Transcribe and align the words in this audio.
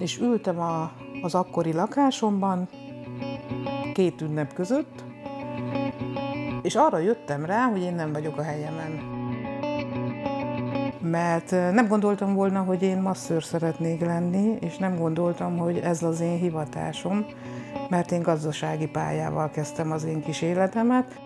és 0.00 0.18
ültem 0.18 0.60
a, 0.60 0.92
az 1.22 1.34
akkori 1.34 1.72
lakásomban, 1.72 2.68
két 3.94 4.20
ünnep 4.20 4.52
között, 4.52 5.04
és 6.62 6.74
arra 6.74 6.98
jöttem 6.98 7.44
rá, 7.44 7.66
hogy 7.66 7.82
én 7.82 7.94
nem 7.94 8.12
vagyok 8.12 8.38
a 8.38 8.42
helyemen. 8.42 9.16
Mert 11.00 11.50
nem 11.50 11.88
gondoltam 11.88 12.34
volna, 12.34 12.62
hogy 12.62 12.82
én 12.82 13.00
masszőr 13.00 13.42
szeretnék 13.42 14.00
lenni, 14.00 14.56
és 14.60 14.76
nem 14.76 14.96
gondoltam, 14.96 15.56
hogy 15.56 15.78
ez 15.78 16.02
az 16.02 16.20
én 16.20 16.38
hivatásom, 16.38 17.26
mert 17.88 18.12
én 18.12 18.22
gazdasági 18.22 18.86
pályával 18.86 19.50
kezdtem 19.50 19.92
az 19.92 20.04
én 20.04 20.20
kis 20.20 20.42
életemet. 20.42 21.20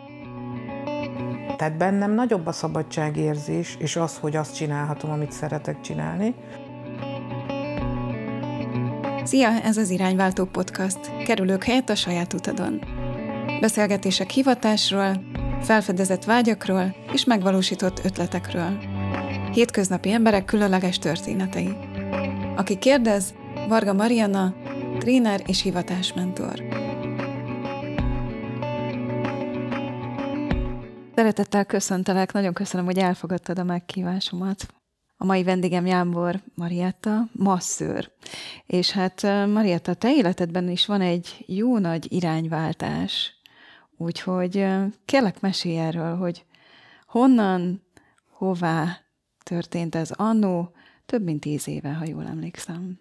Tehát 1.57 1.77
bennem 1.77 2.14
nagyobb 2.14 2.46
a 2.46 2.52
szabadságérzés, 2.52 3.77
és 3.79 3.96
az, 3.96 4.18
hogy 4.18 4.36
azt 4.36 4.54
csinálhatom, 4.54 5.11
amit 5.11 5.32
szeretek 5.32 5.80
csinálni. 5.80 6.34
Szia, 9.32 9.60
ez 9.60 9.77
az 9.77 9.91
Irányváltó 9.91 10.45
Podcast. 10.45 11.24
Kerülők 11.24 11.64
helyett 11.64 11.88
a 11.88 11.95
saját 11.95 12.32
utadon. 12.32 12.80
Beszélgetések 13.60 14.30
hivatásról, 14.30 15.24
felfedezett 15.62 16.24
vágyakról 16.24 16.95
és 17.12 17.24
megvalósított 17.24 18.04
ötletekről. 18.04 18.78
Hétköznapi 19.52 20.10
emberek 20.10 20.45
különleges 20.45 20.98
történetei. 20.98 21.76
Aki 22.56 22.78
kérdez, 22.78 23.34
Varga 23.68 23.92
Mariana, 23.92 24.54
tréner 24.98 25.42
és 25.46 25.62
hivatásmentor. 25.62 26.62
Szeretettel 31.14 31.64
köszöntelek, 31.64 32.32
nagyon 32.32 32.52
köszönöm, 32.52 32.87
hogy 32.87 32.98
elfogadtad 32.98 33.59
a 33.59 33.64
meghívásomat. 33.64 34.66
A 35.22 35.24
mai 35.24 35.42
vendégem 35.42 35.86
Jámbor 35.86 36.40
Marietta, 36.54 37.28
masszőr. 37.32 38.10
És 38.66 38.90
hát 38.90 39.22
Marietta, 39.46 39.95
te 39.95 40.14
életedben 40.14 40.68
is 40.68 40.86
van 40.86 41.00
egy 41.00 41.45
jó 41.46 41.79
nagy 41.79 42.12
irányváltás. 42.12 43.40
Úgyhogy 43.96 44.66
kérlek 45.04 45.40
mesélj 45.40 45.79
erről, 45.79 46.16
hogy 46.16 46.45
honnan, 47.06 47.82
hová 48.30 48.98
történt 49.45 49.95
ez 49.95 50.10
annó, 50.10 50.73
több 51.06 51.24
mint 51.24 51.40
tíz 51.40 51.68
éve, 51.68 51.92
ha 51.92 52.04
jól 52.04 52.26
emlékszem. 52.26 53.01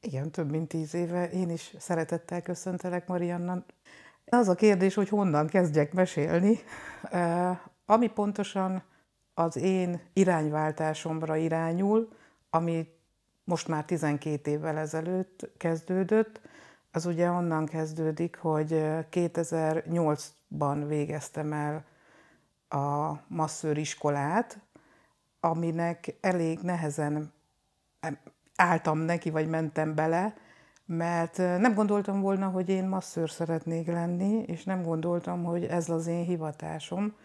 Igen, 0.00 0.30
több 0.30 0.50
mint 0.50 0.68
tíz 0.68 0.94
éve. 0.94 1.30
Én 1.30 1.50
is 1.50 1.74
szeretettel 1.78 2.42
köszöntelek, 2.42 3.06
Marianna. 3.06 3.64
Az 4.24 4.48
a 4.48 4.54
kérdés, 4.54 4.94
hogy 4.94 5.08
honnan 5.08 5.46
kezdjek 5.46 5.92
mesélni. 5.92 6.58
Ami 7.86 8.08
pontosan 8.08 8.82
az 9.34 9.56
én 9.56 10.00
irányváltásomra 10.12 11.36
irányul, 11.36 12.08
ami 12.50 12.88
most 13.44 13.68
már 13.68 13.84
12 13.84 14.50
évvel 14.50 14.78
ezelőtt 14.78 15.50
kezdődött, 15.56 16.40
az 16.90 17.06
ugye 17.06 17.30
onnan 17.30 17.66
kezdődik, 17.66 18.36
hogy 18.36 18.68
2008-ban 19.10 20.84
végeztem 20.86 21.52
el 21.52 21.84
a 22.68 23.12
masszőriskolát, 23.26 24.58
aminek 25.40 26.16
elég 26.20 26.58
nehezen 26.58 27.32
álltam 28.56 28.98
neki, 28.98 29.30
vagy 29.30 29.48
mentem 29.48 29.94
bele, 29.94 30.34
mert 30.86 31.36
nem 31.36 31.74
gondoltam 31.74 32.20
volna, 32.20 32.48
hogy 32.48 32.68
én 32.68 32.88
masszőr 32.88 33.30
szeretnék 33.30 33.86
lenni, 33.86 34.42
és 34.46 34.64
nem 34.64 34.82
gondoltam, 34.82 35.44
hogy 35.44 35.64
ez 35.64 35.88
az 35.88 36.06
én 36.06 36.24
hivatásom, 36.24 37.16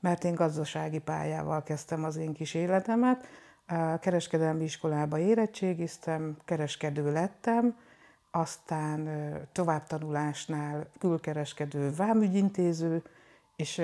mert 0.00 0.24
én 0.24 0.34
gazdasági 0.34 0.98
pályával 0.98 1.62
kezdtem 1.62 2.04
az 2.04 2.16
én 2.16 2.32
kis 2.32 2.54
életemet. 2.54 3.26
A 3.66 3.98
kereskedelmi 3.98 4.64
iskolába 4.64 5.18
érettségiztem, 5.18 6.36
kereskedő 6.44 7.12
lettem, 7.12 7.76
aztán 8.30 9.08
továbbtanulásnál 9.52 10.86
külkereskedő 10.98 11.94
vámügyintéző, 11.94 13.02
és 13.56 13.82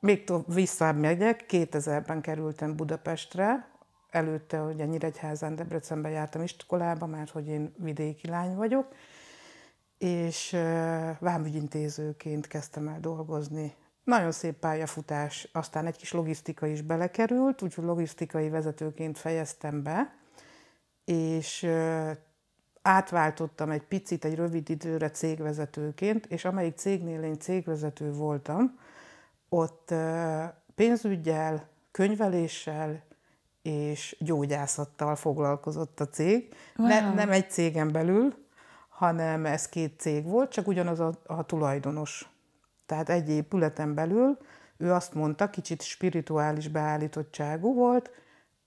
még 0.00 0.32
visszamegyek, 0.46 1.44
2000-ben 1.48 2.20
kerültem 2.20 2.76
Budapestre, 2.76 3.68
előtte, 4.10 4.58
hogy 4.58 4.80
a 4.80 4.84
Nyíregyházán, 4.84 5.56
Debrecenben 5.56 6.12
jártam 6.12 6.42
iskolába, 6.42 7.06
mert 7.06 7.30
hogy 7.30 7.46
én 7.48 7.74
vidéki 7.76 8.28
lány 8.28 8.54
vagyok, 8.54 8.94
és 9.98 10.56
vámügyintézőként 11.18 12.46
kezdtem 12.46 12.88
el 12.88 13.00
dolgozni. 13.00 13.74
Nagyon 14.10 14.32
szép 14.32 14.54
pályafutás, 14.54 15.48
aztán 15.52 15.86
egy 15.86 15.96
kis 15.96 16.12
logisztika 16.12 16.66
is 16.66 16.82
belekerült, 16.82 17.62
úgyhogy 17.62 17.84
logisztikai 17.84 18.48
vezetőként 18.48 19.18
fejeztem 19.18 19.82
be, 19.82 20.14
és 21.04 21.66
átváltottam 22.82 23.70
egy 23.70 23.82
picit, 23.82 24.24
egy 24.24 24.34
rövid 24.34 24.70
időre 24.70 25.10
cégvezetőként, 25.10 26.26
és 26.26 26.44
amelyik 26.44 26.76
cégnél 26.76 27.22
én 27.22 27.38
cégvezető 27.38 28.12
voltam, 28.12 28.78
ott 29.48 29.94
pénzügyel, 30.74 31.68
könyveléssel 31.90 33.02
és 33.62 34.16
gyógyászattal 34.20 35.16
foglalkozott 35.16 36.00
a 36.00 36.08
cég. 36.08 36.54
Wow. 36.76 36.88
Ne, 36.88 37.14
nem 37.14 37.30
egy 37.30 37.50
cégen 37.50 37.92
belül, 37.92 38.34
hanem 38.88 39.46
ez 39.46 39.68
két 39.68 40.00
cég 40.00 40.24
volt, 40.24 40.50
csak 40.50 40.66
ugyanaz 40.66 41.00
a, 41.00 41.12
a 41.26 41.46
tulajdonos. 41.46 42.28
Tehát 42.90 43.08
egy 43.08 43.28
épületen 43.28 43.94
belül 43.94 44.38
ő 44.76 44.92
azt 44.92 45.14
mondta, 45.14 45.50
kicsit 45.50 45.82
spirituális 45.82 46.68
beállítottságú 46.68 47.74
volt, 47.74 48.10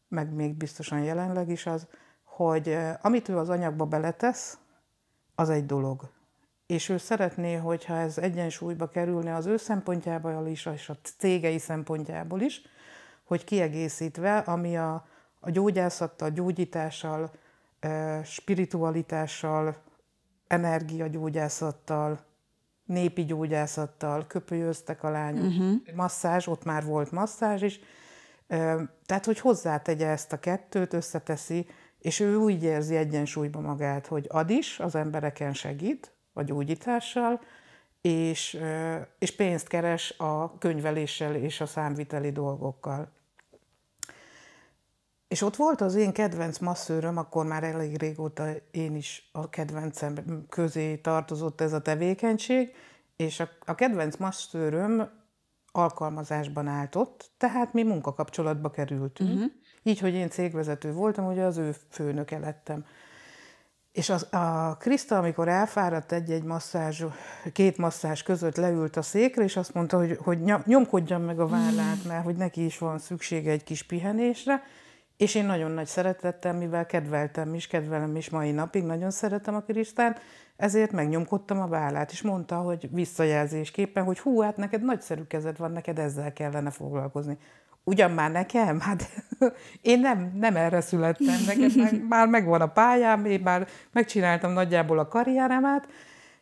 meg 0.07 0.33
még 0.33 0.53
biztosan 0.53 0.99
jelenleg 0.99 1.49
is 1.49 1.65
az, 1.65 1.87
hogy 2.23 2.77
amit 3.01 3.29
ő 3.29 3.37
az 3.37 3.49
anyagba 3.49 3.85
beletesz, 3.85 4.57
az 5.35 5.49
egy 5.49 5.65
dolog. 5.65 6.09
És 6.65 6.89
ő 6.89 6.97
szeretné, 6.97 7.55
hogyha 7.55 7.95
ez 7.95 8.17
egyensúlyba 8.17 8.89
kerülne 8.89 9.35
az 9.35 9.45
ő 9.45 9.57
szempontjából 9.57 10.47
is, 10.47 10.65
és 10.65 10.89
a 10.89 10.97
cégei 11.17 11.59
szempontjából 11.59 12.41
is, 12.41 12.61
hogy 13.23 13.43
kiegészítve, 13.43 14.37
ami 14.37 14.77
a, 14.77 15.07
a 15.39 15.49
gyógyászattal, 15.49 16.29
gyógyítással, 16.29 17.31
spiritualitással, 18.23 19.75
energiagyógyászattal, 20.47 22.31
népi 22.85 23.25
gyógyászattal 23.25 24.27
köpőjöztek 24.27 25.03
a 25.03 25.09
lányok. 25.09 25.45
Uh-huh. 25.45 25.95
Masszázs, 25.95 26.47
ott 26.47 26.63
már 26.63 26.85
volt 26.85 27.11
masszázs 27.11 27.61
is. 27.61 27.79
Tehát, 29.05 29.25
hogy 29.25 29.39
hozzátegye 29.39 30.07
ezt 30.07 30.33
a 30.33 30.39
kettőt, 30.39 30.93
összeteszi, 30.93 31.67
és 31.99 32.19
ő 32.19 32.35
úgy 32.35 32.63
érzi 32.63 32.95
egyensúlyba 32.95 33.59
magát, 33.59 34.07
hogy 34.07 34.25
ad 34.29 34.49
is, 34.49 34.79
az 34.79 34.95
embereken 34.95 35.53
segít, 35.53 36.11
a 36.33 36.41
gyógyítással, 36.41 37.41
és, 38.01 38.59
és 39.19 39.35
pénzt 39.35 39.67
keres 39.67 40.13
a 40.17 40.57
könyveléssel 40.57 41.35
és 41.35 41.61
a 41.61 41.65
számviteli 41.65 42.31
dolgokkal. 42.31 43.11
És 45.33 45.41
ott 45.41 45.55
volt 45.55 45.81
az 45.81 45.95
én 45.95 46.11
kedvenc 46.11 46.57
masszőröm, 46.57 47.17
akkor 47.17 47.45
már 47.45 47.63
elég 47.63 47.97
régóta 47.97 48.47
én 48.71 48.95
is 48.95 49.29
a 49.31 49.49
kedvencem 49.49 50.45
közé 50.49 50.95
tartozott 50.95 51.61
ez 51.61 51.73
a 51.73 51.81
tevékenység, 51.81 52.75
és 53.15 53.39
a, 53.39 53.49
a 53.65 53.75
kedvenc 53.75 54.15
masszőröm 54.15 55.09
alkalmazásban 55.71 56.67
állt 56.67 56.95
ott, 56.95 57.31
tehát 57.37 57.73
mi 57.73 57.83
munkakapcsolatba 57.83 58.69
kerültünk. 58.69 59.29
Uh-huh. 59.29 59.51
Így, 59.83 59.99
hogy 59.99 60.13
én 60.13 60.29
cégvezető 60.29 60.91
voltam, 60.91 61.25
ugye 61.25 61.43
az 61.43 61.57
ő 61.57 61.75
főnöke 61.89 62.37
lettem. 62.37 62.85
És 63.91 64.09
az, 64.09 64.33
a 64.33 64.77
Kriszta, 64.79 65.17
amikor 65.17 65.47
elfáradt 65.47 66.11
egy-egy 66.11 66.43
masszázs, 66.43 67.03
két 67.53 67.77
masszázs 67.77 68.23
között 68.23 68.55
leült 68.55 68.97
a 68.97 69.01
székre, 69.01 69.43
és 69.43 69.57
azt 69.57 69.73
mondta, 69.73 69.97
hogy, 69.97 70.17
hogy 70.23 70.39
nyomkodjam 70.65 71.21
meg 71.21 71.39
a 71.39 71.47
vállát, 71.47 72.03
mert 72.07 72.23
hogy 72.23 72.35
neki 72.35 72.65
is 72.65 72.77
van 72.77 72.99
szüksége 72.99 73.51
egy 73.51 73.63
kis 73.63 73.83
pihenésre, 73.83 74.63
és 75.23 75.35
én 75.35 75.45
nagyon 75.45 75.71
nagy 75.71 75.85
szeretettem, 75.85 76.55
mivel 76.55 76.85
kedveltem 76.85 77.53
is, 77.53 77.67
kedvelem 77.67 78.15
is 78.15 78.29
mai 78.29 78.51
napig, 78.51 78.83
nagyon 78.83 79.11
szeretem 79.11 79.55
a 79.55 79.61
Krisztán, 79.61 80.15
ezért 80.55 80.91
megnyomkodtam 80.91 81.61
a 81.61 81.67
vállát, 81.67 82.11
és 82.11 82.21
mondta, 82.21 82.55
hogy 82.55 82.89
visszajelzésképpen, 82.91 84.03
hogy 84.03 84.19
hú, 84.19 84.41
hát 84.41 84.57
neked 84.57 84.83
nagyszerű 84.83 85.23
kezed 85.23 85.57
van, 85.57 85.71
neked 85.71 85.99
ezzel 85.99 86.33
kellene 86.33 86.69
foglalkozni. 86.69 87.37
Ugyan 87.83 88.11
már 88.11 88.31
nekem? 88.31 88.79
Hát 88.79 89.09
én 89.81 89.99
nem, 89.99 90.31
nem 90.35 90.55
erre 90.55 90.81
születtem, 90.81 91.43
neked 91.45 91.75
már, 91.75 91.93
már 92.09 92.27
megvan 92.27 92.61
a 92.61 92.67
pályám, 92.67 93.25
én 93.25 93.41
már 93.41 93.67
megcsináltam 93.91 94.51
nagyjából 94.51 94.99
a 94.99 95.07
karrieremet, 95.07 95.87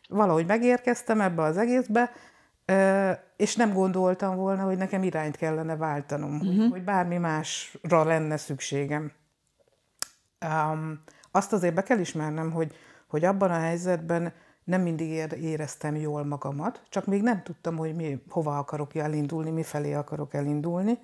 valahogy 0.08 0.46
megérkeztem 0.46 1.20
ebbe 1.20 1.42
az 1.42 1.56
egészbe, 1.56 2.10
és 3.36 3.56
nem 3.56 3.72
gondoltam 3.72 4.36
volna, 4.36 4.62
hogy 4.62 4.76
nekem 4.76 5.02
irányt 5.02 5.36
kellene 5.36 5.76
váltanom, 5.76 6.34
uh-huh. 6.34 6.70
hogy 6.70 6.84
bármi 6.84 7.16
másra 7.16 8.04
lenne 8.04 8.36
szükségem. 8.36 9.12
Um, 10.46 11.02
azt 11.30 11.52
azért 11.52 11.74
be 11.74 11.82
kell 11.82 11.98
ismernem, 11.98 12.50
hogy, 12.50 12.74
hogy 13.06 13.24
abban 13.24 13.50
a 13.50 13.58
helyzetben 13.58 14.32
nem 14.64 14.82
mindig 14.82 15.10
éreztem 15.40 15.96
jól 15.96 16.24
magamat, 16.24 16.82
csak 16.88 17.06
még 17.06 17.22
nem 17.22 17.42
tudtam, 17.42 17.76
hogy 17.76 17.94
mi, 17.94 18.22
hova 18.28 18.58
akarok 18.58 18.94
elindulni, 18.94 19.50
mi 19.50 19.62
felé 19.62 19.92
akarok 19.92 20.34
elindulni. 20.34 20.98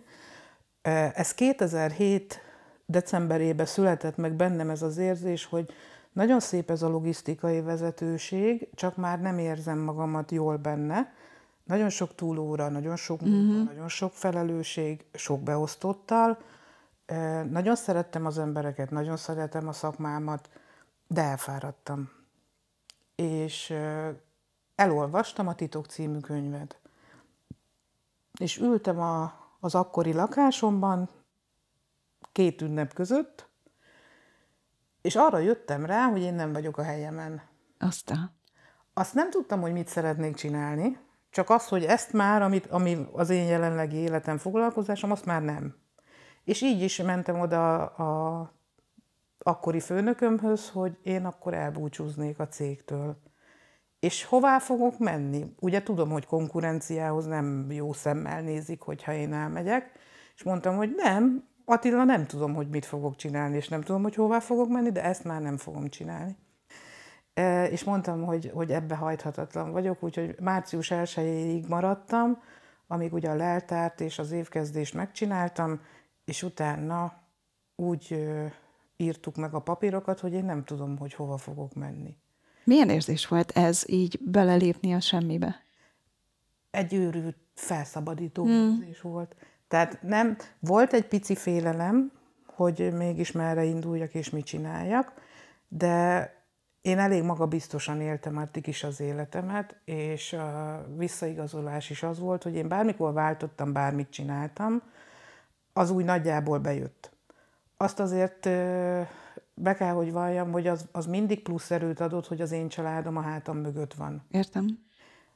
Ez 1.12 1.34
2007 1.34 2.40
decemberében 2.86 3.66
született 3.66 4.16
meg 4.16 4.32
bennem 4.32 4.70
ez 4.70 4.82
az 4.82 4.96
érzés, 4.96 5.44
hogy 5.44 5.72
nagyon 6.12 6.40
szép 6.40 6.70
ez 6.70 6.82
a 6.82 6.88
logisztikai 6.88 7.60
vezetőség, 7.60 8.68
csak 8.74 8.96
már 8.96 9.20
nem 9.20 9.38
érzem 9.38 9.78
magamat 9.78 10.30
jól 10.30 10.56
benne. 10.56 11.12
Nagyon 11.68 11.88
sok 11.88 12.14
túlóra, 12.14 12.68
nagyon 12.68 12.96
sok 12.96 13.20
munka, 13.20 13.52
uh-huh. 13.52 13.66
nagyon 13.66 13.88
sok 13.88 14.12
felelősség, 14.12 15.04
sok 15.12 15.42
beosztottal. 15.42 16.38
Nagyon 17.50 17.76
szerettem 17.76 18.26
az 18.26 18.38
embereket, 18.38 18.90
nagyon 18.90 19.16
szeretem 19.16 19.68
a 19.68 19.72
szakmámat, 19.72 20.50
de 21.06 21.22
elfáradtam. 21.22 22.10
És 23.14 23.74
elolvastam 24.74 25.48
a 25.48 25.54
Titok 25.54 25.86
című 25.86 26.18
könyvet. 26.18 26.80
És 28.40 28.58
ültem 28.58 29.00
a, 29.00 29.32
az 29.60 29.74
akkori 29.74 30.12
lakásomban, 30.12 31.08
két 32.32 32.62
ünnep 32.62 32.94
között, 32.94 33.48
és 35.00 35.16
arra 35.16 35.38
jöttem 35.38 35.86
rá, 35.86 36.06
hogy 36.06 36.20
én 36.20 36.34
nem 36.34 36.52
vagyok 36.52 36.78
a 36.78 36.82
helyemen. 36.82 37.42
Aztán? 37.78 38.30
Azt 38.94 39.14
nem 39.14 39.30
tudtam, 39.30 39.60
hogy 39.60 39.72
mit 39.72 39.88
szeretnék 39.88 40.34
csinálni, 40.34 41.06
csak 41.30 41.50
az, 41.50 41.68
hogy 41.68 41.84
ezt 41.84 42.12
már, 42.12 42.42
amit, 42.42 42.66
ami 42.66 43.06
az 43.12 43.30
én 43.30 43.46
jelenlegi 43.46 43.96
életem 43.96 44.38
foglalkozásom, 44.38 45.10
azt 45.10 45.24
már 45.24 45.42
nem. 45.42 45.74
És 46.44 46.62
így 46.62 46.82
is 46.82 46.96
mentem 46.96 47.40
oda 47.40 47.84
a 47.86 48.52
akkori 49.38 49.80
főnökömhöz, 49.80 50.70
hogy 50.70 50.98
én 51.02 51.24
akkor 51.24 51.54
elbúcsúznék 51.54 52.38
a 52.38 52.48
cégtől. 52.48 53.20
És 54.00 54.24
hová 54.24 54.58
fogok 54.58 54.98
menni? 54.98 55.54
Ugye 55.60 55.82
tudom, 55.82 56.10
hogy 56.10 56.26
konkurenciához 56.26 57.26
nem 57.26 57.70
jó 57.70 57.92
szemmel 57.92 58.42
nézik, 58.42 58.80
hogyha 58.80 59.12
én 59.12 59.32
elmegyek, 59.32 59.92
és 60.34 60.42
mondtam, 60.42 60.76
hogy 60.76 60.92
nem, 60.96 61.48
Attila, 61.64 62.04
nem 62.04 62.26
tudom, 62.26 62.54
hogy 62.54 62.68
mit 62.68 62.84
fogok 62.84 63.16
csinálni, 63.16 63.56
és 63.56 63.68
nem 63.68 63.82
tudom, 63.82 64.02
hogy 64.02 64.14
hová 64.14 64.38
fogok 64.38 64.68
menni, 64.68 64.90
de 64.90 65.02
ezt 65.02 65.24
már 65.24 65.40
nem 65.42 65.56
fogom 65.56 65.88
csinálni. 65.88 66.36
És 67.70 67.84
mondtam, 67.84 68.24
hogy, 68.24 68.50
hogy 68.54 68.72
ebbe 68.72 68.94
hajthatatlan 68.94 69.72
vagyok, 69.72 70.02
úgyhogy 70.02 70.34
március 70.40 70.90
1 70.90 71.68
maradtam, 71.68 72.42
amíg 72.86 73.12
ugye 73.12 73.30
a 73.30 73.34
leltárt 73.34 74.00
és 74.00 74.18
az 74.18 74.30
évkezdést 74.30 74.94
megcsináltam, 74.94 75.80
és 76.24 76.42
utána 76.42 77.22
úgy 77.76 78.28
írtuk 78.96 79.36
meg 79.36 79.54
a 79.54 79.60
papírokat, 79.60 80.20
hogy 80.20 80.32
én 80.32 80.44
nem 80.44 80.64
tudom, 80.64 80.98
hogy 80.98 81.14
hova 81.14 81.36
fogok 81.36 81.74
menni. 81.74 82.16
Milyen 82.64 82.88
érzés 82.88 83.26
volt 83.26 83.50
ez 83.50 83.82
így 83.86 84.18
belelépni 84.22 84.94
a 84.94 85.00
semmibe? 85.00 85.62
Egy 86.70 86.94
őrült, 86.94 87.36
felszabadító 87.54 88.44
hmm. 88.44 88.78
érzés 88.80 89.00
volt. 89.00 89.36
Tehát 89.68 90.02
nem, 90.02 90.36
volt 90.58 90.92
egy 90.92 91.06
pici 91.06 91.34
félelem, 91.34 92.12
hogy 92.46 92.92
mégis 92.92 93.32
merre 93.32 93.64
induljak 93.64 94.14
és 94.14 94.30
mit 94.30 94.44
csináljak, 94.44 95.12
de 95.68 96.32
én 96.88 96.98
elég 96.98 97.22
magabiztosan 97.22 98.00
éltem 98.00 98.36
addig 98.36 98.66
is 98.66 98.84
az 98.84 99.00
életemet, 99.00 99.76
és 99.84 100.32
a 100.32 100.84
visszaigazolás 100.96 101.90
is 101.90 102.02
az 102.02 102.18
volt, 102.18 102.42
hogy 102.42 102.54
én 102.54 102.68
bármikor 102.68 103.12
váltottam, 103.12 103.72
bármit 103.72 104.10
csináltam, 104.10 104.82
az 105.72 105.90
úgy 105.90 106.04
nagyjából 106.04 106.58
bejött. 106.58 107.10
Azt 107.76 108.00
azért 108.00 108.48
be 109.54 109.74
kell, 109.74 109.92
hogy 109.92 110.12
valljam, 110.12 110.52
hogy 110.52 110.66
az, 110.66 110.88
az 110.92 111.06
mindig 111.06 111.42
plusz 111.42 111.70
erőt 111.70 112.00
adott, 112.00 112.26
hogy 112.26 112.40
az 112.40 112.52
én 112.52 112.68
családom 112.68 113.16
a 113.16 113.20
hátam 113.20 113.56
mögött 113.56 113.94
van. 113.94 114.26
Értem. 114.30 114.66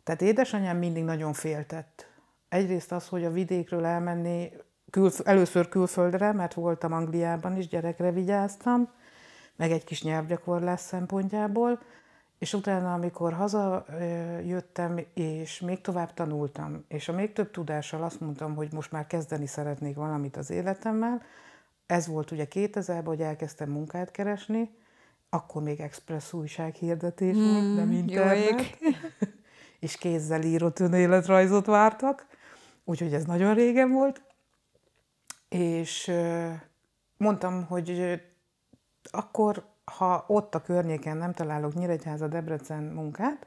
Tehát 0.05 0.23
édesanyám 0.23 0.77
mindig 0.77 1.05
nagyon 1.05 1.33
féltett 1.33 2.07
egyrészt 2.49 2.93
az, 2.93 3.09
hogy 3.09 3.25
a 3.25 3.31
vidékről 3.31 3.85
elmenni, 3.85 4.53
külf- 4.91 5.27
először 5.27 5.69
külföldre, 5.69 6.33
mert 6.33 6.55
voltam 6.55 6.93
Angliában 6.93 7.57
is, 7.57 7.69
gyerekre 7.69 8.11
vigyáztam, 8.11 8.89
meg 9.63 9.71
egy 9.71 9.85
kis 9.85 10.03
nyelvgyakorlás 10.03 10.81
szempontjából, 10.81 11.81
és 12.39 12.55
utána, 12.55 12.95
amikor 12.95 13.33
haza 13.33 13.85
jöttem, 14.45 15.01
és 15.15 15.61
még 15.61 15.81
tovább 15.81 16.15
tanultam, 16.15 16.85
és 16.89 17.09
a 17.09 17.13
még 17.13 17.33
több 17.33 17.51
tudással 17.51 18.03
azt 18.03 18.21
mondtam, 18.21 18.55
hogy 18.55 18.73
most 18.73 18.93
már 18.93 19.07
kezdeni 19.07 19.47
szeretnék 19.47 19.97
valamit 19.97 20.37
az 20.37 20.51
életemmel, 20.51 21.23
ez 21.87 22.07
volt 22.07 22.31
ugye 22.31 22.47
2000-ben, 22.51 23.05
hogy 23.05 23.21
elkezdtem 23.21 23.71
munkát 23.71 24.11
keresni, 24.11 24.71
akkor 25.31 25.63
még 25.63 25.81
Express 25.81 26.33
újság 26.33 26.75
hirdetés 26.75 27.37
mm, 27.37 27.53
volt, 27.53 27.75
nem 27.75 27.93
internet. 27.93 28.79
és 29.81 29.97
kézzel 29.97 30.43
írott 30.43 30.79
önéletrajzot 30.79 31.67
vártak 31.67 32.27
úgyhogy 32.85 33.15
ez 33.15 33.25
nagyon 33.25 33.55
régen 33.55 33.91
volt, 33.91 34.23
és 35.49 36.13
mondtam, 37.17 37.65
hogy 37.67 38.21
akkor, 39.11 39.65
ha 39.85 40.25
ott 40.27 40.55
a 40.55 40.63
környéken 40.63 41.17
nem 41.17 41.33
találok 41.33 41.75
Nyíregyháza, 41.75 42.29
Debrecen 42.29 42.83
munkát, 42.83 43.47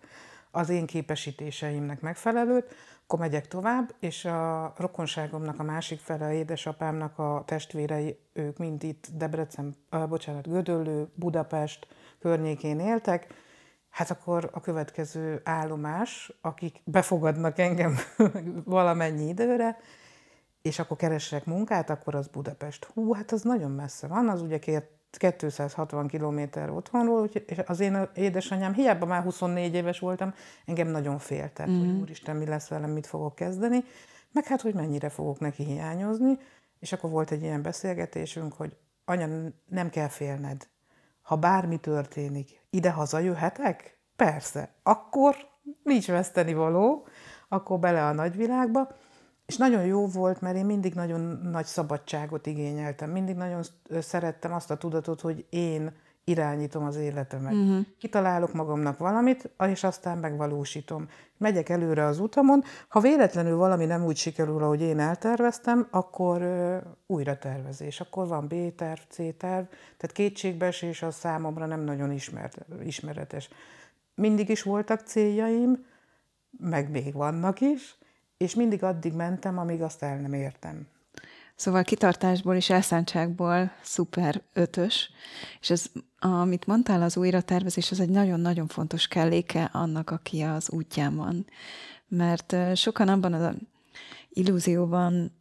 az 0.51 0.69
én 0.69 0.85
képesítéseimnek 0.85 2.01
megfelelőt, 2.01 2.73
akkor 3.03 3.19
megyek 3.19 3.47
tovább, 3.47 3.95
és 3.99 4.25
a 4.25 4.73
rokonságomnak 4.77 5.59
a 5.59 5.63
másik 5.63 5.99
fele, 5.99 6.25
a 6.25 6.31
édesapámnak 6.31 7.19
a 7.19 7.43
testvérei, 7.45 8.19
ők 8.33 8.57
mind 8.57 8.83
itt 8.83 9.07
Debrecen, 9.13 9.75
uh, 9.91 10.07
bocsánat, 10.07 10.47
Gödöllő, 10.47 11.07
Budapest 11.15 11.87
környékén 12.19 12.79
éltek, 12.79 13.27
hát 13.89 14.11
akkor 14.11 14.49
a 14.53 14.59
következő 14.59 15.41
állomás, 15.43 16.31
akik 16.41 16.81
befogadnak 16.83 17.59
engem 17.59 17.97
valamennyi 18.65 19.27
időre, 19.27 19.77
és 20.61 20.79
akkor 20.79 20.97
keresek 20.97 21.45
munkát, 21.45 21.89
akkor 21.89 22.15
az 22.15 22.27
Budapest. 22.27 22.85
Hú, 22.85 23.13
hát 23.13 23.31
az 23.31 23.41
nagyon 23.41 23.71
messze 23.71 24.07
van, 24.07 24.29
az 24.29 24.41
ugye 24.41 24.59
260 25.17 26.07
kilométer 26.07 26.69
otthonról, 26.69 27.25
és 27.25 27.57
az 27.65 27.79
én 27.79 28.09
édesanyám, 28.15 28.73
hiába 28.73 29.05
már 29.05 29.23
24 29.23 29.73
éves 29.73 29.99
voltam, 29.99 30.33
engem 30.65 30.87
nagyon 30.87 31.17
féltett, 31.17 31.69
mm. 31.69 31.79
hogy 31.79 31.99
úristen, 32.01 32.35
mi 32.35 32.45
lesz 32.45 32.67
velem, 32.67 32.89
mit 32.89 33.07
fogok 33.07 33.35
kezdeni, 33.35 33.83
meg 34.31 34.45
hát, 34.45 34.61
hogy 34.61 34.73
mennyire 34.73 35.09
fogok 35.09 35.39
neki 35.39 35.63
hiányozni, 35.63 36.37
és 36.79 36.93
akkor 36.93 37.09
volt 37.09 37.31
egy 37.31 37.41
ilyen 37.41 37.61
beszélgetésünk, 37.61 38.53
hogy 38.53 38.75
anya, 39.05 39.27
nem 39.67 39.89
kell 39.89 40.07
félned, 40.07 40.67
ha 41.21 41.35
bármi 41.35 41.77
történik, 41.77 42.61
ide 42.69 42.91
haza 42.91 43.19
jöhetek? 43.19 43.97
Persze. 44.15 44.73
Akkor 44.83 45.35
nincs 45.83 46.07
veszteni 46.07 46.53
való, 46.53 47.07
akkor 47.47 47.79
bele 47.79 48.05
a 48.05 48.11
nagyvilágba. 48.11 48.87
És 49.45 49.57
nagyon 49.57 49.85
jó 49.85 50.07
volt, 50.07 50.41
mert 50.41 50.55
én 50.55 50.65
mindig 50.65 50.93
nagyon 50.93 51.21
nagy 51.43 51.65
szabadságot 51.65 52.45
igényeltem. 52.45 53.09
Mindig 53.09 53.35
nagyon 53.35 53.63
szerettem 53.99 54.53
azt 54.53 54.71
a 54.71 54.77
tudatot, 54.77 55.21
hogy 55.21 55.45
én 55.49 55.91
irányítom 56.23 56.83
az 56.83 56.95
életemet. 56.95 57.53
Uh-huh. 57.53 57.85
Kitalálok 57.97 58.53
magamnak 58.53 58.97
valamit, 58.97 59.49
és 59.67 59.83
aztán 59.83 60.17
megvalósítom. 60.17 61.07
Megyek 61.37 61.69
előre 61.69 62.05
az 62.05 62.19
utamon. 62.19 62.63
Ha 62.87 62.99
véletlenül 62.99 63.57
valami 63.57 63.85
nem 63.85 64.05
úgy 64.05 64.15
sikerül, 64.15 64.63
ahogy 64.63 64.81
én 64.81 64.99
elterveztem, 64.99 65.87
akkor 65.91 66.41
ö, 66.41 66.77
újra 67.07 67.37
tervezés. 67.37 67.99
Akkor 67.99 68.27
van 68.27 68.47
B-terv, 68.47 68.99
C-terv. 69.09 69.65
Tehát 69.97 70.11
kétségbeesés 70.13 71.01
az 71.01 71.15
számomra 71.15 71.65
nem 71.65 71.81
nagyon 71.81 72.11
ismert, 72.11 72.65
ismeretes. 72.83 73.49
Mindig 74.15 74.49
is 74.49 74.61
voltak 74.61 74.99
céljaim, 74.99 75.85
meg 76.59 76.89
még 76.89 77.13
vannak 77.13 77.61
is, 77.61 77.97
és 78.37 78.55
mindig 78.55 78.83
addig 78.83 79.13
mentem, 79.13 79.57
amíg 79.57 79.81
azt 79.81 80.03
el 80.03 80.19
nem 80.19 80.33
értem. 80.33 80.87
Szóval 81.55 81.83
kitartásból 81.83 82.55
és 82.55 82.69
elszántságból 82.69 83.71
szuper 83.81 84.41
ötös, 84.53 85.11
és 85.59 85.69
ez, 85.69 85.85
amit 86.19 86.65
mondtál, 86.65 87.01
az 87.01 87.17
újratervezés, 87.17 87.91
az 87.91 87.99
egy 87.99 88.09
nagyon-nagyon 88.09 88.67
fontos 88.67 89.07
kelléke 89.07 89.69
annak, 89.73 90.09
aki 90.09 90.41
az 90.41 90.71
útján 90.71 91.15
van. 91.15 91.45
Mert 92.07 92.55
sokan 92.75 93.07
abban 93.07 93.33
az 93.33 93.55
illúzióban 94.29 95.31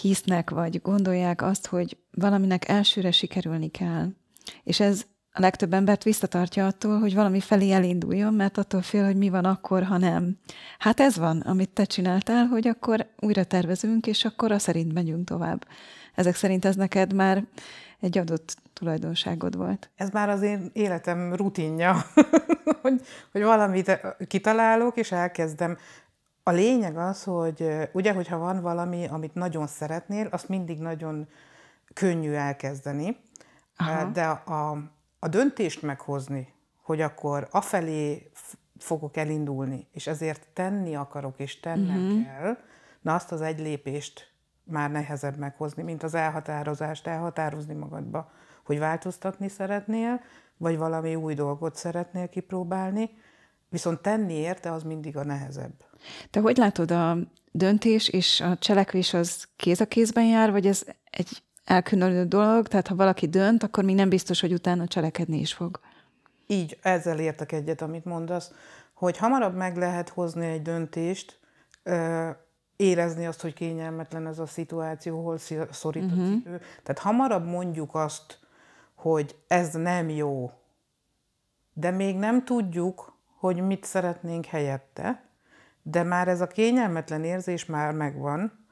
hisznek, 0.00 0.50
vagy 0.50 0.80
gondolják 0.82 1.42
azt, 1.42 1.66
hogy 1.66 1.98
valaminek 2.10 2.68
elsőre 2.68 3.10
sikerülni 3.10 3.68
kell. 3.68 4.08
És 4.62 4.80
ez 4.80 5.06
a 5.38 5.40
legtöbb 5.40 5.72
embert 5.72 6.02
visszatartja 6.02 6.66
attól, 6.66 6.98
hogy 6.98 7.14
valami 7.14 7.40
felé 7.40 7.72
elinduljon, 7.72 8.34
mert 8.34 8.58
attól 8.58 8.82
fél, 8.82 9.04
hogy 9.04 9.16
mi 9.16 9.28
van 9.28 9.44
akkor, 9.44 9.82
ha 9.82 9.98
nem. 9.98 10.38
Hát 10.78 11.00
ez 11.00 11.16
van, 11.16 11.40
amit 11.40 11.70
te 11.70 11.84
csináltál, 11.84 12.46
hogy 12.46 12.68
akkor 12.68 13.06
újra 13.18 13.44
tervezünk, 13.44 14.06
és 14.06 14.24
akkor 14.24 14.52
a 14.52 14.58
szerint 14.58 14.92
megyünk 14.92 15.24
tovább. 15.24 15.66
Ezek 16.14 16.34
szerint 16.34 16.64
ez 16.64 16.76
neked 16.76 17.14
már 17.14 17.44
egy 18.00 18.18
adott 18.18 18.56
tulajdonságod 18.72 19.56
volt. 19.56 19.90
Ez 19.96 20.10
már 20.10 20.28
az 20.28 20.42
én 20.42 20.70
életem 20.72 21.34
rutinja, 21.34 21.96
hogy, 22.82 23.00
hogy 23.32 23.42
valamit 23.42 24.00
kitalálok, 24.26 24.96
és 24.96 25.12
elkezdem. 25.12 25.76
A 26.42 26.50
lényeg 26.50 26.96
az, 26.96 27.24
hogy 27.24 27.88
ugye, 27.92 28.12
hogyha 28.12 28.38
van 28.38 28.60
valami, 28.60 29.06
amit 29.06 29.34
nagyon 29.34 29.66
szeretnél, 29.66 30.28
azt 30.30 30.48
mindig 30.48 30.78
nagyon 30.78 31.28
könnyű 31.94 32.32
elkezdeni, 32.32 33.16
Aha. 33.76 34.04
de 34.04 34.24
a, 34.24 34.78
a 35.18 35.28
döntést 35.28 35.82
meghozni, 35.82 36.54
hogy 36.82 37.00
akkor 37.00 37.48
afelé 37.50 38.30
fogok 38.78 39.16
elindulni, 39.16 39.88
és 39.92 40.06
ezért 40.06 40.48
tenni 40.52 40.96
akarok, 40.96 41.38
és 41.38 41.60
tennem 41.60 42.06
uh-huh. 42.06 42.24
kell, 42.24 42.56
na 43.00 43.14
azt 43.14 43.32
az 43.32 43.40
egy 43.40 43.58
lépést 43.58 44.32
már 44.64 44.90
nehezebb 44.90 45.36
meghozni, 45.36 45.82
mint 45.82 46.02
az 46.02 46.14
elhatározást, 46.14 47.06
elhatározni 47.06 47.74
magadba, 47.74 48.30
hogy 48.64 48.78
változtatni 48.78 49.48
szeretnél, 49.48 50.20
vagy 50.56 50.76
valami 50.76 51.14
új 51.14 51.34
dolgot 51.34 51.76
szeretnél 51.76 52.28
kipróbálni, 52.28 53.10
viszont 53.68 54.00
tenni 54.00 54.34
érte 54.34 54.72
az 54.72 54.82
mindig 54.82 55.16
a 55.16 55.24
nehezebb. 55.24 55.84
Te 56.30 56.40
hogy 56.40 56.56
látod, 56.56 56.90
a 56.90 57.16
döntés 57.52 58.08
és 58.08 58.40
a 58.40 58.56
cselekvés 58.58 59.14
az 59.14 59.48
kéz 59.56 59.80
a 59.80 59.86
kézben 59.86 60.24
jár, 60.24 60.50
vagy 60.50 60.66
ez 60.66 60.84
egy 61.10 61.42
elkülönülő 61.68 62.24
dolog, 62.24 62.68
tehát 62.68 62.88
ha 62.88 62.94
valaki 62.94 63.28
dönt, 63.28 63.62
akkor 63.62 63.84
még 63.84 63.94
nem 63.94 64.08
biztos, 64.08 64.40
hogy 64.40 64.52
utána 64.52 64.86
cselekedni 64.86 65.38
is 65.38 65.52
fog. 65.54 65.80
Így, 66.46 66.78
ezzel 66.82 67.18
értek 67.18 67.52
egyet, 67.52 67.82
amit 67.82 68.04
mondasz, 68.04 68.52
hogy 68.94 69.16
hamarabb 69.16 69.56
meg 69.56 69.76
lehet 69.76 70.08
hozni 70.08 70.46
egy 70.46 70.62
döntést, 70.62 71.40
érezni 72.76 73.26
azt, 73.26 73.40
hogy 73.40 73.54
kényelmetlen 73.54 74.26
ez 74.26 74.38
a 74.38 74.46
szituáció, 74.46 75.24
hol 75.24 75.38
szorít 75.70 76.04
uh-huh. 76.04 76.20
a 76.20 76.22
mhm. 76.22 76.32
cipő. 76.32 76.60
Tehát 76.82 76.98
hamarabb 76.98 77.46
mondjuk 77.46 77.94
azt, 77.94 78.38
hogy 78.94 79.36
ez 79.46 79.74
nem 79.74 80.08
jó, 80.08 80.50
de 81.72 81.90
még 81.90 82.16
nem 82.16 82.44
tudjuk, 82.44 83.16
hogy 83.38 83.60
mit 83.60 83.84
szeretnénk 83.84 84.44
helyette, 84.44 85.22
de 85.82 86.02
már 86.02 86.28
ez 86.28 86.40
a 86.40 86.46
kényelmetlen 86.46 87.24
érzés 87.24 87.66
már 87.66 87.92
megvan, 87.92 88.66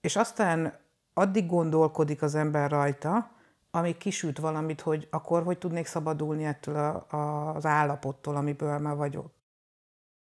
és 0.00 0.16
aztán 0.16 0.79
addig 1.20 1.46
gondolkodik 1.46 2.22
az 2.22 2.34
ember 2.34 2.70
rajta, 2.70 3.30
amíg 3.70 3.96
kisüt 3.96 4.38
valamit, 4.38 4.80
hogy 4.80 5.08
akkor 5.10 5.42
hogy 5.42 5.58
tudnék 5.58 5.86
szabadulni 5.86 6.44
ettől 6.44 6.76
a, 6.76 7.16
a, 7.16 7.54
az 7.54 7.66
állapottól, 7.66 8.36
amiből 8.36 8.78
már 8.78 8.96
vagyok. 8.96 9.32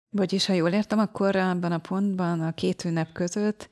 Vagyis, 0.09 0.45
ha 0.45 0.53
jól 0.53 0.69
értem, 0.69 0.99
akkor 0.99 1.35
abban 1.35 1.71
a 1.71 1.77
pontban 1.77 2.41
a 2.41 2.53
két 2.53 2.83
ünnep 2.85 3.11
között 3.11 3.69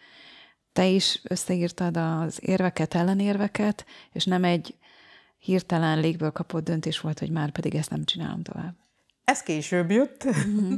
te 0.73 0.85
is 0.85 1.21
összeírtad 1.23 1.97
az 1.97 2.39
érveket, 2.41 2.93
ellenérveket, 2.93 3.85
és 4.11 4.25
nem 4.25 4.43
egy 4.43 4.77
hirtelen 5.37 5.99
légből 5.99 6.31
kapott 6.31 6.63
döntés 6.63 6.99
volt, 6.99 7.19
hogy 7.19 7.31
már 7.31 7.51
pedig 7.51 7.75
ezt 7.75 7.89
nem 7.89 8.03
csinálom 8.03 8.43
tovább. 8.43 8.75
Ez 9.23 9.41
később 9.41 9.91
jött. 9.91 10.25
Mm-hmm. 10.47 10.75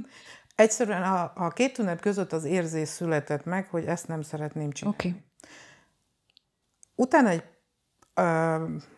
Egyszerűen 0.56 1.04
a, 1.04 1.32
a 1.36 1.50
két 1.50 1.78
ünnep 1.78 2.02
között 2.02 2.34
az 2.34 2.44
érzés 2.44 2.88
született 2.88 3.46
meg, 3.46 3.70
hogy 3.70 3.86
ezt 3.86 4.08
nem 4.08 4.22
szeretném 4.22 4.72
csinálni. 4.72 4.98
Okay. 5.00 5.24
Utána 7.04 7.30
egy, 7.30 7.44
ö, 8.14 8.24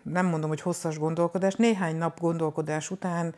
nem 0.03 0.25
mondom, 0.25 0.49
hogy 0.49 0.61
hosszas 0.61 0.99
gondolkodás, 0.99 1.55
néhány 1.55 1.95
nap 1.95 2.19
gondolkodás 2.19 2.91
után 2.91 3.35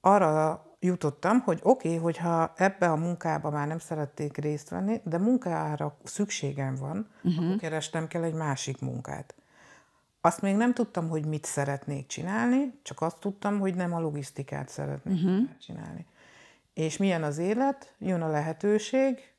arra 0.00 0.66
jutottam, 0.80 1.40
hogy 1.40 1.60
oké, 1.62 1.88
okay, 1.88 2.00
hogyha 2.00 2.52
ebbe 2.56 2.90
a 2.90 2.96
munkába 2.96 3.50
már 3.50 3.66
nem 3.66 3.78
szerették 3.78 4.36
részt 4.36 4.68
venni, 4.68 5.00
de 5.04 5.18
munkára 5.18 5.96
szükségem 6.04 6.74
van, 6.74 7.10
uh-huh. 7.22 7.44
akkor 7.44 7.56
kerestem 7.56 8.06
kell 8.08 8.22
egy 8.22 8.34
másik 8.34 8.80
munkát. 8.80 9.34
Azt 10.20 10.40
még 10.40 10.56
nem 10.56 10.74
tudtam, 10.74 11.08
hogy 11.08 11.26
mit 11.26 11.44
szeretnék 11.44 12.06
csinálni, 12.06 12.80
csak 12.82 13.00
azt 13.00 13.18
tudtam, 13.18 13.58
hogy 13.58 13.74
nem 13.74 13.94
a 13.94 14.00
logisztikát 14.00 14.68
szeretnék 14.68 15.14
uh-huh. 15.14 15.48
csinálni. 15.58 16.06
És 16.74 16.96
milyen 16.96 17.22
az 17.22 17.38
élet, 17.38 17.94
jön 17.98 18.22
a 18.22 18.28
lehetőség, 18.28 19.34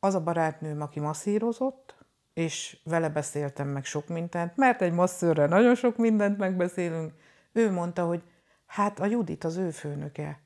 az 0.00 0.14
a 0.14 0.20
barátnőm, 0.20 0.80
aki 0.80 1.00
masszírozott, 1.00 1.93
és 2.34 2.78
vele 2.84 3.08
beszéltem 3.08 3.68
meg 3.68 3.84
sok 3.84 4.08
mindent, 4.08 4.56
mert 4.56 4.82
egy 4.82 4.92
masszőrrel 4.92 5.46
nagyon 5.46 5.74
sok 5.74 5.96
mindent 5.96 6.38
megbeszélünk, 6.38 7.12
ő 7.52 7.70
mondta, 7.70 8.04
hogy 8.04 8.22
hát 8.66 9.00
a 9.00 9.06
Judit 9.06 9.44
az 9.44 9.56
ő 9.56 9.70
főnöke, 9.70 10.40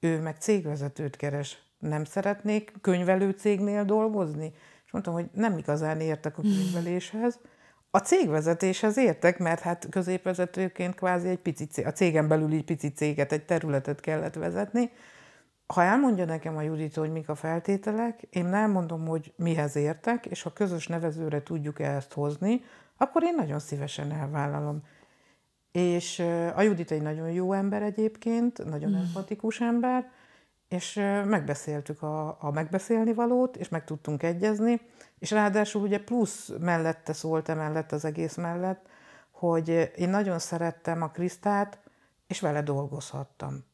ő 0.00 0.20
meg 0.20 0.36
cégvezetőt 0.36 1.16
keres, 1.16 1.58
nem 1.78 2.04
szeretnék 2.04 2.72
könyvelő 2.80 3.30
cégnél 3.30 3.84
dolgozni? 3.84 4.52
És 4.84 4.92
mondtam, 4.92 5.14
hogy 5.14 5.28
nem 5.32 5.58
igazán 5.58 6.00
értek 6.00 6.38
a 6.38 6.42
könyveléshez, 6.42 7.38
a 7.90 7.98
cégvezetéshez 7.98 8.96
értek, 8.96 9.38
mert 9.38 9.60
hát 9.60 9.86
középvezetőként 9.90 10.94
kvázi 10.94 11.28
egy 11.28 11.38
pici 11.38 11.66
cég, 11.66 11.86
a 11.86 11.92
cégen 11.92 12.28
belül 12.28 12.52
egy 12.52 12.64
pici 12.64 12.92
céget, 12.92 13.32
egy 13.32 13.44
területet 13.44 14.00
kellett 14.00 14.34
vezetni. 14.34 14.90
Ha 15.72 15.82
elmondja 15.82 16.24
nekem 16.24 16.56
a 16.56 16.62
Judit, 16.62 16.94
hogy 16.94 17.12
mik 17.12 17.28
a 17.28 17.34
feltételek, 17.34 18.22
én 18.30 18.54
elmondom, 18.54 19.06
hogy 19.06 19.32
mihez 19.36 19.76
értek, 19.76 20.26
és 20.26 20.42
ha 20.42 20.52
közös 20.52 20.86
nevezőre 20.86 21.42
tudjuk 21.42 21.80
-e 21.80 21.94
ezt 21.94 22.12
hozni, 22.12 22.62
akkor 22.96 23.22
én 23.22 23.34
nagyon 23.34 23.58
szívesen 23.58 24.12
elvállalom. 24.12 24.82
És 25.70 26.18
a 26.54 26.62
Judit 26.62 26.90
egy 26.90 27.02
nagyon 27.02 27.30
jó 27.30 27.52
ember 27.52 27.82
egyébként, 27.82 28.64
nagyon 28.64 28.90
mm. 28.90 28.94
empatikus 28.94 29.60
ember, 29.60 30.10
és 30.68 30.94
megbeszéltük 31.24 32.02
a, 32.02 32.36
a 32.40 32.50
megbeszélni 32.50 33.14
valót, 33.14 33.56
és 33.56 33.68
meg 33.68 33.84
tudtunk 33.84 34.22
egyezni, 34.22 34.80
és 35.18 35.30
ráadásul 35.30 35.82
ugye 35.82 36.00
plusz 36.00 36.50
mellette 36.60 37.12
szólt 37.12 37.48
emellett 37.48 37.92
az 37.92 38.04
egész 38.04 38.36
mellett, 38.36 38.88
hogy 39.30 39.92
én 39.96 40.08
nagyon 40.08 40.38
szerettem 40.38 41.02
a 41.02 41.10
Krisztát, 41.10 41.78
és 42.26 42.40
vele 42.40 42.62
dolgozhattam. 42.62 43.70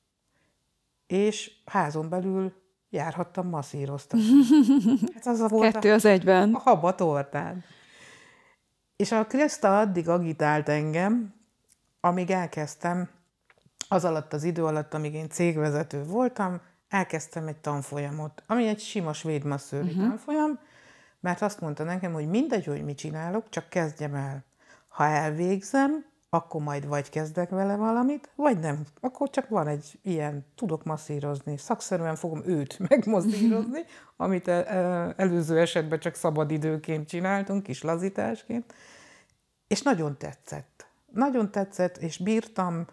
És 1.09 1.51
házon 1.65 2.09
belül 2.09 2.53
járhattam, 2.91 3.49
masszíroztam. 3.49 4.21
Hát 5.15 5.27
az 5.27 5.41
a 5.41 5.49
volt 5.49 5.73
Kettő 5.73 5.93
az 5.93 6.05
a, 6.05 6.09
egyben. 6.09 6.55
A 6.55 6.59
haba 6.59 6.95
tortán. 6.95 7.65
És 8.97 9.13
a 9.13 9.27
Kriszta 9.27 9.79
addig 9.79 10.09
agitált 10.09 10.69
engem, 10.69 11.35
amíg 12.01 12.31
elkezdtem, 12.31 13.09
az 13.89 14.05
alatt 14.05 14.33
az 14.33 14.45
idő 14.45 14.65
alatt, 14.65 14.95
amíg 14.95 15.15
én 15.15 15.29
cégvezető 15.29 16.05
voltam, 16.05 16.61
elkezdtem 16.89 17.47
egy 17.47 17.57
tanfolyamot, 17.57 18.43
ami 18.47 18.67
egy 18.67 18.81
sima 18.81 19.13
svéd 19.13 19.45
masszőri 19.45 19.89
uh-huh. 19.89 20.09
tanfolyam, 20.09 20.59
mert 21.21 21.43
azt 21.43 21.61
mondta 21.61 21.85
nekem, 21.85 22.13
hogy 22.13 22.29
mindegy, 22.29 22.65
hogy 22.65 22.85
mit 22.85 22.99
csinálok, 22.99 23.49
csak 23.49 23.69
kezdjem 23.69 24.15
el. 24.15 24.45
Ha 24.89 25.05
elvégzem, 25.05 26.05
akkor 26.31 26.63
majd 26.63 26.87
vagy 26.87 27.11
kezdek 27.11 27.51
vele 27.51 27.77
valamit, 27.77 28.31
vagy 28.35 28.59
nem. 28.59 28.85
Akkor 29.01 29.31
csak 29.31 29.49
van 29.49 29.67
egy 29.67 29.99
ilyen, 30.03 30.47
tudok 30.55 30.85
masszírozni, 30.85 31.57
szakszerűen 31.57 32.17
fogom 32.17 32.43
őt 32.45 32.79
megmasszírozni, 32.89 33.81
amit 34.17 34.49
előző 34.49 35.59
esetben 35.59 35.99
csak 35.99 36.15
szabadidőként 36.15 37.09
csináltunk, 37.09 37.63
kis 37.63 37.83
lazításként, 37.83 38.75
és 39.67 39.83
nagyon 39.83 40.19
tetszett. 40.19 40.87
Nagyon 41.13 41.51
tetszett, 41.51 41.97
és 41.97 42.19
bírtam, 42.19 42.87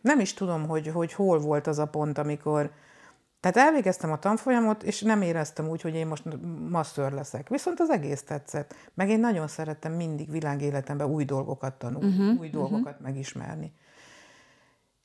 nem 0.00 0.20
is 0.20 0.34
tudom, 0.34 0.66
hogy, 0.66 0.86
hogy 0.88 1.12
hol 1.12 1.38
volt 1.38 1.66
az 1.66 1.78
a 1.78 1.86
pont, 1.86 2.18
amikor 2.18 2.72
tehát 3.42 3.68
elvégeztem 3.68 4.12
a 4.12 4.18
tanfolyamot, 4.18 4.82
és 4.82 5.00
nem 5.00 5.22
éreztem 5.22 5.68
úgy, 5.68 5.80
hogy 5.80 5.94
én 5.94 6.06
most 6.06 6.24
masször 6.68 7.12
leszek. 7.12 7.48
Viszont 7.48 7.80
az 7.80 7.90
egész 7.90 8.22
tetszett. 8.22 8.74
Meg 8.94 9.08
én 9.08 9.20
nagyon 9.20 9.48
szerettem 9.48 9.92
mindig 9.92 10.30
világéletemben 10.30 11.06
új 11.06 11.24
dolgokat 11.24 11.74
tanulni, 11.74 12.06
uh-huh, 12.06 12.26
új 12.26 12.34
uh-huh. 12.34 12.50
dolgokat 12.50 13.00
megismerni. 13.00 13.72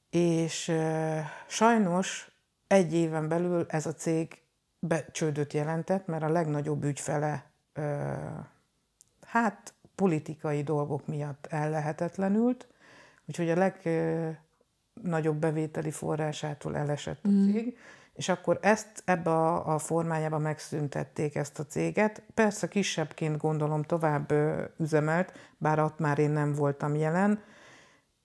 És 0.10 0.67
uh, 0.67 1.20
sajnos 1.48 2.32
egy 2.67 2.94
éven 2.94 3.27
belül 3.27 3.65
ez 3.70 3.86
a 3.86 3.94
cég 3.94 4.41
becsődöt 4.79 5.53
jelentett, 5.53 6.08
mert 6.08 6.24
a 6.24 6.29
legnagyobb 6.29 6.84
ügyfele 6.84 7.46
uh, 7.75 7.84
hát 9.25 9.74
politikai 9.96 10.63
dolgok 10.63 11.08
miatt 11.08 11.48
ellehetetlenült, 11.50 12.67
úgyhogy 13.25 13.50
a 13.50 13.72
legnagyobb 15.03 15.38
bevételi 15.38 15.91
forrásától 15.91 16.77
elesett 16.77 17.25
a 17.25 17.27
mhm. 17.27 17.51
cég, 17.51 17.77
és 18.18 18.30
akkor 18.30 18.60
ezt 18.62 19.02
ebbe 19.06 19.30
a, 19.30 19.74
a 19.74 19.78
formájába 19.78 20.38
megszüntették 20.38 21.36
ezt 21.36 21.60
a 21.60 21.66
céget. 21.66 22.24
Persze 22.34 22.68
kisebbként 22.68 23.38
gondolom 23.38 23.84
tovább 23.84 24.34
üzemelt, 24.78 25.32
bár 25.58 25.80
ott 25.80 26.00
már 26.00 26.20
én 26.20 26.30
nem 26.30 26.54
voltam 26.54 26.96
jelen, 26.96 27.44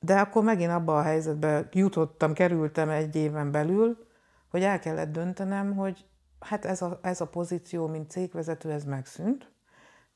de 0.00 0.20
akkor 0.20 0.42
megint 0.42 0.70
abba 0.70 0.98
a 0.98 1.02
helyzetbe 1.02 1.68
jutottam, 1.72 2.32
kerültem 2.32 2.88
egy 2.88 3.16
éven 3.16 3.50
belül, 3.50 4.06
hogy 4.50 4.62
el 4.62 4.78
kellett 4.78 5.12
döntenem, 5.12 5.76
hogy 5.76 6.04
hát 6.40 6.64
ez 6.64 6.82
a, 6.82 6.98
ez 7.02 7.20
a 7.20 7.26
pozíció, 7.26 7.86
mint 7.86 8.10
cégvezető, 8.10 8.70
ez 8.70 8.84
megszűnt, 8.84 9.50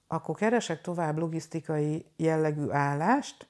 akkor 0.06 0.36
keresek 0.36 0.80
tovább 0.80 1.18
logisztikai 1.18 2.06
jellegű 2.16 2.70
állást, 2.70 3.48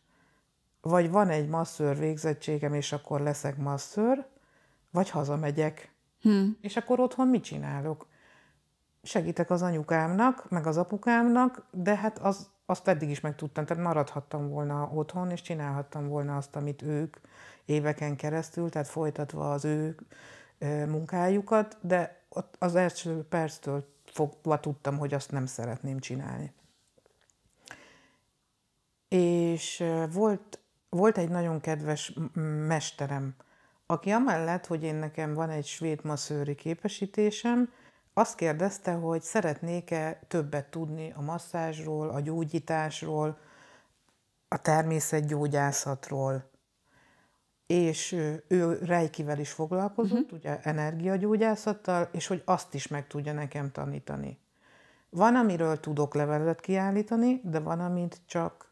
vagy 0.80 1.10
van 1.10 1.28
egy 1.28 1.48
masször 1.48 1.98
végzettségem, 1.98 2.74
és 2.74 2.92
akkor 2.92 3.20
leszek 3.20 3.56
masször, 3.56 4.26
vagy 4.90 5.10
hazamegyek 5.10 5.94
Hmm. 6.26 6.56
És 6.60 6.76
akkor 6.76 7.00
otthon 7.00 7.28
mit 7.28 7.44
csinálok? 7.44 8.06
Segítek 9.02 9.50
az 9.50 9.62
anyukámnak, 9.62 10.50
meg 10.50 10.66
az 10.66 10.76
apukámnak, 10.76 11.66
de 11.70 11.96
hát 11.96 12.18
az, 12.18 12.50
azt 12.64 12.88
eddig 12.88 13.10
is 13.10 13.20
megtudtam, 13.20 13.64
tehát 13.64 13.82
maradhattam 13.82 14.48
volna 14.48 14.90
otthon, 14.94 15.30
és 15.30 15.42
csinálhattam 15.42 16.08
volna 16.08 16.36
azt, 16.36 16.56
amit 16.56 16.82
ők 16.82 17.16
éveken 17.64 18.16
keresztül, 18.16 18.70
tehát 18.70 18.88
folytatva 18.88 19.52
az 19.52 19.64
ő 19.64 19.96
munkájukat, 20.88 21.78
de 21.80 22.22
ott 22.28 22.56
az 22.58 22.74
első 22.74 23.22
perctől 23.28 23.88
fogva 24.04 24.60
tudtam, 24.60 24.98
hogy 24.98 25.14
azt 25.14 25.30
nem 25.30 25.46
szeretném 25.46 25.98
csinálni. 25.98 26.52
És 29.08 29.84
volt, 30.12 30.58
volt 30.88 31.18
egy 31.18 31.28
nagyon 31.28 31.60
kedves 31.60 32.18
mesterem, 32.66 33.34
aki 33.86 34.10
amellett, 34.10 34.66
hogy 34.66 34.82
én 34.82 34.94
nekem 34.94 35.34
van 35.34 35.50
egy 35.50 35.66
svéd 35.66 36.04
masszőri 36.04 36.54
képesítésem, 36.54 37.72
azt 38.12 38.34
kérdezte, 38.34 38.92
hogy 38.92 39.22
szeretnék-e 39.22 40.20
többet 40.28 40.70
tudni 40.70 41.12
a 41.16 41.20
masszázsról, 41.20 42.08
a 42.08 42.20
gyógyításról, 42.20 43.38
a 44.48 44.60
természetgyógyászatról, 44.60 46.50
és 47.66 48.12
ő 48.48 48.78
rejkivel 48.82 49.38
is 49.38 49.50
foglalkozott, 49.50 50.22
uh-huh. 50.22 50.38
ugye 50.38 50.60
energiagyógyászattal, 50.60 52.08
és 52.12 52.26
hogy 52.26 52.42
azt 52.44 52.74
is 52.74 52.86
meg 52.86 53.06
tudja 53.06 53.32
nekem 53.32 53.72
tanítani. 53.72 54.38
Van, 55.10 55.34
amiről 55.36 55.80
tudok 55.80 56.14
levelet 56.14 56.60
kiállítani, 56.60 57.40
de 57.44 57.58
van, 57.58 57.80
amit 57.80 58.20
csak 58.26 58.65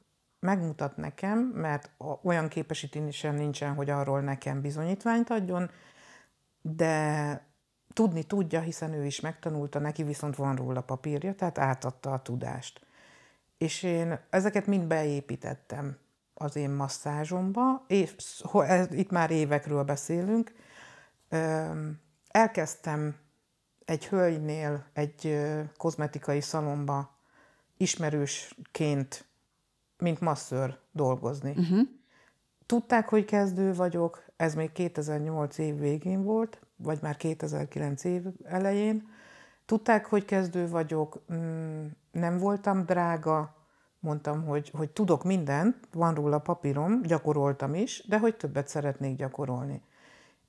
megmutat 0.45 0.97
nekem, 0.97 1.39
mert 1.39 1.91
olyan 2.23 2.49
képesítésem 2.49 3.35
nincsen, 3.35 3.75
hogy 3.75 3.91
arról 3.91 4.21
nekem 4.21 4.61
bizonyítványt 4.61 5.31
adjon, 5.31 5.71
de 6.61 7.47
tudni 7.93 8.25
tudja, 8.25 8.61
hiszen 8.61 8.93
ő 8.93 9.05
is 9.05 9.21
megtanulta, 9.21 9.79
neki 9.79 10.03
viszont 10.03 10.37
van 10.37 10.57
róla 10.57 10.81
papírja, 10.81 11.35
tehát 11.35 11.59
átadta 11.59 12.13
a 12.13 12.23
tudást. 12.23 12.87
És 13.59 13.83
én 13.83 14.19
ezeket 14.31 14.67
mind 14.67 14.87
beépítettem 14.87 15.97
az 16.35 16.57
én 16.57 16.71
masszázsomba, 16.71 17.85
és 17.87 18.43
itt 18.91 19.11
már 19.11 19.31
évekről 19.31 19.83
beszélünk. 19.83 20.53
Elkezdtem 22.29 23.17
egy 23.85 24.07
hölgynél, 24.07 24.87
egy 24.93 25.41
kozmetikai 25.77 26.41
szalomba 26.41 27.19
ismerősként, 27.77 29.25
mint 30.05 30.21
masször 30.21 30.79
dolgozni. 30.93 31.51
Uh-huh. 31.51 31.89
Tudták, 32.67 33.09
hogy 33.09 33.25
kezdő 33.25 33.75
vagyok, 33.75 34.25
ez 34.37 34.55
még 34.55 34.73
2008 34.73 35.59
év 35.59 35.79
végén 35.79 36.23
volt, 36.23 36.61
vagy 36.77 36.99
már 37.03 37.17
2009 37.17 38.05
év 38.05 38.23
elején. 38.45 39.09
Tudták, 39.67 40.07
hogy 40.07 40.25
kezdő 40.25 40.69
vagyok, 40.69 41.23
mm, 41.33 41.87
nem 42.11 42.39
voltam 42.39 42.85
drága, 42.85 43.57
mondtam, 43.99 44.45
hogy, 44.45 44.71
hogy 44.77 44.91
tudok 44.91 45.25
mindent, 45.25 45.77
van 45.93 46.15
róla 46.15 46.39
papírom, 46.39 47.03
gyakoroltam 47.03 47.75
is, 47.75 48.05
de 48.09 48.19
hogy 48.19 48.37
többet 48.37 48.69
szeretnék 48.69 49.17
gyakorolni. 49.17 49.83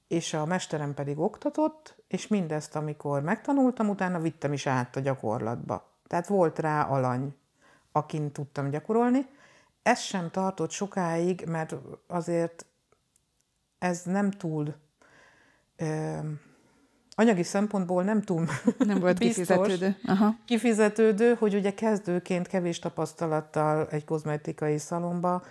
És 0.07 0.33
a 0.33 0.45
mesterem 0.45 0.93
pedig 0.93 1.19
oktatott, 1.19 2.03
és 2.07 2.27
mindezt, 2.27 2.75
amikor 2.75 3.21
megtanultam, 3.21 3.89
utána 3.89 4.19
vittem 4.19 4.53
is 4.53 4.67
át 4.67 4.95
a 4.95 4.99
gyakorlatba. 4.99 5.93
Tehát 6.07 6.27
volt 6.27 6.59
rá 6.59 6.83
alany, 6.83 7.35
akin 7.91 8.31
tudtam 8.31 8.69
gyakorolni. 8.69 9.25
Ez 9.85 9.99
sem 9.99 10.31
tartott 10.31 10.71
sokáig, 10.71 11.43
mert 11.47 11.75
azért 12.07 12.65
ez 13.77 14.01
nem 14.03 14.31
túl 14.31 14.75
ö, 15.75 16.17
anyagi 17.15 17.43
szempontból 17.43 18.03
nem 18.03 18.21
túl 18.21 18.45
nem 18.77 18.99
volt 18.99 19.17
biztos, 19.17 19.47
kifizetődő. 19.47 19.95
Aha. 20.05 20.35
kifizetődő, 20.45 21.33
hogy 21.33 21.55
ugye 21.55 21.73
kezdőként 21.73 22.47
kevés 22.47 22.79
tapasztalattal 22.79 23.87
egy 23.89 24.05
kozmetikai 24.05 24.77
szalomba 24.77 25.43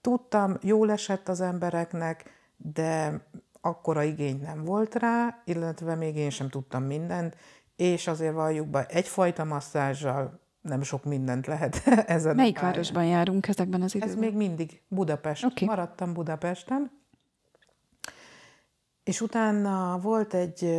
tudtam, 0.00 0.56
jól 0.62 0.90
esett 0.90 1.28
az 1.28 1.40
embereknek, 1.40 2.30
de 2.56 3.20
akkora 3.60 4.02
igény 4.02 4.40
nem 4.40 4.64
volt 4.64 4.94
rá, 4.94 5.42
illetve 5.44 5.94
még 5.94 6.16
én 6.16 6.30
sem 6.30 6.48
tudtam 6.48 6.82
mindent, 6.82 7.36
és 7.76 8.06
azért 8.06 8.34
valljuk 8.34 8.68
be, 8.68 8.86
egyfajta 8.86 9.44
masszázsal 9.44 10.40
nem 10.68 10.82
sok 10.82 11.04
mindent 11.04 11.46
lehet 11.46 11.82
ezen. 12.16 12.36
Melyik 12.36 12.60
városban 12.60 13.04
járunk 13.04 13.48
ezekben 13.48 13.82
az 13.82 13.94
időben? 13.94 14.14
Ez 14.14 14.20
még 14.20 14.34
mindig 14.34 14.82
Budapest. 14.88 15.44
Okay. 15.44 15.68
Maradtam 15.68 16.12
Budapesten, 16.12 16.90
és 19.06 19.20
utána 19.20 19.98
volt 19.98 20.34
egy, 20.34 20.78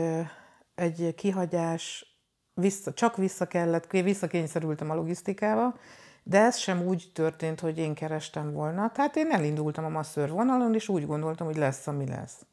egy 0.75 1.13
kihagyás, 1.15 2.15
vissza, 2.53 2.93
csak 2.93 3.17
vissza 3.17 3.47
kellett, 3.47 3.91
visszakényszerültem 3.91 4.89
a 4.89 4.95
logisztikába, 4.95 5.75
de 6.23 6.39
ez 6.39 6.57
sem 6.57 6.81
úgy 6.81 7.11
történt, 7.13 7.59
hogy 7.59 7.77
én 7.77 7.93
kerestem 7.93 8.53
volna. 8.53 8.91
Tehát 8.91 9.15
én 9.15 9.31
elindultam 9.31 9.85
a 9.85 9.89
masször 9.89 10.29
vonalon, 10.29 10.73
és 10.73 10.89
úgy 10.89 11.05
gondoltam, 11.05 11.47
hogy 11.47 11.57
lesz, 11.57 11.87
ami 11.87 12.07
lesz. 12.07 12.45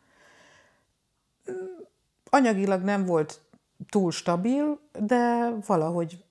Anyagilag 2.30 2.82
nem 2.82 3.04
volt 3.04 3.40
túl 3.88 4.10
stabil, 4.10 4.80
de 4.98 5.50
valahogy 5.66 6.23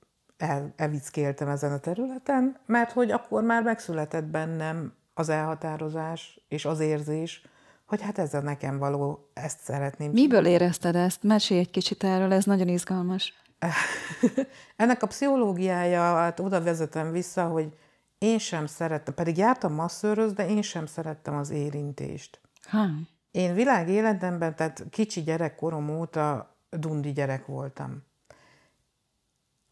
el, 0.44 0.74
evickéltem 0.76 1.48
ezen 1.48 1.72
a 1.72 1.80
területen, 1.80 2.58
mert 2.66 2.92
hogy 2.92 3.12
akkor 3.12 3.44
már 3.44 3.64
megszületett 3.64 4.26
bennem 4.26 4.94
az 5.14 5.30
elhatározás 5.30 6.46
és 6.48 6.66
az 6.66 6.80
érzés, 6.80 7.46
hogy 7.86 8.02
hát 8.02 8.18
ez 8.18 8.34
a 8.34 8.42
nekem 8.42 8.78
való, 8.78 9.30
ezt 9.34 9.60
szeretném. 9.60 10.12
Miből 10.12 10.46
érezted 10.46 10.96
ezt? 10.96 11.24
Mesélj 11.24 11.60
egy 11.60 11.70
kicsit 11.70 12.04
erről, 12.04 12.34
ez 12.34 12.46
nagyon 12.46 12.68
izgalmas. 12.68 13.34
Ennek 14.76 15.04
a 15.04 15.08
pszichológiája, 15.08 16.02
hát 16.02 16.40
oda 16.40 16.62
vezetem 16.62 17.12
vissza, 17.12 17.48
hogy 17.48 17.78
én 18.18 18.38
sem 18.38 18.66
szerettem, 18.66 19.14
pedig 19.14 19.38
jártam 19.38 19.74
masszőröz, 19.74 20.34
de 20.34 20.48
én 20.48 20.62
sem 20.62 20.86
szerettem 20.86 21.36
az 21.36 21.50
érintést. 21.50 22.42
Ha. 22.64 22.86
Én 23.32 23.54
világ 23.54 23.90
életemben, 23.90 24.56
tehát 24.56 24.86
kicsi 24.90 25.22
gyerekkorom 25.22 25.90
óta 25.90 26.56
dundi 26.70 27.12
gyerek 27.12 27.46
voltam. 27.46 28.04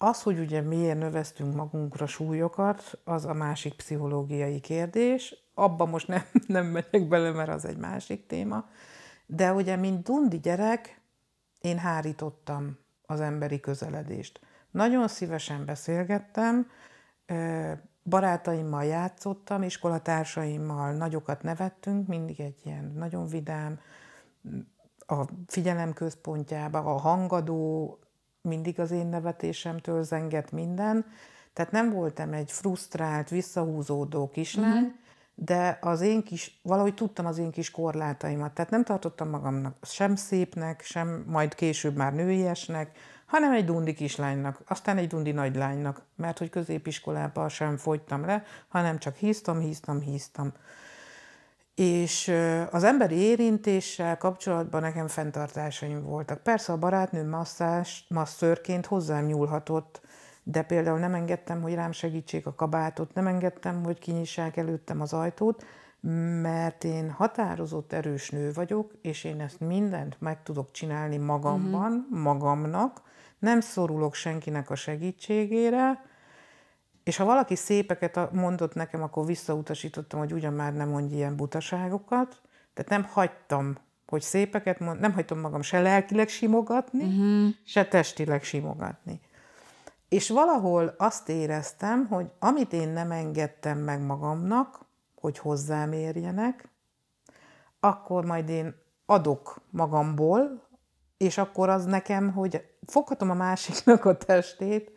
Az, 0.04 0.22
hogy 0.22 0.40
ugye 0.40 0.62
miért 0.62 0.98
növeztünk 0.98 1.56
magunkra 1.56 2.08
súlyokat, 2.08 3.00
az 3.04 3.26
a 3.26 3.34
másik 3.34 3.74
pszichológiai 3.74 4.60
kérdés. 4.60 5.36
Abba 5.54 5.86
most 5.86 6.08
nem, 6.08 6.22
nem 6.48 6.66
megyek 6.66 7.08
bele, 7.08 7.32
mert 7.32 7.50
az 7.50 7.66
egy 7.66 7.78
másik 7.78 8.28
téma. 8.28 8.66
De 9.26 9.54
ugye, 9.54 9.76
mint 9.76 10.04
dundi 10.04 10.40
gyerek, 10.40 11.02
én 11.60 11.78
hárítottam 11.78 12.78
az 13.06 13.20
emberi 13.20 13.60
közeledést. 13.60 14.40
Nagyon 14.72 15.08
szívesen 15.08 15.66
beszélgettem, 15.66 16.70
barátaimmal 18.04 18.84
játszottam, 18.84 19.64
iskolatársaimmal 19.64 20.94
nagyokat 20.94 21.44
nevettünk, 21.44 22.08
mindig 22.08 22.40
egy 22.40 22.60
ilyen 22.64 22.94
nagyon 22.96 23.28
vidám, 23.28 23.80
a 24.98 25.26
figyelem 25.48 25.94
központjába, 25.94 26.80
a 26.80 26.98
hangadó, 26.98 28.00
mindig 28.42 28.80
az 28.80 28.92
én 28.92 29.08
nevetésemtől 29.08 30.04
zengett 30.04 30.52
minden, 30.52 31.06
tehát 31.54 31.72
nem 31.72 31.92
voltam 31.92 32.34
egy 32.34 32.52
frusztrált, 32.52 33.30
visszahúzódó 33.30 34.30
kislány, 34.30 34.84
uh-huh. 34.84 34.92
de 35.36 35.78
az 35.82 36.02
én 36.02 36.24
kis, 36.24 36.60
valahogy 36.64 36.94
tudtam 36.94 37.26
az 37.26 37.38
én 37.38 37.52
kis 37.52 37.72
korlátaimat, 37.72 38.54
tehát 38.54 38.72
nem 38.72 38.84
tartottam 38.84 39.30
magamnak 39.30 39.76
sem 39.82 40.16
szépnek, 40.16 40.82
sem 40.82 41.24
majd 41.28 41.56
később 41.56 41.96
már 41.96 42.14
nőiesnek, 42.14 42.98
hanem 43.26 43.52
egy 43.52 43.66
dundi 43.66 43.94
kislánynak, 43.94 44.62
aztán 44.68 44.98
egy 44.98 45.08
dundi 45.08 45.32
nagylánynak, 45.32 46.02
mert 46.16 46.38
hogy 46.38 46.50
középiskolában 46.50 47.50
sem 47.50 47.78
fogytam 47.78 48.26
le, 48.26 48.44
hanem 48.68 48.98
csak 48.98 49.16
híztam, 49.16 49.60
híztam, 49.60 50.00
híztam. 50.00 50.54
És 51.76 52.34
az 52.72 52.84
emberi 52.84 53.16
érintéssel 53.16 54.18
kapcsolatban 54.18 54.82
nekem 54.82 55.08
fenntartásaim 55.08 56.04
voltak. 56.04 56.44
Persze 56.44 56.72
a 56.72 56.78
barátnőm 56.78 57.30
masszás, 57.30 58.06
masszörként 58.10 58.86
hozzám 58.86 59.26
nyúlhatott, 59.26 60.02
de 60.44 60.62
például 60.62 61.00
nem 61.00 61.14
engedtem, 61.14 61.62
hogy 61.62 61.74
rám 61.74 61.92
segítsék 61.92 62.46
a 62.46 62.56
kabátot, 62.56 63.14
nem 63.14 63.28
engedtem, 63.28 63.84
hogy 63.84 64.00
kinyissák 64.00 64.58
előttem 64.58 65.02
az 65.02 65.14
ajtót, 65.14 65.66
mert 66.42 66.84
én 66.84 67.12
határozott 67.12 67.94
erős 67.94 68.30
nő 68.30 68.52
vagyok, 68.54 68.92
és 69.02 69.24
én 69.24 69.42
ezt 69.42 69.60
mindent 69.60 70.16
meg 70.20 70.44
tudok 70.44 70.72
csinálni 70.72 71.18
magamban, 71.18 71.92
uh-huh. 71.92 72.24
magamnak, 72.24 73.02
nem 73.40 73.60
szorulok 73.60 74.14
senkinek 74.14 74.70
a 74.70 74.76
segítségére, 74.76 76.04
és 77.04 77.18
ha 77.18 77.26
valaki 77.26 77.56
szépeket 77.56 78.32
mondott 78.32 78.74
nekem, 78.74 79.04
akkor 79.04 79.26
visszautasítottam, 79.26 80.20
hogy 80.20 80.34
ugyan 80.34 80.54
már 80.54 80.74
nem 80.74 80.90
mondj 80.90 81.16
ilyen 81.16 81.36
butaságokat. 81.36 82.42
Tehát 82.74 82.92
nem 82.92 83.04
hagytam, 83.04 83.78
hogy 84.08 84.22
szépeket 84.22 84.80
mond, 84.80 85.00
nem 85.00 85.14
hagytam 85.14 85.40
magam 85.40 85.62
se 85.62 85.82
lelkileg 85.82 86.30
simogatni, 86.30 87.04
uh-huh. 87.04 87.54
se 87.66 87.86
testileg 87.88 88.44
simogatni. 88.44 89.22
És 90.10 90.30
valahol 90.30 90.96
azt 90.98 91.30
éreztem, 91.30 92.08
hogy 92.08 92.32
amit 92.40 92.74
én 92.74 92.90
nem 92.90 93.12
engedtem 93.12 93.78
meg 93.78 94.02
magamnak, 94.02 94.86
hogy 95.16 95.38
hozzám 95.38 95.92
érjenek, 95.92 96.70
akkor 97.80 98.26
majd 98.26 98.50
én 98.50 98.76
adok 99.06 99.62
magamból, 99.70 100.68
és 101.18 101.38
akkor 101.38 101.70
az 101.70 101.86
nekem, 101.86 102.32
hogy 102.34 102.66
foghatom 102.86 103.30
a 103.30 103.34
másiknak 103.34 104.06
a 104.06 104.18
testét, 104.18 104.92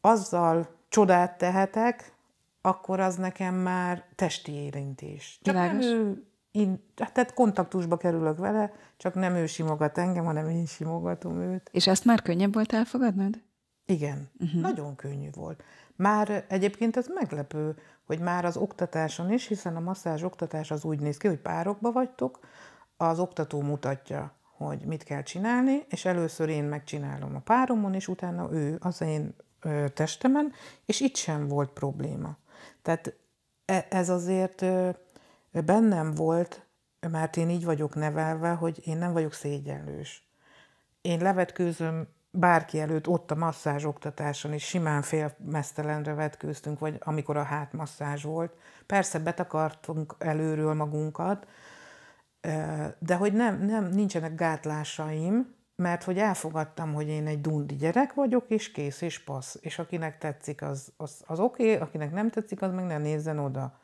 azzal 0.00 0.68
csodát 0.90 1.38
tehetek, 1.38 2.12
akkor 2.60 3.00
az 3.00 3.16
nekem 3.16 3.54
már 3.54 4.04
testi 4.14 4.52
érintés. 4.52 5.38
Csak 5.42 5.54
nem 5.54 5.80
ő, 5.80 6.24
én, 6.50 6.84
tehát 6.94 7.34
kontaktusba 7.34 7.96
kerülök 7.96 8.38
vele, 8.38 8.72
csak 8.96 9.14
nem 9.14 9.34
ő 9.34 9.46
simogat 9.46 9.98
engem, 9.98 10.24
hanem 10.24 10.48
én 10.48 10.66
simogatom 10.66 11.40
őt. 11.40 11.70
És 11.72 11.86
ezt 11.86 12.04
már 12.04 12.22
könnyebb 12.22 12.54
volt 12.54 12.72
elfogadnod? 12.72 13.40
Igen, 13.86 14.30
uh-huh. 14.40 14.60
nagyon 14.60 14.96
könnyű 14.96 15.28
volt. 15.34 15.62
Már 15.96 16.44
egyébként 16.48 16.96
ez 16.96 17.06
meglepő, 17.14 17.76
hogy 18.06 18.18
már 18.18 18.44
az 18.44 18.56
oktatáson 18.56 19.32
is, 19.32 19.46
hiszen 19.46 19.76
a 19.76 19.80
masszázs 19.80 20.22
oktatás 20.22 20.70
az 20.70 20.84
úgy 20.84 21.00
néz 21.00 21.16
ki, 21.16 21.26
hogy 21.26 21.38
párokba 21.38 21.92
vagytok, 21.92 22.38
az 22.96 23.18
oktató 23.18 23.60
mutatja, 23.60 24.32
hogy 24.56 24.80
mit 24.84 25.02
kell 25.02 25.22
csinálni, 25.22 25.84
és 25.88 26.04
először 26.04 26.48
én 26.48 26.64
megcsinálom 26.64 27.34
a 27.34 27.38
páromon, 27.38 27.94
és 27.94 28.08
utána 28.08 28.52
ő 28.52 28.78
az 28.80 29.00
én 29.00 29.34
testemen, 29.94 30.52
és 30.86 31.00
itt 31.00 31.16
sem 31.16 31.48
volt 31.48 31.70
probléma. 31.70 32.36
Tehát 32.82 33.14
e, 33.64 33.86
ez 33.90 34.08
azért 34.08 34.64
bennem 35.50 36.14
volt, 36.14 36.66
mert 37.10 37.36
én 37.36 37.50
így 37.50 37.64
vagyok 37.64 37.94
nevelve, 37.94 38.50
hogy 38.50 38.80
én 38.86 38.96
nem 38.96 39.12
vagyok 39.12 39.32
szégyenlős. 39.32 40.28
Én 41.00 41.20
levetkőzöm 41.20 42.08
bárki 42.30 42.80
előtt 42.80 43.08
ott 43.08 43.30
a 43.30 43.34
masszázs 43.34 43.84
oktatáson 43.84 44.52
is 44.52 44.64
simán 44.64 45.02
félmesztelenre 45.02 46.14
vetkőztünk, 46.14 46.78
vagy 46.78 46.96
amikor 47.00 47.36
a 47.36 47.42
hátmasszázs 47.42 48.22
volt. 48.22 48.54
Persze 48.86 49.18
betakartunk 49.18 50.14
előről 50.18 50.74
magunkat, 50.74 51.46
de 52.98 53.14
hogy 53.14 53.32
nem, 53.32 53.62
nem, 53.62 53.84
nincsenek 53.84 54.34
gátlásaim, 54.34 55.54
mert 55.80 56.04
hogy 56.04 56.18
elfogadtam, 56.18 56.94
hogy 56.94 57.08
én 57.08 57.26
egy 57.26 57.40
dundi 57.40 57.76
gyerek 57.76 58.14
vagyok, 58.14 58.44
és 58.48 58.72
kész, 58.72 59.00
és 59.00 59.18
passz. 59.18 59.56
És 59.60 59.78
akinek 59.78 60.18
tetszik, 60.18 60.62
az, 60.62 60.92
az, 60.96 61.22
az 61.26 61.38
oké, 61.38 61.74
okay, 61.74 61.86
akinek 61.86 62.12
nem 62.12 62.30
tetszik, 62.30 62.62
az 62.62 62.72
meg 62.72 62.84
ne 62.84 62.98
nézzen 62.98 63.38
oda. 63.38 63.78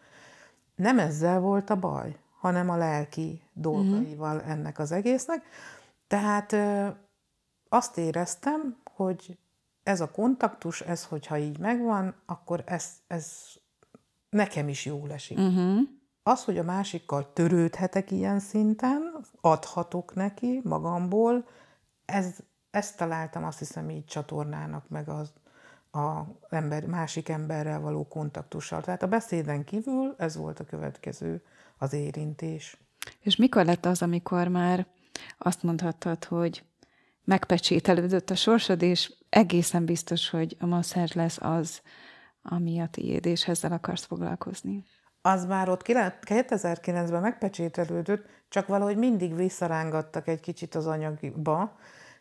Nem 0.75 0.99
ezzel 0.99 1.41
volt 1.41 1.71
a 1.71 1.77
baj, 1.77 2.17
hanem 2.41 2.71
a 2.71 2.77
lelki 2.77 3.43
dolgaival 3.53 4.43
ennek 4.43 4.79
az 4.79 4.93
egésznek. 4.93 5.43
Tehát 6.07 6.57
azt 7.69 7.99
éreztem, 7.99 8.77
hogy 8.95 9.39
ez 9.83 10.01
a 10.01 10.11
kontaktus, 10.11 10.81
ez, 10.81 11.05
hogyha 11.05 11.39
így 11.39 11.59
megvan, 11.59 12.15
akkor 12.27 12.63
ez, 12.67 12.91
ez 13.07 13.33
nekem 14.31 14.69
is 14.69 14.85
jól 14.85 15.13
esik. 15.13 15.39
Uh-huh. 15.39 15.79
Az, 16.23 16.45
hogy 16.45 16.59
a 16.59 16.63
másikkal 16.63 17.33
törődhetek 17.33 18.11
ilyen 18.11 18.39
szinten, 18.39 19.27
adhatok 19.41 20.15
neki 20.15 20.61
magamból, 20.65 21.45
ez, 22.07 22.37
ezt 22.71 22.97
találtam 22.97 23.45
azt 23.45 23.59
hiszem 23.59 23.91
így 23.91 24.05
csatornának, 24.05 24.89
meg 24.89 25.09
az 25.09 25.33
a 25.93 26.23
ember, 26.49 26.87
másik 26.87 27.29
emberrel 27.29 27.81
való 27.81 28.09
kontaktussal. 28.09 28.83
Tehát 28.83 29.03
a 29.03 29.09
beszéden 29.09 29.65
kívül 29.65 30.15
ez 30.19 30.37
volt 30.37 30.61
a 30.61 30.65
következő, 30.65 31.43
az 31.79 31.93
érintés. 31.93 32.81
És 33.21 33.37
mikor 33.37 33.65
lett 33.65 33.85
az, 33.85 34.03
amikor 34.03 34.49
már 34.49 34.87
azt 35.39 35.63
mondhattad, 35.63 36.25
hogy 36.25 36.65
megpecsételődött 37.25 38.31
a 38.31 38.35
sorsod, 38.35 38.83
és 38.83 39.13
egészen 39.29 39.85
biztos, 39.85 40.31
hogy 40.31 40.57
a 40.61 40.67
masszázs 40.67 41.13
lesz 41.13 41.39
az, 41.41 41.83
ami 42.43 42.81
a 42.81 42.89
tiéd, 42.89 43.27
és 43.27 43.49
ezzel 43.49 43.73
akarsz 43.73 44.05
foglalkozni. 44.05 44.85
Az 45.27 45.45
már 45.45 45.69
ott 45.69 45.83
2009-ben 45.87 47.21
megpecsételődött, 47.21 48.27
csak 48.49 48.67
valahogy 48.67 48.97
mindig 48.97 49.37
visszarángattak 49.37 50.29
egy 50.29 50.41
kicsit 50.41 50.75
az 50.75 50.87
anyagba. 50.87 51.77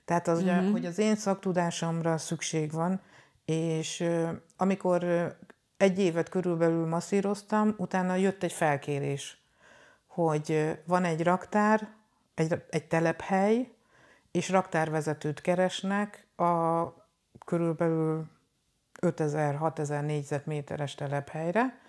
Tehát 0.06 0.28
az, 0.28 0.44
mm-hmm. 0.44 0.72
hogy 0.72 0.86
az 0.86 1.00
én 1.00 1.15
szaktudásomra 1.15 2.18
szükség 2.18 2.72
van, 2.72 3.02
és 3.46 4.04
amikor 4.58 5.06
egy 5.78 6.00
évet 6.00 6.30
körülbelül 6.30 6.88
masszíroztam, 6.88 7.74
utána 7.78 8.15
jött 8.15 8.44
egy 8.44 8.54
felkérés, 8.54 9.44
hogy 10.08 10.80
van 10.86 11.04
egy 11.04 11.24
raktár, 11.24 11.88
egy, 12.36 12.63
egy 12.70 12.88
telephely, 12.88 13.72
és 14.32 14.50
raktárvezetőt 14.50 15.41
keresnek 15.41 16.28
a 16.36 16.84
körülbelül 17.46 18.26
5000-6000 19.02 20.06
négyzetméteres 20.06 20.96
telephelyre, 20.96 21.84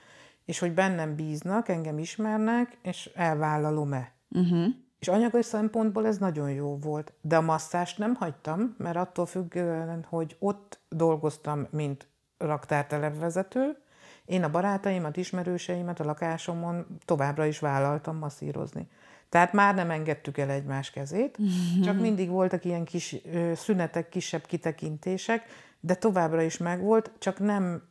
és 0.46 0.58
hogy 0.58 0.72
bennem 0.72 1.14
bíznak, 1.14 1.68
engem 1.68 1.98
ismernek, 1.98 2.78
és 2.82 3.10
elvállalom-e. 3.14 4.12
Uh-huh. 4.30 4.66
És 4.98 5.08
anyagi 5.08 5.42
szempontból 5.42 6.06
ez 6.06 6.18
nagyon 6.18 6.50
jó 6.50 6.78
volt. 6.78 7.12
De 7.20 7.36
a 7.36 7.40
masszást 7.40 7.98
nem 7.98 8.14
hagytam, 8.14 8.74
mert 8.78 8.96
attól 8.96 9.26
függően, 9.26 10.06
hogy 10.08 10.36
ott 10.38 10.80
dolgoztam, 10.88 11.66
mint 11.70 12.08
raktártelepvezető, 12.38 13.76
én 14.24 14.42
a 14.42 14.50
barátaimat, 14.50 15.16
ismerőseimet 15.16 16.00
a 16.00 16.04
lakásomon 16.04 16.86
továbbra 17.04 17.46
is 17.46 17.58
vállaltam 17.58 18.16
masszírozni. 18.16 18.88
Tehát 19.28 19.52
már 19.52 19.74
nem 19.74 19.90
engedtük 19.90 20.38
el 20.38 20.50
egymás 20.50 20.90
kezét, 20.90 21.38
csak 21.84 22.00
mindig 22.00 22.28
voltak 22.28 22.64
ilyen 22.64 22.84
kis 22.84 23.16
szünetek, 23.54 24.08
kisebb 24.08 24.46
kitekintések, 24.46 25.42
de 25.80 25.94
továbbra 25.94 26.42
is 26.42 26.56
megvolt, 26.56 27.12
csak 27.18 27.38
nem 27.38 27.82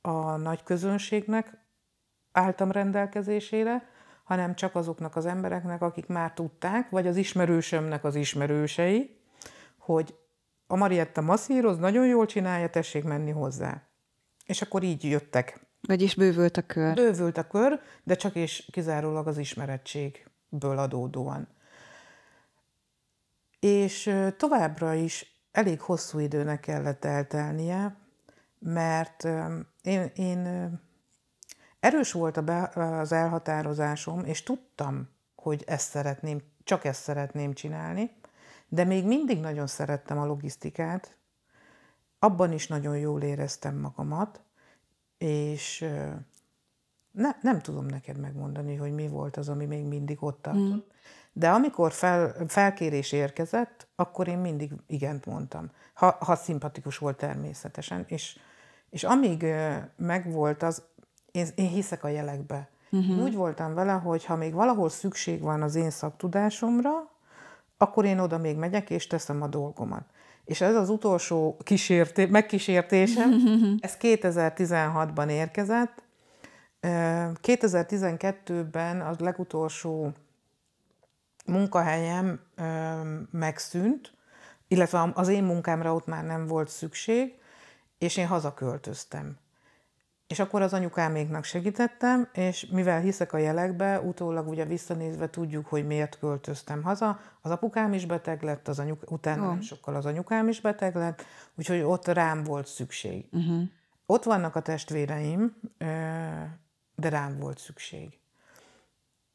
a 0.00 0.36
nagy 0.36 0.62
közönségnek 0.62 1.57
álltam 2.38 2.70
rendelkezésére, 2.70 3.88
hanem 4.24 4.54
csak 4.54 4.74
azoknak 4.74 5.16
az 5.16 5.26
embereknek, 5.26 5.82
akik 5.82 6.06
már 6.06 6.32
tudták, 6.32 6.90
vagy 6.90 7.06
az 7.06 7.16
ismerősömnek 7.16 8.04
az 8.04 8.14
ismerősei, 8.14 9.16
hogy 9.78 10.14
a 10.66 10.76
Marietta 10.76 11.20
masszíroz, 11.20 11.78
nagyon 11.78 12.06
jól 12.06 12.26
csinálja, 12.26 12.70
tessék 12.70 13.04
menni 13.04 13.30
hozzá. 13.30 13.82
És 14.46 14.62
akkor 14.62 14.82
így 14.82 15.04
jöttek. 15.04 15.66
Vagyis 15.80 16.14
bővült 16.14 16.56
a 16.56 16.62
kör. 16.62 16.94
Bővült 16.94 17.38
a 17.38 17.46
kör, 17.46 17.80
de 18.02 18.14
csak 18.14 18.34
és 18.34 18.68
kizárólag 18.72 19.26
az 19.26 19.38
ismerettség 19.38 20.26
ből 20.48 20.78
adódóan. 20.78 21.48
És 23.60 24.14
továbbra 24.36 24.94
is 24.94 25.40
elég 25.52 25.80
hosszú 25.80 26.18
időnek 26.18 26.60
kellett 26.60 27.04
eltelnie, 27.04 27.96
mert 28.58 29.24
én, 29.82 30.10
én 30.14 30.70
erős 31.80 32.12
volt 32.12 32.36
a 32.36 32.42
be, 32.42 32.62
az 32.74 33.12
elhatározásom, 33.12 34.24
és 34.24 34.42
tudtam, 34.42 35.08
hogy 35.34 35.64
ezt 35.66 35.90
szeretném, 35.90 36.42
csak 36.64 36.84
ezt 36.84 37.02
szeretném 37.02 37.52
csinálni, 37.52 38.10
de 38.68 38.84
még 38.84 39.06
mindig 39.06 39.40
nagyon 39.40 39.66
szerettem 39.66 40.18
a 40.18 40.26
logisztikát, 40.26 41.16
abban 42.18 42.52
is 42.52 42.66
nagyon 42.66 42.98
jól 42.98 43.22
éreztem 43.22 43.76
magamat, 43.76 44.40
és 45.18 45.86
ne, 47.10 47.30
nem 47.40 47.60
tudom 47.60 47.86
neked 47.86 48.18
megmondani, 48.18 48.76
hogy 48.76 48.92
mi 48.92 49.08
volt 49.08 49.36
az, 49.36 49.48
ami 49.48 49.64
még 49.64 49.84
mindig 49.84 50.22
ott 50.22 50.42
tartott. 50.42 50.86
Mm. 50.86 50.96
De 51.32 51.50
amikor 51.50 51.92
fel, 51.92 52.34
felkérés 52.46 53.12
érkezett, 53.12 53.88
akkor 53.94 54.28
én 54.28 54.38
mindig 54.38 54.72
igent 54.86 55.26
mondtam. 55.26 55.70
Ha, 55.94 56.16
ha 56.20 56.34
szimpatikus 56.34 56.98
volt 56.98 57.16
természetesen. 57.16 58.04
És, 58.08 58.38
és 58.90 59.04
amíg 59.04 59.46
megvolt 59.96 60.62
az, 60.62 60.82
én, 61.38 61.46
én 61.54 61.68
hiszek 61.68 62.04
a 62.04 62.08
jelekbe. 62.08 62.68
Uh-huh. 62.90 63.22
Úgy 63.22 63.34
voltam 63.34 63.74
vele, 63.74 63.92
hogy 63.92 64.24
ha 64.24 64.36
még 64.36 64.52
valahol 64.52 64.88
szükség 64.88 65.40
van 65.40 65.62
az 65.62 65.74
én 65.74 65.90
szaktudásomra, 65.90 67.10
akkor 67.76 68.04
én 68.04 68.18
oda 68.18 68.38
még 68.38 68.56
megyek, 68.56 68.90
és 68.90 69.06
teszem 69.06 69.42
a 69.42 69.46
dolgomat. 69.46 70.04
És 70.44 70.60
ez 70.60 70.74
az 70.74 70.88
utolsó 70.88 71.56
kísérté, 71.62 72.26
megkísértésem, 72.26 73.32
ez 73.80 73.96
2016-ban 74.00 75.30
érkezett, 75.30 76.02
2012-ben 76.82 79.00
az 79.00 79.18
legutolsó 79.18 80.12
munkahelyem 81.46 82.40
megszűnt, 83.30 84.12
illetve 84.68 85.10
az 85.14 85.28
én 85.28 85.44
munkámra 85.44 85.94
ott 85.94 86.06
már 86.06 86.24
nem 86.24 86.46
volt 86.46 86.68
szükség, 86.68 87.38
és 87.98 88.16
én 88.16 88.26
hazaköltöztem. 88.26 89.36
És 90.28 90.38
akkor 90.38 90.62
az 90.62 90.72
anyukáméknak 90.72 91.44
segítettem, 91.44 92.28
és 92.32 92.66
mivel 92.66 93.00
hiszek 93.00 93.32
a 93.32 93.38
jelekbe, 93.38 94.00
utólag 94.00 94.48
ugye 94.48 94.64
visszanézve 94.64 95.30
tudjuk, 95.30 95.66
hogy 95.66 95.86
miért 95.86 96.18
költöztem 96.18 96.82
haza. 96.82 97.20
Az 97.40 97.50
apukám 97.50 97.92
is 97.92 98.06
beteg 98.06 98.42
lett, 98.42 98.68
az 98.68 98.78
anyuk, 98.78 99.10
utána 99.10 99.42
oh. 99.42 99.48
nem 99.48 99.60
sokkal 99.60 99.94
az 99.94 100.06
anyukám 100.06 100.48
is 100.48 100.60
beteg 100.60 100.94
lett, 100.94 101.24
úgyhogy 101.54 101.80
ott 101.80 102.06
rám 102.06 102.42
volt 102.42 102.66
szükség. 102.66 103.28
Uh-huh. 103.32 103.62
Ott 104.06 104.24
vannak 104.24 104.56
a 104.56 104.60
testvéreim, 104.60 105.60
de 106.94 107.08
rám 107.08 107.38
volt 107.38 107.58
szükség. 107.58 108.18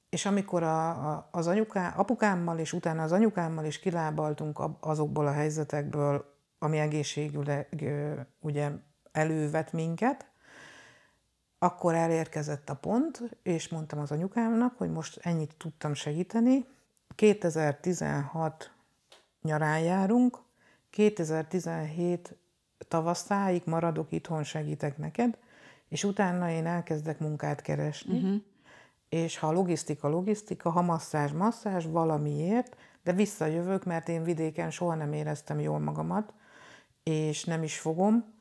És 0.10 0.25
amikor 0.25 0.63
a, 0.63 0.89
a, 0.89 1.29
az 1.32 1.47
anyuká, 1.47 1.93
apukámmal 1.95 2.58
és 2.58 2.73
utána 2.73 3.03
az 3.03 3.12
anyukámmal 3.12 3.65
is 3.65 3.79
kilábaltunk 3.79 4.62
azokból 4.79 5.27
a 5.27 5.32
helyzetekből, 5.32 6.25
ami 6.60 6.77
egészségüleg 6.77 7.67
ugye 8.39 8.71
elővet 9.12 9.73
minket, 9.73 10.32
akkor 11.63 11.93
elérkezett 11.93 12.69
a 12.69 12.76
pont, 12.76 13.21
és 13.43 13.69
mondtam 13.69 13.99
az 13.99 14.12
anyukámnak, 14.12 14.78
hogy 14.78 14.91
most 14.91 15.19
ennyit 15.21 15.56
tudtam 15.58 15.93
segíteni. 15.93 16.65
2016 17.15 18.71
nyarán 19.41 19.80
járunk, 19.80 20.38
2017 20.89 22.36
tavaszáig 22.88 23.62
maradok 23.65 24.12
itthon, 24.12 24.43
segítek 24.43 24.97
neked, 24.97 25.38
és 25.88 26.04
utána 26.04 26.49
én 26.49 26.65
elkezdek 26.65 27.19
munkát 27.19 27.62
keresni, 27.62 28.17
uh-huh. 28.17 28.41
és 29.10 29.38
ha 29.38 29.52
logisztika, 29.52 30.08
logisztika, 30.08 30.69
ha 30.69 30.82
masszázs, 30.82 31.32
masszázs, 31.32 31.86
valamiért, 31.86 32.78
de 33.04 33.13
visszajövök, 33.13 33.84
mert 33.84 34.10
én 34.10 34.23
vidéken 34.23 34.71
soha 34.71 34.95
nem 34.95 35.13
éreztem 35.13 35.60
jól 35.60 35.80
magamat, 35.80 36.34
és 37.04 37.43
nem 37.43 37.63
is 37.63 37.80
fogom. 37.80 38.34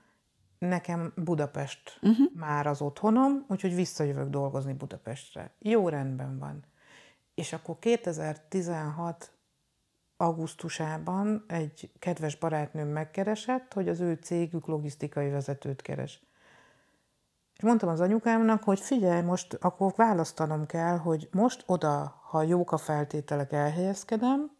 Nekem 0.69 1.13
Budapest 1.17 1.99
uh-huh. 2.03 2.27
már 2.35 2.67
az 2.67 2.81
otthonom, 2.81 3.45
úgyhogy 3.49 3.75
visszajövök 3.75 4.29
dolgozni 4.29 4.73
Budapestre. 4.73 5.55
Jó 5.59 5.89
rendben 5.89 6.39
van. 6.39 6.65
És 7.35 7.53
akkor 7.53 7.79
2016 7.79 9.33
augusztusában 10.17 11.45
egy 11.49 11.91
kedves 11.99 12.37
barátnőm 12.37 12.89
megkeresett, 12.89 13.73
hogy 13.73 13.89
az 13.89 14.01
ő 14.01 14.15
cégük 14.15 14.67
logisztikai 14.67 15.31
vezetőt 15.31 15.83
keres. 15.83 16.23
És 17.57 17.63
mondtam 17.63 17.89
az 17.89 18.01
anyukámnak, 18.01 18.63
hogy 18.63 18.81
figyelj, 18.81 19.23
most 19.23 19.55
akkor 19.61 19.93
választanom 19.97 20.67
kell, 20.67 20.97
hogy 20.97 21.29
most 21.33 21.63
oda, 21.67 22.21
ha 22.23 22.43
jók 22.43 22.73
a 22.73 22.79
feltételek, 22.79 23.53
elhelyezkedem, 23.53 24.51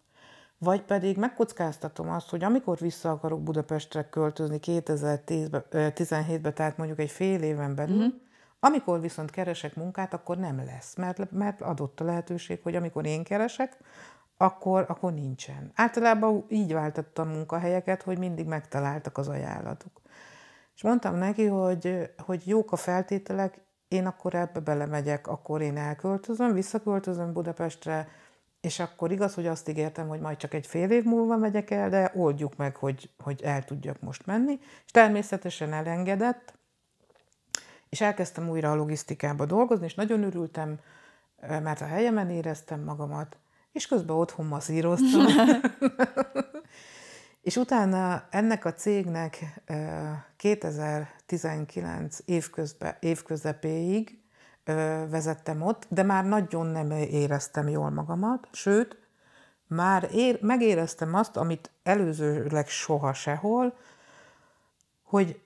vagy 0.63 0.83
pedig 0.83 1.17
megkockáztatom 1.17 2.11
azt, 2.11 2.31
hogy 2.31 2.45
amikor 2.45 2.79
vissza 2.79 3.11
akarok 3.11 3.43
Budapestre 3.43 4.09
költözni 4.09 4.59
2017-ben, 4.63 6.55
tehát 6.55 6.77
mondjuk 6.77 6.99
egy 6.99 7.11
fél 7.11 7.43
éven 7.43 7.75
belül, 7.75 7.97
uh-huh. 7.97 8.13
amikor 8.61 9.01
viszont 9.01 9.31
keresek 9.31 9.75
munkát, 9.75 10.15
akkor 10.15 10.39
nem 10.39 10.57
lesz, 10.65 10.97
mert, 10.97 11.31
mert 11.31 11.61
adott 11.61 12.01
a 12.01 12.05
lehetőség, 12.05 12.61
hogy 12.63 12.77
amikor 12.77 13.07
én 13.07 13.25
keresek, 13.25 13.77
akkor, 14.37 14.85
akkor 14.89 15.13
nincsen. 15.13 15.71
Általában 15.75 16.45
így 16.49 16.73
váltottam 16.73 17.29
munkahelyeket, 17.29 18.03
hogy 18.03 18.19
mindig 18.19 18.47
megtaláltak 18.47 19.19
az 19.19 19.29
ajánlatuk. 19.29 20.01
És 20.75 20.83
mondtam 20.83 21.15
neki, 21.15 21.47
hogy, 21.47 22.11
hogy 22.19 22.43
jók 22.47 22.73
a 22.73 22.77
feltételek, 22.77 23.61
én 23.89 24.07
akkor 24.07 24.35
ebbe 24.35 24.61
belemegyek, 24.61 25.27
akkor 25.27 25.61
én 25.61 25.77
elköltözöm, 25.77 26.53
visszaköltözöm 26.53 27.33
Budapestre, 27.33 28.09
és 28.63 28.79
akkor 28.79 29.13
igaz, 29.13 29.35
hogy 29.35 29.47
azt 29.47 29.69
ígértem, 29.69 30.09
hogy 30.09 30.21
majd 30.21 30.37
csak 30.37 30.55
egy 30.55 30.67
fél 30.67 30.91
év 30.91 31.05
múlva 31.05 31.37
megyek 31.37 31.71
el, 31.71 31.91
de 31.91 32.13
oldjuk 32.15 32.57
meg, 32.57 32.77
hogy, 32.77 33.11
hogy 33.19 33.43
el 33.43 33.65
tudjak 33.65 34.01
most 34.01 34.27
menni. 34.27 34.59
És 34.85 34.91
természetesen 34.91 35.73
elengedett, 35.73 36.55
és 37.89 38.01
elkezdtem 38.01 38.49
újra 38.49 38.71
a 38.71 38.75
logisztikába 38.75 39.47
dolgozni, 39.47 39.85
és 39.85 39.95
nagyon 39.95 40.23
örültem, 40.23 40.81
mert 41.41 41.81
a 41.81 41.87
helyemen 41.87 42.31
éreztem 42.31 42.81
magamat, 42.81 43.37
és 43.73 43.87
közben 43.87 44.17
otthon 44.17 44.47
masszíroztam. 44.47 45.27
és 47.49 47.57
utána 47.57 48.27
ennek 48.31 48.65
a 48.65 48.73
cégnek 48.73 49.63
2019 50.37 52.19
évközbe, 52.25 52.97
évközepéig 53.01 54.22
vezettem 55.11 55.63
ott, 55.63 55.87
de 55.89 56.03
már 56.03 56.25
nagyon 56.25 56.67
nem 56.67 56.91
éreztem 56.91 57.69
jól 57.69 57.91
magamat, 57.91 58.49
sőt, 58.53 58.97
már 59.67 60.09
ér, 60.13 60.39
megéreztem 60.41 61.15
azt, 61.15 61.37
amit 61.37 61.71
előzőleg 61.83 62.69
soha 62.69 63.13
sehol, 63.13 63.75
hogy 65.03 65.41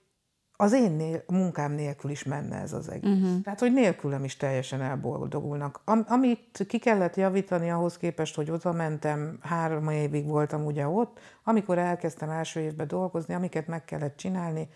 az 0.56 0.72
én 0.72 0.92
nél, 0.92 1.22
munkám 1.26 1.72
nélkül 1.72 2.10
is 2.10 2.22
menne 2.22 2.56
ez 2.60 2.72
az 2.72 2.88
egész. 2.88 3.10
Uh-huh. 3.10 3.42
Tehát, 3.42 3.60
hogy 3.60 3.72
nélkülem 3.72 4.24
is 4.24 4.36
teljesen 4.36 4.80
elboldogulnak. 4.80 5.80
Am, 5.84 6.04
amit 6.08 6.64
ki 6.68 6.78
kellett 6.78 7.16
javítani 7.16 7.70
ahhoz 7.70 7.96
képest, 7.96 8.34
hogy 8.34 8.50
oda 8.50 8.72
mentem, 8.72 9.38
három 9.42 9.88
évig 9.88 10.26
voltam 10.26 10.64
ugye 10.64 10.86
ott, 10.86 11.18
amikor 11.44 11.78
elkezdtem 11.78 12.30
első 12.30 12.60
évben 12.60 12.88
dolgozni, 12.88 13.34
amiket 13.34 13.66
meg 13.66 13.84
kellett 13.84 14.16
csinálni, 14.16 14.68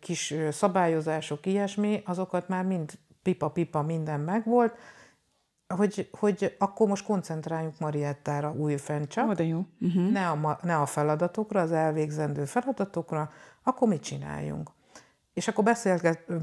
kis 0.00 0.34
szabályozások, 0.50 1.46
ilyesmi, 1.46 2.02
azokat 2.04 2.48
már 2.48 2.64
mind 2.64 2.92
pipa-pipa 3.28 3.82
minden 3.82 4.20
megvolt, 4.20 4.74
hogy, 5.74 6.08
hogy 6.12 6.56
akkor 6.58 6.88
most 6.88 7.04
koncentráljunk 7.04 7.78
Mariettára 7.78 8.52
újfent 8.52 9.08
csak. 9.08 9.28
Ó, 9.28 9.32
de 9.32 9.44
jó. 9.44 9.66
Uh-huh. 9.80 10.10
Ne, 10.10 10.28
a, 10.28 10.58
ne 10.62 10.76
a 10.76 10.86
feladatokra, 10.86 11.60
az 11.60 11.72
elvégzendő 11.72 12.44
feladatokra, 12.44 13.30
akkor 13.62 13.88
mit 13.88 14.02
csináljunk? 14.02 14.70
És 15.32 15.48
akkor 15.48 15.74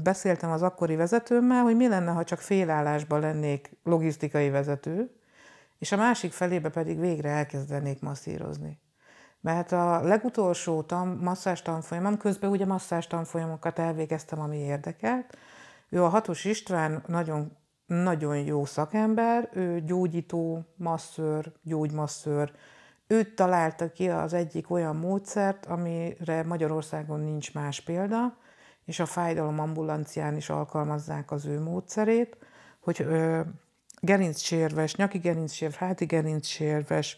beszéltem 0.02 0.50
az 0.50 0.62
akkori 0.62 0.96
vezetőmmel, 0.96 1.62
hogy 1.62 1.76
mi 1.76 1.88
lenne, 1.88 2.10
ha 2.10 2.24
csak 2.24 2.38
félállásban 2.38 3.20
lennék 3.20 3.76
logisztikai 3.82 4.50
vezető, 4.50 5.10
és 5.78 5.92
a 5.92 5.96
másik 5.96 6.32
felébe 6.32 6.68
pedig 6.68 7.00
végre 7.00 7.28
elkezdenék 7.28 8.00
masszírozni. 8.00 8.80
Mert 9.40 9.72
a 9.72 10.00
legutolsó 10.02 10.82
tan, 10.82 11.08
masszás 11.08 11.62
tanfolyamom, 11.62 12.16
közben 12.16 12.50
ugye 12.50 12.66
masszás 12.66 13.06
tanfolyamokat 13.06 13.78
elvégeztem, 13.78 14.40
ami 14.40 14.56
érdekelt, 14.56 15.36
ő 15.96 16.02
a 16.02 16.08
Hatos 16.08 16.44
István 16.44 17.02
nagyon, 17.06 17.56
nagyon 17.86 18.36
jó 18.36 18.64
szakember, 18.64 19.48
ő 19.52 19.80
gyógyító, 19.80 20.64
masszőr, 20.76 21.52
gyógymasszőr. 21.62 22.52
Ő 23.06 23.34
találta 23.34 23.92
ki 23.92 24.08
az 24.08 24.32
egyik 24.32 24.70
olyan 24.70 24.96
módszert, 24.96 25.66
amire 25.66 26.42
Magyarországon 26.42 27.20
nincs 27.20 27.54
más 27.54 27.80
példa, 27.80 28.36
és 28.84 29.00
a 29.00 29.06
fájdalom 29.06 29.58
ambulancián 29.58 30.36
is 30.36 30.50
alkalmazzák 30.50 31.30
az 31.30 31.46
ő 31.46 31.60
módszerét, 31.60 32.36
hogy 32.80 33.00
ö, 33.00 33.40
gerincsérves, 34.00 34.94
nyaki 34.94 35.18
gerincsérves, 35.18 35.78
háti 35.78 36.04
gerincsérves 36.04 37.16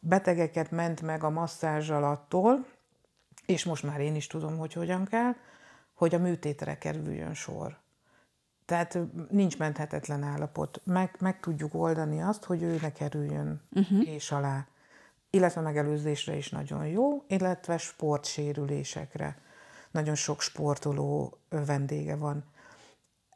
betegeket 0.00 0.70
ment 0.70 1.02
meg 1.02 1.24
a 1.24 1.30
masszázs 1.30 1.90
alattól, 1.90 2.66
és 3.46 3.64
most 3.64 3.82
már 3.82 4.00
én 4.00 4.14
is 4.14 4.26
tudom, 4.26 4.58
hogy 4.58 4.72
hogyan 4.72 5.04
kell, 5.04 5.32
hogy 5.94 6.14
a 6.14 6.18
műtétre 6.18 6.78
kerüljön 6.78 7.34
sor. 7.34 7.81
Tehát 8.64 8.98
nincs 9.30 9.58
menthetetlen 9.58 10.22
állapot. 10.22 10.80
Meg, 10.84 11.16
meg 11.20 11.40
tudjuk 11.40 11.74
oldani 11.74 12.22
azt, 12.22 12.44
hogy 12.44 12.62
ő 12.62 12.78
ne 12.80 12.92
kerüljön 12.92 13.62
uh-huh. 13.72 14.08
és 14.08 14.32
alá. 14.32 14.66
Illetve 15.30 15.60
megelőzésre 15.60 16.36
is 16.36 16.50
nagyon 16.50 16.86
jó, 16.86 17.24
illetve 17.26 17.78
sportsérülésekre. 17.78 19.38
Nagyon 19.90 20.14
sok 20.14 20.40
sportoló 20.40 21.38
vendége 21.48 22.16
van. 22.16 22.44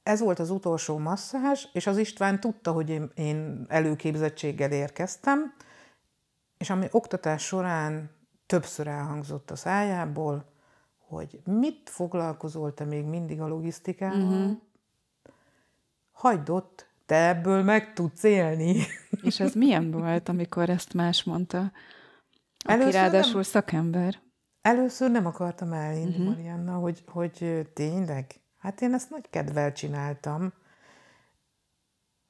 Ez 0.02 0.20
volt 0.20 0.38
az 0.38 0.50
utolsó 0.50 0.98
masszázs, 0.98 1.64
és 1.72 1.86
az 1.86 1.98
István 1.98 2.40
tudta, 2.40 2.72
hogy 2.72 2.90
én, 2.90 3.10
én 3.14 3.66
előképzettséggel 3.68 4.72
érkeztem, 4.72 5.54
és 6.58 6.70
ami 6.70 6.86
oktatás 6.90 7.46
során 7.46 8.10
többször 8.46 8.86
elhangzott 8.86 9.50
a 9.50 9.56
szájából, 9.56 10.44
hogy 10.98 11.40
mit 11.44 11.90
foglalkozol 11.90 12.74
te 12.74 12.84
még 12.84 13.04
mindig 13.04 13.40
a 13.40 13.46
logisztikával, 13.46 14.20
uh-huh 14.20 14.58
hagyd 16.16 16.48
ott, 16.48 16.86
te 17.06 17.28
ebből 17.28 17.62
meg 17.62 17.92
tudsz 17.92 18.22
élni. 18.22 18.82
És 19.22 19.40
ez 19.40 19.54
milyen 19.54 19.90
volt, 19.90 20.28
amikor 20.28 20.70
ezt 20.70 20.94
más 20.94 21.24
mondta? 21.24 21.58
Aki 21.58 21.72
először 22.72 22.92
ráadásul 22.92 23.32
nem, 23.32 23.42
szakember. 23.42 24.20
Először 24.60 25.10
nem 25.10 25.26
akartam 25.26 25.72
elhinni, 25.72 26.10
uh-huh. 26.10 26.26
Marianna, 26.26 26.74
hogy, 26.74 27.04
hogy 27.06 27.68
tényleg. 27.74 28.40
Hát 28.58 28.80
én 28.80 28.94
ezt 28.94 29.10
nagy 29.10 29.30
kedvel 29.30 29.72
csináltam, 29.72 30.52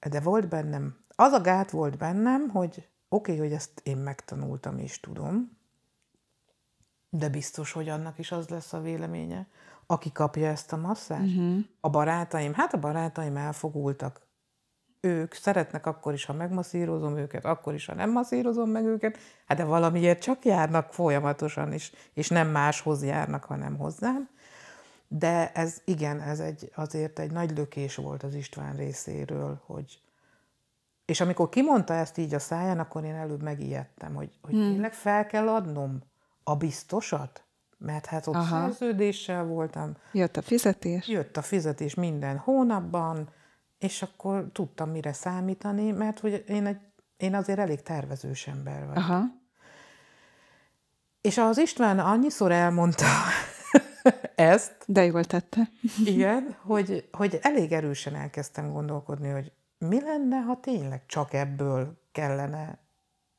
de 0.09 0.20
volt 0.20 0.49
bennem, 0.49 0.96
az 1.09 1.33
a 1.33 1.40
gát 1.40 1.70
volt 1.70 1.99
bennem, 1.99 2.49
hogy 2.49 2.88
oké, 3.09 3.33
okay, 3.33 3.37
hogy 3.37 3.53
ezt 3.53 3.81
én 3.83 3.96
megtanultam 3.96 4.79
és 4.79 5.01
tudom, 5.01 5.59
de 7.11 7.29
biztos, 7.29 7.72
hogy 7.72 7.88
annak 7.88 8.18
is 8.18 8.33
az 8.33 8.49
lesz 8.49 8.72
a 8.72 8.81
véleménye, 8.81 9.46
aki 9.87 10.12
kapja 10.12 10.49
ezt 10.49 10.72
a 10.72 10.77
masszást? 10.77 11.37
Uh-huh. 11.37 11.59
A 11.81 11.90
barátaim? 11.90 12.55
Hát 12.55 12.75
a 12.75 12.79
barátaim 12.79 13.37
elfogultak. 13.37 14.25
Ők 15.01 15.35
szeretnek 15.35 15.87
akkor 15.87 16.12
is, 16.12 16.25
ha 16.25 16.33
megmasszírozom 16.33 17.16
őket, 17.16 17.44
akkor 17.44 17.75
is, 17.75 17.87
ha 17.87 17.94
nem 17.94 18.11
masszírozom 18.11 18.70
meg 18.70 18.85
őket, 18.85 19.18
hát 19.46 19.59
de 19.59 19.64
valamiért 19.64 20.22
csak 20.22 20.44
járnak 20.44 20.92
folyamatosan 20.92 21.72
is, 21.72 21.92
és 22.12 22.29
nem 22.29 22.49
máshoz 22.49 23.05
járnak, 23.05 23.44
hanem 23.44 23.77
hozzám. 23.77 24.29
De 25.09 25.53
ez 25.53 25.81
igen, 25.85 26.20
ez 26.20 26.40
egy, 26.40 26.70
azért 26.75 27.18
egy 27.18 27.31
nagy 27.31 27.57
lökés 27.57 27.96
volt 27.96 28.22
az 28.22 28.35
István 28.35 28.77
részéről, 28.77 29.62
hogy 29.66 30.01
és 31.07 31.20
amikor 31.20 31.49
kimondta 31.49 31.94
ezt 31.94 32.18
így 32.18 32.35
a 32.35 32.38
száján, 32.38 32.79
akkor 32.79 33.05
én 33.05 33.14
előbb 33.14 33.42
megijedtem, 33.42 34.14
hogy, 34.14 34.31
hogy 34.42 34.53
hmm. 34.53 34.70
tényleg 34.70 34.92
fel 34.92 35.27
kell 35.27 35.49
adnom 35.49 36.03
a 36.44 36.57
biztosat? 36.57 37.45
Mert 37.79 38.07
hát 38.07 38.27
ott 38.27 38.35
Aha. 38.35 38.61
szerződéssel 38.61 39.45
voltam. 39.45 39.93
Jött 40.12 40.37
a 40.37 40.43
fizetés? 40.43 41.09
Jött 41.09 41.37
a 41.37 41.43
fizetés 41.43 41.95
minden 41.95 42.37
hónapban, 42.37 43.29
és 43.79 44.03
akkor 44.03 44.49
tudtam 44.53 44.91
mire 44.91 45.12
számítani, 45.12 45.91
mert 45.91 46.21
hogy 46.21 46.45
én, 46.49 46.67
egy, 46.67 46.79
én 47.17 47.35
azért 47.35 47.59
elég 47.59 47.83
tervezős 47.83 48.47
ember 48.47 48.87
vagyok. 48.87 48.97
Aha. 48.97 49.23
És 51.21 51.39
az 51.39 51.59
István 51.59 51.99
annyiszor 51.99 52.53
elmondta 52.53 53.07
ezt. 54.35 54.77
De 54.87 55.05
jól 55.05 55.25
tette. 55.25 55.71
igen, 56.05 56.57
hogy, 56.61 57.09
hogy 57.12 57.39
elég 57.43 57.73
erősen 57.73 58.15
elkezdtem 58.15 58.73
gondolkodni, 58.73 59.29
hogy 59.29 59.53
mi 59.79 60.01
lenne, 60.01 60.37
ha 60.37 60.61
tényleg 60.61 61.07
csak 61.07 61.33
ebből 61.33 62.03
kellene 62.12 62.79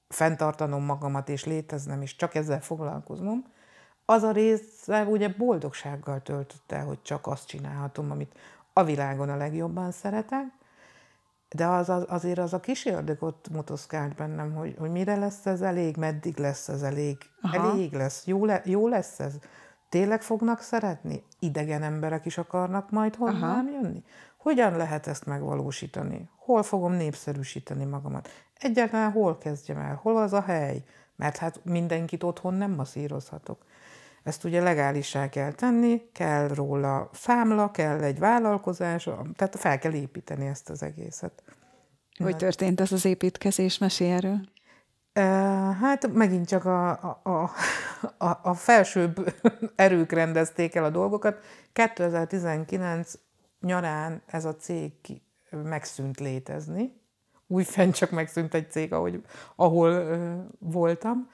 fenntartanom 0.08 0.84
magamat, 0.84 1.30
és 1.30 1.46
léteznem, 1.46 2.02
és 2.02 2.16
csak 2.16 2.36
ezzel 2.36 2.62
foglalkoznom, 2.62 3.46
az 4.10 4.24
a 4.24 4.32
része 4.32 5.04
ugye 5.04 5.30
boldogsággal 5.38 6.22
töltött 6.22 6.72
el, 6.72 6.86
hogy 6.86 7.02
csak 7.02 7.28
azt 7.28 7.48
csinálhatom, 7.48 8.12
amit 8.12 8.36
a 8.74 8.84
világon 8.84 9.30
a 9.30 9.36
legjobban 9.36 9.92
szeretek, 9.92 10.46
de 11.50 11.66
az, 11.66 11.90
az, 11.90 12.06
azért 12.08 12.38
az 12.38 12.54
a 12.54 12.60
kis 12.60 12.86
ördög 12.86 13.24
ott 13.24 13.50
motoszkált 13.52 14.16
bennem, 14.16 14.54
hogy, 14.54 14.76
hogy 14.80 14.92
mire 14.92 15.16
lesz 15.16 15.46
ez 15.46 15.62
elég, 15.62 15.98
meddig 15.98 16.38
lesz 16.38 16.68
ez 16.68 16.82
elég, 16.82 17.18
Aha. 17.42 17.72
elég 17.72 17.94
lesz, 17.94 18.26
jó, 18.26 18.46
le, 18.46 18.62
jó 18.66 18.88
lesz 18.88 19.20
ez. 19.20 19.34
Tényleg 19.90 20.22
fognak 20.22 20.62
szeretni? 20.62 21.24
Idegen 21.40 21.84
emberek 21.84 22.26
is 22.26 22.38
akarnak 22.38 22.92
majd 22.92 23.16
hozzám 23.16 23.70
jönni? 23.70 24.04
Hogyan 24.38 24.78
lehet 24.78 25.08
ezt 25.08 25.26
megvalósítani? 25.26 26.30
Hol 26.36 26.64
fogom 26.64 26.94
népszerűsíteni 26.94 27.86
magamat? 27.86 28.30
Egyáltalán 28.60 29.12
hol 29.12 29.38
kezdjem 29.38 29.78
el? 29.78 30.00
Hol 30.02 30.18
az 30.18 30.34
a 30.34 30.42
hely? 30.42 30.84
mert 31.18 31.38
hát 31.38 31.60
mindenkit 31.64 32.24
otthon 32.24 32.54
nem 32.54 32.72
masszírozhatok. 32.72 33.66
Ezt 34.28 34.44
ugye 34.44 34.62
legálisá 34.62 35.30
kell 35.30 35.52
tenni, 35.52 36.02
kell 36.12 36.48
róla 36.48 37.10
számla, 37.14 37.72
kell 37.72 38.04
egy 38.04 38.20
vállalkozás, 38.20 39.04
tehát 39.36 39.56
fel 39.56 39.80
kell 39.80 39.94
építeni 39.94 40.46
ezt 40.46 40.70
az 40.70 40.84
egészet. 40.84 41.44
Hogy 42.18 42.38
történt 42.38 42.82
ez 42.82 42.92
az 42.92 43.06
építkezés? 43.06 43.78
Mesélj 43.78 44.12
erről. 44.12 44.40
Hát 45.80 46.14
megint 46.14 46.48
csak 46.48 46.66
a, 46.66 46.90
a, 47.24 47.52
a, 48.18 48.40
a 48.44 48.54
felsőbb 48.54 49.34
erők 49.76 50.12
rendezték 50.12 50.76
el 50.76 50.84
a 50.84 50.90
dolgokat. 50.90 51.44
2019 51.74 53.14
nyarán 53.62 54.22
ez 54.26 54.46
a 54.46 54.56
cég 54.56 54.92
megszűnt 55.50 56.20
létezni. 56.20 56.94
Újfent 57.48 57.96
csak 57.96 58.12
megszűnt 58.12 58.54
egy 58.54 58.72
cég, 58.72 58.94
ahogy, 58.94 59.22
ahol 59.56 59.90
ö, 59.90 60.34
voltam. 60.60 61.30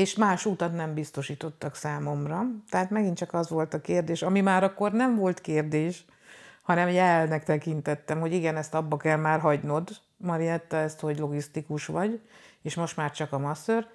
És 0.00 0.14
más 0.14 0.46
utat 0.46 0.74
nem 0.74 0.94
biztosítottak 0.94 1.74
számomra. 1.74 2.42
Tehát 2.70 2.90
megint 2.90 3.16
csak 3.16 3.34
az 3.34 3.48
volt 3.48 3.74
a 3.74 3.80
kérdés, 3.80 4.22
ami 4.22 4.40
már 4.40 4.64
akkor 4.64 4.92
nem 4.92 5.16
volt 5.16 5.40
kérdés, 5.40 6.04
hanem 6.62 6.88
jelnek 6.88 7.44
tekintettem, 7.44 8.20
hogy 8.20 8.32
igen, 8.32 8.56
ezt 8.56 8.74
abba 8.74 8.96
kell 8.96 9.16
már 9.16 9.40
hagynod, 9.40 9.88
Marietta, 10.16 10.76
ezt, 10.76 11.00
hogy 11.00 11.18
logisztikus 11.18 11.86
vagy, 11.86 12.20
és 12.62 12.74
most 12.74 12.96
már 12.96 13.10
csak 13.10 13.32
a 13.32 13.38
masször. 13.38 13.86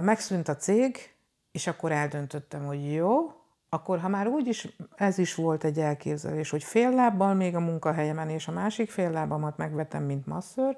Megszűnt 0.00 0.48
a 0.48 0.56
cég, 0.56 1.14
és 1.52 1.66
akkor 1.66 1.92
eldöntöttem, 1.92 2.64
hogy 2.64 2.92
jó, 2.92 3.32
akkor 3.68 4.00
ha 4.00 4.08
már 4.08 4.26
úgy 4.26 4.46
is, 4.46 4.68
ez 4.94 5.18
is 5.18 5.34
volt 5.34 5.64
egy 5.64 5.78
elképzelés, 5.78 6.50
hogy 6.50 6.64
fél 6.64 6.90
lábbal 6.90 7.34
még 7.34 7.54
a 7.54 7.60
munkahelyemen, 7.60 8.28
és 8.28 8.48
a 8.48 8.52
másik 8.52 8.90
fél 8.90 9.10
lábamat 9.10 9.56
megvetem, 9.56 10.04
mint 10.04 10.26
masször, 10.26 10.76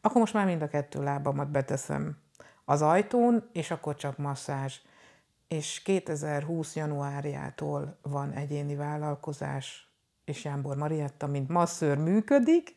akkor 0.00 0.20
most 0.20 0.34
már 0.34 0.46
mind 0.46 0.62
a 0.62 0.68
kettő 0.68 1.02
lábamat 1.02 1.50
beteszem 1.50 2.22
az 2.64 2.82
ajtón, 2.82 3.48
és 3.52 3.70
akkor 3.70 3.94
csak 3.94 4.18
masszázs. 4.18 4.80
És 5.48 5.82
2020. 5.82 6.76
januárjától 6.76 7.98
van 8.02 8.32
egyéni 8.32 8.74
vállalkozás, 8.74 9.88
és 10.24 10.44
Jánbor 10.44 10.76
Marietta, 10.76 11.26
mint 11.26 11.48
masszőr 11.48 11.98
működik. 11.98 12.76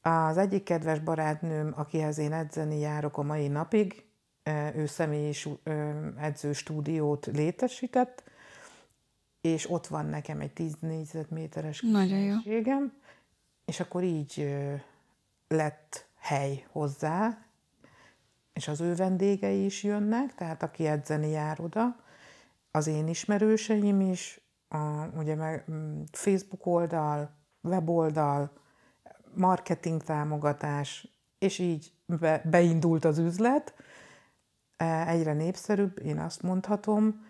Az 0.00 0.36
egyik 0.36 0.62
kedves 0.62 0.98
barátnőm, 0.98 1.72
akihez 1.76 2.18
én 2.18 2.32
edzeni 2.32 2.78
járok 2.78 3.18
a 3.18 3.22
mai 3.22 3.48
napig, 3.48 4.04
ő 4.74 4.86
személyi 4.86 5.34
edzőstúdiót 6.16 7.26
létesített, 7.26 8.22
és 9.40 9.70
ott 9.70 9.86
van 9.86 10.06
nekem 10.06 10.40
egy 10.40 10.52
10 10.52 10.74
négyzetméteres 10.80 11.80
kiségem, 12.42 12.92
és 13.64 13.80
akkor 13.80 14.02
így 14.02 14.58
lett 15.48 16.06
hely 16.18 16.66
hozzá, 16.70 17.46
és 18.52 18.68
az 18.68 18.80
ő 18.80 18.94
vendégei 18.94 19.64
is 19.64 19.82
jönnek, 19.82 20.34
tehát 20.34 20.62
aki 20.62 20.86
edzeni 20.86 21.28
jár 21.28 21.60
oda, 21.60 21.96
az 22.70 22.86
én 22.86 23.08
ismerőseim 23.08 24.00
is, 24.00 24.40
a, 24.68 25.06
ugye 25.16 25.34
meg 25.34 25.64
mm, 25.70 26.02
Facebook 26.10 26.66
oldal, 26.66 27.36
weboldal, 27.62 28.52
marketing 29.34 30.02
támogatás, 30.02 31.08
és 31.38 31.58
így 31.58 31.92
be, 32.06 32.42
beindult 32.44 33.04
az 33.04 33.18
üzlet. 33.18 33.74
E, 34.76 35.08
egyre 35.08 35.32
népszerűbb, 35.32 35.98
én 36.04 36.18
azt 36.18 36.42
mondhatom, 36.42 37.26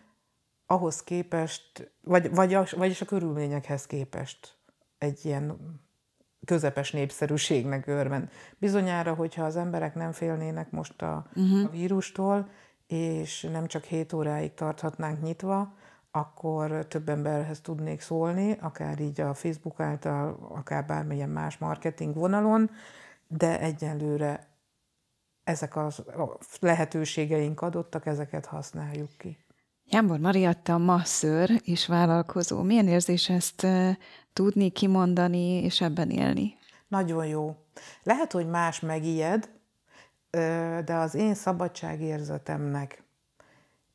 ahhoz 0.67 1.03
képest, 1.03 1.93
vagy, 2.01 2.35
vagy 2.35 2.59
vagyis 2.77 3.01
a 3.01 3.05
körülményekhez 3.05 3.87
képest 3.87 4.59
egy 4.99 5.25
ilyen 5.25 5.59
közepes 6.45 6.91
népszerűségnek 6.91 7.87
örvend. 7.87 8.31
Bizonyára, 8.59 9.15
hogyha 9.15 9.45
az 9.45 9.57
emberek 9.57 9.95
nem 9.95 10.13
félnének 10.13 10.71
most 10.71 11.03
a, 11.03 11.27
uh-huh. 11.35 11.65
a 11.65 11.69
vírustól, 11.69 12.49
és 12.87 13.49
nem 13.53 13.67
csak 13.67 13.85
7 13.85 14.13
óráig 14.13 14.55
tarthatnánk 14.55 15.23
nyitva, 15.23 15.75
akkor 16.11 16.87
több 16.87 17.09
emberhez 17.09 17.61
tudnék 17.61 18.01
szólni, 18.01 18.57
akár 18.61 19.01
így 19.01 19.21
a 19.21 19.35
Facebook 19.35 19.81
által, 19.81 20.49
akár 20.49 20.87
bármilyen 20.87 21.29
más 21.29 21.59
marketing 21.59 22.15
vonalon, 22.15 22.71
de 23.27 23.61
egyelőre 23.61 24.51
ezek 25.45 25.77
a 25.77 25.91
lehetőségeink 26.61 27.61
adottak, 27.61 28.07
ezeket 28.07 28.47
használjuk 28.47 29.11
ki. 29.17 29.42
Jámbor 29.93 30.19
Mariatta 30.19 30.79
masször 30.79 31.51
és 31.65 31.87
vállalkozó. 31.87 32.63
Milyen 32.63 32.89
érzés 32.89 33.29
ezt 33.29 33.67
tudni, 34.33 34.71
kimondani 34.71 35.63
és 35.63 35.81
ebben 35.81 36.11
élni? 36.11 36.55
Nagyon 36.89 37.27
jó. 37.27 37.57
Lehet, 38.03 38.33
hogy 38.33 38.47
más 38.47 38.81
megijed, 38.81 39.51
de 40.85 40.95
az 40.95 41.15
én 41.15 41.35
szabadságérzetemnek 41.35 43.03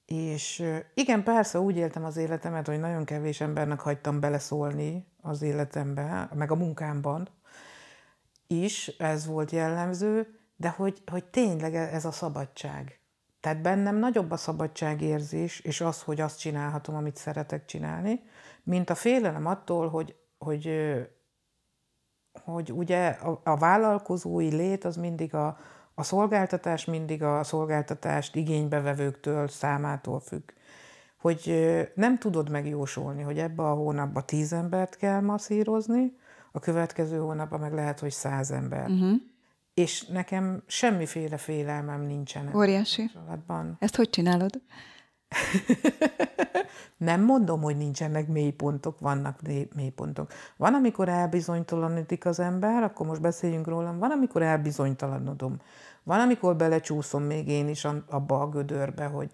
és 0.06 0.64
igen, 0.94 1.24
persze 1.24 1.60
úgy 1.60 1.78
éltem 1.78 2.06
az 2.06 2.18
életemet, 2.18 2.68
hogy 2.68 2.80
nagyon 2.80 3.06
kevés 3.06 3.42
embernek 3.42 3.80
hagytam 3.80 4.20
beleszólni 4.20 5.08
az 5.22 5.42
életembe, 5.42 6.30
meg 6.34 6.52
a 6.52 6.56
munkámban 6.56 7.30
is, 8.48 8.88
ez 8.88 9.26
volt 9.26 9.52
jellemző, 9.52 10.40
de 10.56 10.70
hogy, 10.70 11.02
hogy 11.12 11.26
tényleg 11.26 11.76
e, 11.76 11.80
ez 11.80 12.06
a 12.06 12.12
szabadság. 12.12 13.00
Tehát 13.40 13.62
bennem 13.62 13.96
nagyobb 13.96 14.32
a 14.32 14.38
szabadságérzés, 14.38 15.60
és 15.60 15.82
az, 15.82 16.02
hogy 16.02 16.22
azt 16.22 16.40
csinálhatom, 16.40 16.96
amit 16.96 17.16
szeretek 17.16 17.66
csinálni, 17.66 18.24
mint 18.64 18.90
a 18.90 18.96
félelem 18.96 19.46
attól, 19.46 19.90
hogy, 19.90 20.16
hogy, 20.38 20.70
hogy 22.44 22.72
ugye 22.72 23.08
a, 23.08 23.42
a 23.44 23.58
vállalkozói 23.58 24.56
lét 24.56 24.84
az 24.84 24.96
mindig 24.96 25.34
a, 25.34 25.58
a 25.94 26.04
szolgáltatás 26.04 26.86
mindig 26.86 27.24
a 27.24 27.44
szolgáltatást 27.44 28.36
igénybevevőktől, 28.36 29.48
számától 29.48 30.20
függ. 30.20 30.52
Hogy 31.18 31.54
nem 31.96 32.18
tudod 32.18 32.50
megjósolni, 32.50 33.22
hogy 33.22 33.40
ebbe 33.40 33.64
a 33.64 33.74
hónapban 33.74 34.26
tíz 34.26 34.54
embert 34.54 34.96
kell 34.96 35.20
masszírozni, 35.20 36.16
a 36.52 36.60
következő 36.60 37.18
hónapban 37.18 37.60
meg 37.60 37.74
lehet, 37.74 38.00
hogy 38.00 38.12
száz 38.12 38.52
ember. 38.52 38.90
Uh-huh. 38.90 39.16
És 39.78 40.06
nekem 40.06 40.64
semmiféle 40.68 41.38
félelmem 41.38 42.02
nincsen. 42.02 42.56
Óriási. 42.56 43.12
Ezt 43.80 43.96
hogy 43.96 44.10
csinálod? 44.10 44.62
nem 46.98 47.22
mondom, 47.22 47.62
hogy 47.62 47.78
nincsenek 47.78 48.28
mélypontok, 48.28 49.00
vannak 49.00 49.40
mélypontok. 49.76 50.32
Van, 50.56 50.74
amikor 50.74 51.10
elbizonytalanodik 51.10 52.26
az 52.26 52.40
ember, 52.40 52.84
akkor 52.84 53.08
most 53.08 53.22
beszéljünk 53.22 53.68
rólam, 53.68 54.00
van, 54.00 54.12
amikor 54.12 54.42
elbizonytalanodom. 54.42 55.58
Van, 56.04 56.20
amikor 56.20 56.56
belecsúszom 56.56 57.24
még 57.24 57.48
én 57.48 57.68
is 57.68 57.86
abba 58.08 58.42
a 58.42 58.50
gödörbe, 58.50 59.06
hogy 59.06 59.32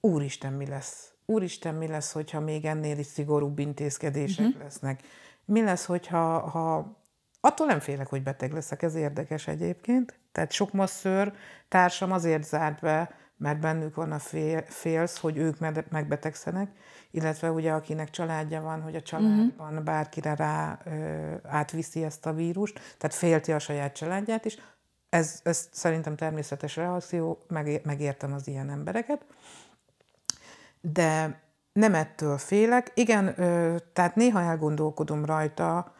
úristen, 0.00 0.52
mi 0.52 0.66
lesz? 0.66 1.12
Úristen, 1.26 1.74
mi 1.74 1.86
lesz, 1.86 2.12
hogyha 2.12 2.40
még 2.40 2.64
ennél 2.64 2.98
is 2.98 3.06
szigorúbb 3.06 3.58
intézkedések 3.58 4.46
uh-huh. 4.46 4.62
lesznek? 4.62 5.02
Mi 5.44 5.62
lesz, 5.62 5.84
hogyha 5.84 6.38
ha... 6.38 7.00
attól 7.44 7.66
nem 7.66 7.80
félek, 7.80 8.06
hogy 8.06 8.22
beteg 8.22 8.52
leszek, 8.52 8.82
ez 8.82 8.94
érdekes 8.94 9.46
egyébként. 9.48 10.18
Tehát 10.32 10.52
sok 10.52 10.72
masszőr 10.72 11.32
társam 11.68 12.12
azért 12.12 12.44
zárt 12.44 12.80
be, 12.80 13.10
mert 13.36 13.60
bennük 13.60 13.94
van 13.94 14.12
a 14.12 14.18
fél, 14.18 14.62
félsz, 14.66 15.18
hogy 15.18 15.36
ők 15.36 15.58
megbetegszenek, 15.90 16.70
illetve 17.10 17.50
ugye 17.50 17.72
akinek 17.72 18.10
családja 18.10 18.60
van, 18.60 18.82
hogy 18.82 18.94
a 18.94 19.02
családban 19.02 19.68
uh-huh. 19.68 19.82
bárkire 19.82 20.34
rá 20.34 20.78
ö, 20.84 21.34
átviszi 21.42 22.04
ezt 22.04 22.26
a 22.26 22.32
vírust, 22.32 22.80
tehát 22.98 23.16
félti 23.16 23.52
a 23.52 23.58
saját 23.58 23.94
családját 23.94 24.44
is, 24.44 24.56
ez, 25.08 25.40
ez 25.44 25.68
szerintem 25.72 26.16
természetes 26.16 26.76
reakció, 26.76 27.44
meg, 27.48 27.80
megértem 27.84 28.32
az 28.32 28.48
ilyen 28.48 28.70
embereket, 28.70 29.24
de 30.80 31.40
nem 31.72 31.94
ettől 31.94 32.38
félek. 32.38 32.90
Igen, 32.94 33.40
ö, 33.40 33.76
tehát 33.92 34.16
néha 34.16 34.40
elgondolkodom 34.40 35.24
rajta, 35.24 35.94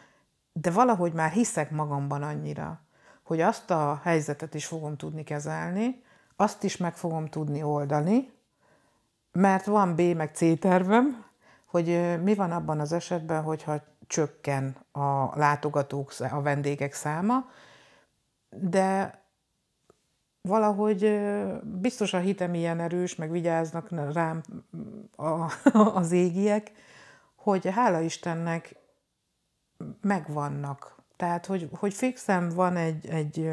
de 0.53 0.71
valahogy 0.71 1.13
már 1.13 1.31
hiszek 1.31 1.71
magamban 1.71 2.23
annyira, 2.23 2.81
hogy 3.23 3.41
azt 3.41 3.71
a 3.71 4.01
helyzetet 4.03 4.55
is 4.55 4.67
fogom 4.67 4.97
tudni 4.97 5.25
kezelni, 5.25 6.03
azt 6.37 6.63
is 6.63 6.77
meg 6.77 6.97
fogom 6.97 7.27
tudni 7.27 7.63
oldani, 7.63 8.33
mert 9.33 9.65
van 9.65 9.95
B 9.95 10.01
meg 10.01 10.35
C 10.35 10.59
tervem, 10.59 11.25
hogy 11.67 12.21
mi 12.23 12.35
van 12.35 12.53
abban 12.53 12.81
az 12.81 12.93
esetben, 12.93 13.43
hogyha 13.43 13.81
csökken 14.07 14.77
a 14.93 15.39
látogatók, 15.39 16.13
a 16.31 16.43
vendégek 16.43 16.93
száma, 16.93 17.51
de 18.51 19.21
valahogy 20.41 21.21
biztos 21.63 22.13
a 22.13 22.19
hitem 22.19 22.55
ilyen 22.55 22.81
erős, 22.81 23.15
meg 23.15 23.31
vigyáznak 23.31 24.13
rám 24.13 24.43
a, 25.17 25.53
az 26.01 26.13
égiek, 26.13 26.73
hogy 27.35 27.71
hála 27.71 28.01
Istennek 28.01 28.82
megvannak. 30.01 30.97
Tehát, 31.17 31.47
hogy, 31.47 31.69
hogy 31.73 31.95
fixem 31.95 32.49
van 32.49 32.77
egy, 32.77 33.07
egy 33.07 33.51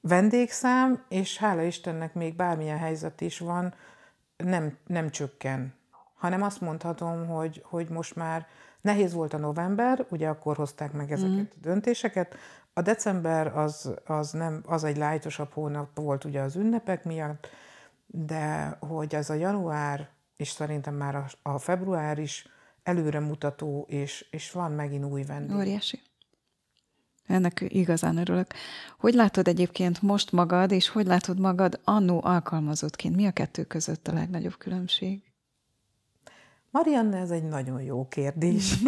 vendégszám, 0.00 1.04
és 1.08 1.38
hála 1.38 1.62
Istennek 1.62 2.14
még 2.14 2.36
bármilyen 2.36 2.78
helyzet 2.78 3.20
is 3.20 3.38
van, 3.38 3.74
nem, 4.36 4.78
nem 4.86 5.10
csökken. 5.10 5.74
Hanem 6.14 6.42
azt 6.42 6.60
mondhatom, 6.60 7.26
hogy, 7.26 7.62
hogy 7.64 7.88
most 7.88 8.16
már 8.16 8.46
Nehéz 8.86 9.12
volt 9.12 9.34
a 9.34 9.38
november, 9.38 10.06
ugye 10.08 10.28
akkor 10.28 10.56
hozták 10.56 10.92
meg 10.92 11.12
ezeket 11.12 11.36
mm. 11.36 11.40
a 11.40 11.60
döntéseket. 11.60 12.34
A 12.72 12.82
december 12.82 13.56
az, 13.56 13.94
az, 14.04 14.30
nem, 14.30 14.62
az 14.66 14.84
egy 14.84 14.96
lájtosabb 14.96 15.52
hónap 15.52 15.88
volt 15.94 16.24
ugye 16.24 16.40
az 16.40 16.56
ünnepek 16.56 17.04
miatt, 17.04 17.48
de 18.06 18.76
hogy 18.80 19.14
ez 19.14 19.30
a 19.30 19.34
január, 19.34 20.08
és 20.36 20.48
szerintem 20.48 20.94
már 20.94 21.14
a, 21.14 21.26
a 21.42 21.58
február 21.58 22.18
is 22.18 22.48
előremutató, 22.86 23.86
és, 23.88 24.26
és 24.30 24.50
van 24.52 24.72
megint 24.72 25.04
új 25.04 25.22
vendég. 25.22 25.56
Óriási. 25.56 26.00
Ennek 27.26 27.64
igazán 27.68 28.16
örülök. 28.16 28.46
Hogy 28.98 29.14
látod 29.14 29.48
egyébként 29.48 30.02
most 30.02 30.32
magad, 30.32 30.70
és 30.70 30.88
hogy 30.88 31.06
látod 31.06 31.38
magad 31.40 31.80
annó 31.84 32.20
alkalmazottként? 32.24 33.16
Mi 33.16 33.26
a 33.26 33.30
kettő 33.30 33.64
között 33.64 34.08
a 34.08 34.12
legnagyobb 34.12 34.56
különbség? 34.58 35.22
Marianne, 36.70 37.18
ez 37.18 37.30
egy 37.30 37.44
nagyon 37.44 37.82
jó 37.82 38.08
kérdés. 38.08 38.74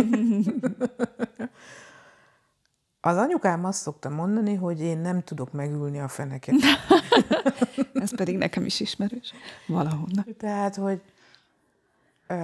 Az 3.00 3.16
anyukám 3.16 3.64
azt 3.64 3.80
szokta 3.80 4.08
mondani, 4.08 4.54
hogy 4.54 4.80
én 4.80 4.98
nem 4.98 5.22
tudok 5.22 5.52
megülni 5.52 5.98
a 5.98 6.08
feneket. 6.08 6.54
ez 7.94 8.16
pedig 8.16 8.36
nekem 8.36 8.64
is 8.64 8.80
ismerős. 8.80 9.32
Valahonnan. 9.66 10.24
Tehát, 10.36 10.74
hogy 10.74 11.02
ö, 12.26 12.34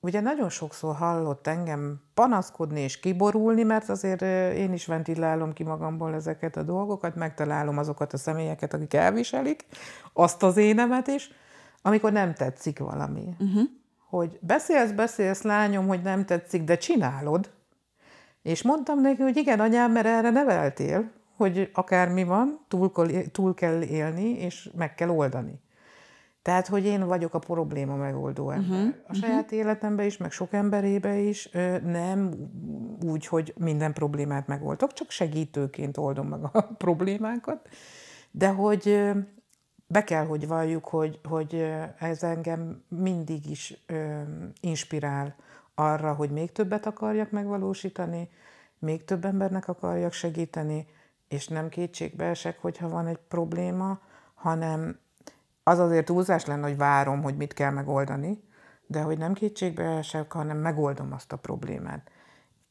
ugye 0.00 0.20
nagyon 0.20 0.48
sokszor 0.48 0.94
hallott 0.94 1.46
engem 1.46 2.00
panaszkodni 2.14 2.80
és 2.80 3.00
kiborulni, 3.00 3.62
mert 3.62 3.88
azért 3.88 4.22
én 4.56 4.72
is 4.72 4.86
ventilálom 4.86 5.52
ki 5.52 5.62
magamból 5.62 6.14
ezeket 6.14 6.56
a 6.56 6.62
dolgokat, 6.62 7.14
megtalálom 7.14 7.78
azokat 7.78 8.12
a 8.12 8.16
személyeket, 8.16 8.74
akik 8.74 8.94
elviselik, 8.94 9.66
azt 10.12 10.42
az 10.42 10.56
énemet 10.56 11.06
is, 11.06 11.30
amikor 11.82 12.12
nem 12.12 12.34
tetszik 12.34 12.78
valami. 12.78 13.36
Uh-huh. 13.38 13.62
Hogy 14.08 14.38
beszélsz, 14.40 14.90
beszélsz, 14.90 15.42
lányom, 15.42 15.86
hogy 15.86 16.02
nem 16.02 16.24
tetszik, 16.24 16.64
de 16.64 16.76
csinálod. 16.76 17.50
És 18.42 18.62
mondtam 18.62 19.00
neki, 19.00 19.22
hogy 19.22 19.36
igen, 19.36 19.60
anyám, 19.60 19.92
mert 19.92 20.06
erre 20.06 20.30
neveltél, 20.30 21.10
hogy 21.36 21.70
akármi 21.72 22.24
van, 22.24 22.64
túl, 22.68 22.92
túl 23.32 23.54
kell 23.54 23.82
élni, 23.82 24.28
és 24.28 24.70
meg 24.76 24.94
kell 24.94 25.08
oldani. 25.08 25.60
Tehát, 26.42 26.66
hogy 26.66 26.84
én 26.84 27.06
vagyok 27.06 27.34
a 27.34 27.38
probléma 27.38 27.96
megoldó 27.96 28.50
ember. 28.50 28.78
Uh-huh, 28.78 28.94
a 29.06 29.14
saját 29.14 29.44
uh-huh. 29.44 29.58
életemben 29.58 30.06
is, 30.06 30.16
meg 30.16 30.30
sok 30.30 30.52
emberébe 30.52 31.18
is, 31.18 31.48
nem 31.84 32.34
úgy, 33.02 33.26
hogy 33.26 33.54
minden 33.58 33.92
problémát 33.92 34.46
megoldok, 34.46 34.92
csak 34.92 35.10
segítőként 35.10 35.96
oldom 35.96 36.26
meg 36.28 36.40
a 36.52 36.62
problémákat, 36.84 37.68
de 38.30 38.48
hogy 38.48 39.10
be 39.86 40.04
kell, 40.04 40.26
hogy 40.26 40.46
valljuk, 40.46 40.84
hogy, 40.84 41.20
hogy 41.28 41.66
ez 41.98 42.22
engem 42.22 42.82
mindig 42.88 43.50
is 43.50 43.84
inspirál 44.60 45.36
arra, 45.74 46.14
hogy 46.14 46.30
még 46.30 46.52
többet 46.52 46.86
akarjak 46.86 47.30
megvalósítani, 47.30 48.28
még 48.78 49.04
több 49.04 49.24
embernek 49.24 49.68
akarjak 49.68 50.12
segíteni, 50.12 50.86
és 51.28 51.48
nem 51.48 51.68
kétségbe 51.68 52.24
esek, 52.24 52.58
hogyha 52.58 52.88
van 52.88 53.06
egy 53.06 53.18
probléma, 53.28 54.00
hanem 54.34 54.98
az 55.70 55.78
azért 55.78 56.04
túlzás 56.04 56.44
lenne, 56.44 56.66
hogy 56.66 56.76
várom, 56.76 57.22
hogy 57.22 57.36
mit 57.36 57.52
kell 57.52 57.70
megoldani, 57.70 58.42
de 58.86 59.00
hogy 59.00 59.18
nem 59.18 59.32
kétségbe 59.32 59.84
esek, 59.84 60.32
hanem 60.32 60.56
megoldom 60.56 61.12
azt 61.12 61.32
a 61.32 61.36
problémát. 61.36 62.10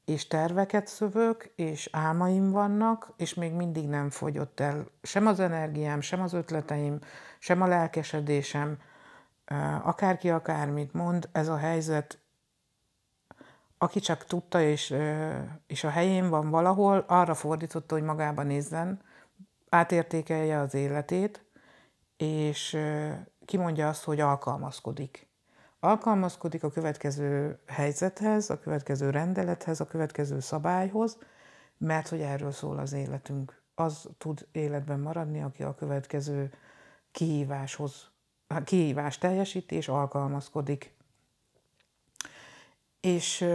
És 0.06 0.28
terveket 0.28 0.88
szövök, 0.88 1.52
és 1.56 1.90
álmaim 1.92 2.52
vannak, 2.52 3.14
és 3.18 3.34
még 3.34 3.54
mindig 3.54 3.88
nem 3.88 4.10
fogyott 4.10 4.60
el 4.60 4.86
sem 5.02 5.28
az 5.28 5.40
energiám, 5.40 6.02
sem 6.02 6.22
az 6.22 6.34
ötleteim, 6.34 7.00
sem 7.40 7.62
a 7.62 7.68
lelkesedésem, 7.68 8.78
akárki 9.84 10.30
akármit 10.30 10.94
mond, 10.94 11.30
ez 11.32 11.48
a 11.48 11.58
helyzet, 11.58 12.20
aki 13.78 14.00
csak 14.00 14.26
tudta, 14.26 14.62
és, 14.62 14.96
és 15.68 15.84
a 15.84 15.90
helyén 15.90 16.30
van 16.30 16.50
valahol, 16.50 17.04
arra 17.08 17.34
fordította, 17.34 17.96
hogy 17.96 18.04
magába 18.04 18.44
nézzen, 18.44 19.02
átértékelje 19.70 20.60
az 20.60 20.74
életét, 20.74 21.49
és 22.20 22.78
kimondja 23.46 23.88
azt, 23.88 24.04
hogy 24.04 24.20
alkalmazkodik. 24.20 25.28
Alkalmazkodik 25.80 26.64
a 26.64 26.70
következő 26.70 27.60
helyzethez, 27.66 28.50
a 28.50 28.60
következő 28.60 29.10
rendelethez, 29.10 29.80
a 29.80 29.88
következő 29.88 30.40
szabályhoz, 30.40 31.18
mert 31.78 32.08
hogy 32.08 32.22
erről 32.22 32.52
szól 32.52 32.78
az 32.78 32.94
életünk. 32.94 33.62
Az 33.76 34.10
tud 34.18 34.48
életben 34.52 35.00
maradni, 35.00 35.42
aki 35.42 35.64
a 35.64 35.76
következő 35.76 36.54
kihíváshoz, 37.12 38.12
kihívás 38.64 39.18
teljesíti 39.18 39.76
és 39.76 39.88
alkalmazkodik. 39.88 40.96
És 43.00 43.46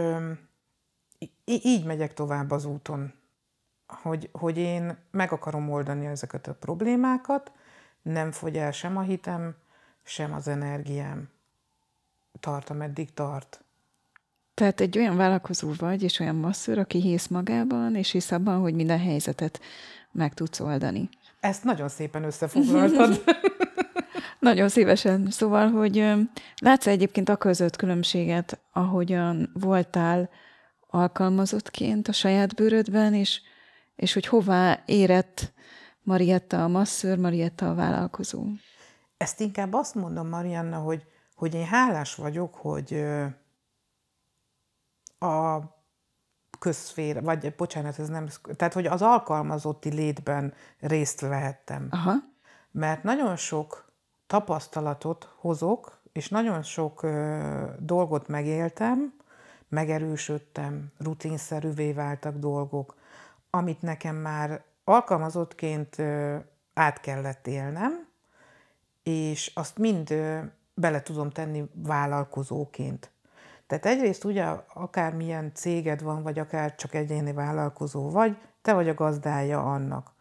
így 1.45 1.85
megyek 1.85 2.13
tovább 2.13 2.51
az 2.51 2.65
úton, 2.65 3.13
hogy, 3.87 4.29
hogy 4.31 4.57
én 4.57 4.97
meg 5.11 5.31
akarom 5.31 5.71
oldani 5.71 6.05
ezeket 6.05 6.47
a 6.47 6.53
problémákat, 6.53 7.51
nem 8.05 8.31
fogy 8.31 8.57
el 8.57 8.71
sem 8.71 8.97
a 8.97 9.01
hitem, 9.01 9.55
sem 10.03 10.33
az 10.33 10.47
energiám. 10.47 11.29
Tart, 12.39 12.69
ameddig 12.69 13.13
tart. 13.13 13.63
Tehát 14.53 14.79
egy 14.79 14.97
olyan 14.97 15.17
vállalkozó 15.17 15.71
vagy, 15.77 16.03
és 16.03 16.19
olyan 16.19 16.35
masszőr, 16.35 16.77
aki 16.79 17.01
hisz 17.01 17.27
magában, 17.27 17.95
és 17.95 18.11
hisz 18.11 18.31
abban, 18.31 18.59
hogy 18.59 18.73
minden 18.73 18.99
helyzetet 18.99 19.59
meg 20.11 20.33
tudsz 20.33 20.59
oldani. 20.59 21.09
Ezt 21.39 21.63
nagyon 21.63 21.89
szépen 21.89 22.23
összefoglaltad. 22.23 23.23
nagyon 24.39 24.69
szívesen. 24.69 25.31
Szóval, 25.31 25.69
hogy 25.69 26.13
látsz 26.61 26.87
egyébként 26.87 27.29
a 27.29 27.35
között 27.35 27.75
különbséget, 27.75 28.59
ahogyan 28.73 29.51
voltál 29.53 30.29
alkalmazottként 30.87 32.07
a 32.07 32.11
saját 32.11 32.55
bőrödben, 32.55 33.13
és, 33.13 33.41
és 33.95 34.13
hogy 34.13 34.25
hová 34.25 34.83
érett 34.85 35.53
Marietta 36.05 36.63
a 36.63 36.67
masszőr, 36.67 37.17
Marietta 37.17 37.69
a 37.69 37.75
vállalkozó? 37.75 38.45
Ezt 39.17 39.39
inkább 39.39 39.73
azt 39.73 39.95
mondom, 39.95 40.27
Marianna, 40.27 40.77
hogy, 40.77 41.05
hogy 41.35 41.53
én 41.53 41.65
hálás 41.65 42.15
vagyok, 42.15 42.55
hogy 42.55 43.05
a 45.19 45.59
közszféra, 46.59 47.21
vagy 47.21 47.55
bocsánat, 47.55 47.99
ez 47.99 48.09
nem, 48.09 48.27
tehát 48.55 48.73
hogy 48.73 48.85
az 48.85 49.01
alkalmazotti 49.01 49.93
létben 49.93 50.53
részt 50.79 51.19
vehettem. 51.19 51.87
Aha. 51.89 52.13
Mert 52.71 53.03
nagyon 53.03 53.35
sok 53.35 53.91
tapasztalatot 54.27 55.29
hozok, 55.37 56.01
és 56.11 56.29
nagyon 56.29 56.61
sok 56.61 57.03
ö, 57.03 57.63
dolgot 57.79 58.27
megéltem, 58.27 59.13
megerősödtem, 59.69 60.91
rutinszerűvé 60.97 61.93
váltak 61.93 62.35
dolgok, 62.35 62.95
amit 63.49 63.81
nekem 63.81 64.15
már 64.15 64.63
alkalmazottként 64.85 65.95
át 66.73 66.99
kellett 67.01 67.47
élnem, 67.47 68.07
és 69.03 69.51
azt 69.53 69.77
mind 69.77 70.13
bele 70.73 71.01
tudom 71.01 71.29
tenni 71.29 71.63
vállalkozóként. 71.73 73.09
Tehát 73.67 73.85
egyrészt 73.85 74.23
ugye 74.23 74.45
akármilyen 74.73 75.51
céged 75.53 76.01
van, 76.01 76.23
vagy 76.23 76.39
akár 76.39 76.75
csak 76.75 76.93
egyéni 76.93 77.33
vállalkozó 77.33 78.09
vagy, 78.09 78.37
te 78.61 78.73
vagy 78.73 78.89
a 78.89 78.93
gazdája 78.93 79.73
annak. 79.73 80.13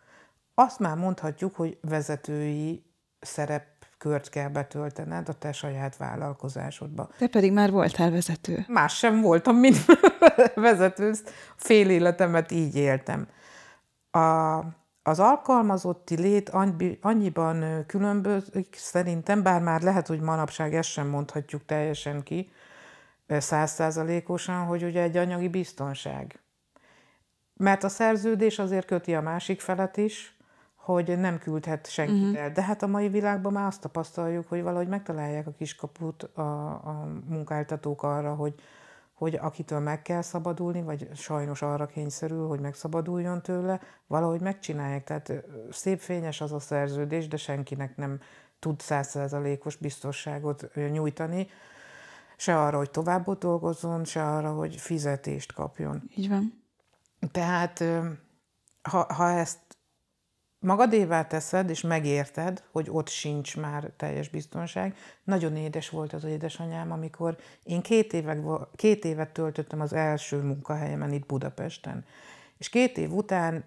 Azt 0.54 0.78
már 0.78 0.96
mondhatjuk, 0.96 1.54
hogy 1.54 1.78
vezetői 1.80 2.84
szerepkört 3.20 4.28
kell 4.28 4.48
betöltened 4.48 5.28
a 5.28 5.32
te 5.32 5.52
saját 5.52 5.96
vállalkozásodba. 5.96 7.08
Te 7.18 7.26
pedig 7.26 7.52
már 7.52 7.70
voltál 7.70 8.10
vezető. 8.10 8.64
Más 8.68 8.96
sem 8.96 9.20
voltam, 9.20 9.56
mint 9.56 9.76
vezető. 10.54 11.12
Fél 11.56 11.90
életemet 11.90 12.50
így 12.50 12.76
éltem. 12.76 13.28
A, 14.14 14.58
az 15.02 15.20
alkalmazotti 15.20 16.20
lét 16.20 16.50
annyiban 17.00 17.84
különbözik 17.86 18.74
szerintem, 18.76 19.42
bár 19.42 19.62
már 19.62 19.82
lehet, 19.82 20.06
hogy 20.06 20.20
manapság 20.20 20.74
ezt 20.74 20.88
sem 20.88 21.08
mondhatjuk 21.08 21.64
teljesen 21.64 22.22
ki, 22.22 22.50
százszázalékosan, 23.28 24.64
hogy 24.64 24.82
ugye 24.82 25.02
egy 25.02 25.16
anyagi 25.16 25.48
biztonság. 25.48 26.42
Mert 27.56 27.84
a 27.84 27.88
szerződés 27.88 28.58
azért 28.58 28.86
köti 28.86 29.14
a 29.14 29.20
másik 29.20 29.60
felet 29.60 29.96
is, 29.96 30.36
hogy 30.74 31.18
nem 31.18 31.38
küldhet 31.38 31.90
senkit 31.90 32.22
uh-huh. 32.22 32.38
el. 32.38 32.52
De 32.52 32.62
hát 32.62 32.82
a 32.82 32.86
mai 32.86 33.08
világban 33.08 33.52
már 33.52 33.66
azt 33.66 33.80
tapasztaljuk, 33.80 34.48
hogy 34.48 34.62
valahogy 34.62 34.88
megtalálják 34.88 35.46
a 35.46 35.54
kiskaput 35.58 36.22
a, 36.22 36.68
a 36.68 37.08
munkáltatók 37.28 38.02
arra, 38.02 38.34
hogy 38.34 38.54
hogy 39.14 39.34
akitől 39.34 39.78
meg 39.78 40.02
kell 40.02 40.22
szabadulni, 40.22 40.82
vagy 40.82 41.08
sajnos 41.14 41.62
arra 41.62 41.86
kényszerül, 41.86 42.46
hogy 42.46 42.60
megszabaduljon 42.60 43.42
tőle, 43.42 43.80
valahogy 44.06 44.40
megcsinálják. 44.40 45.04
Tehát 45.04 45.32
szép 45.70 45.98
fényes 45.98 46.40
az 46.40 46.52
a 46.52 46.58
szerződés, 46.58 47.28
de 47.28 47.36
senkinek 47.36 47.96
nem 47.96 48.20
tud 48.58 48.80
százszerzalékos 48.80 49.76
biztosságot 49.76 50.74
nyújtani, 50.74 51.48
se 52.36 52.60
arra, 52.60 52.76
hogy 52.76 52.90
tovább 52.90 53.38
dolgozzon, 53.38 54.04
se 54.04 54.24
arra, 54.24 54.52
hogy 54.52 54.76
fizetést 54.76 55.52
kapjon. 55.52 56.02
Így 56.14 56.28
van. 56.28 56.62
Tehát 57.32 57.84
ha, 58.82 59.12
ha 59.12 59.30
ezt 59.30 59.58
magadévá 60.64 61.26
teszed, 61.26 61.70
és 61.70 61.80
megérted, 61.80 62.62
hogy 62.72 62.86
ott 62.90 63.08
sincs 63.08 63.56
már 63.56 63.90
teljes 63.96 64.28
biztonság. 64.28 64.96
Nagyon 65.24 65.56
édes 65.56 65.88
volt 65.88 66.12
az 66.12 66.24
édesanyám, 66.24 66.92
amikor 66.92 67.36
én 67.62 67.82
két, 67.82 68.12
évek, 68.12 68.38
két 68.76 69.04
évet 69.04 69.30
töltöttem 69.30 69.80
az 69.80 69.92
első 69.92 70.42
munkahelyemen 70.42 71.12
itt 71.12 71.26
Budapesten. 71.26 72.04
És 72.58 72.68
két 72.68 72.98
év 72.98 73.12
után 73.12 73.64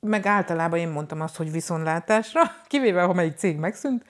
meg 0.00 0.26
általában 0.26 0.78
én 0.78 0.88
mondtam 0.88 1.20
azt, 1.20 1.36
hogy 1.36 1.50
viszontlátásra, 1.50 2.40
kivéve, 2.68 3.02
ha 3.02 3.12
melyik 3.12 3.36
cég 3.36 3.56
megszűnt, 3.56 4.04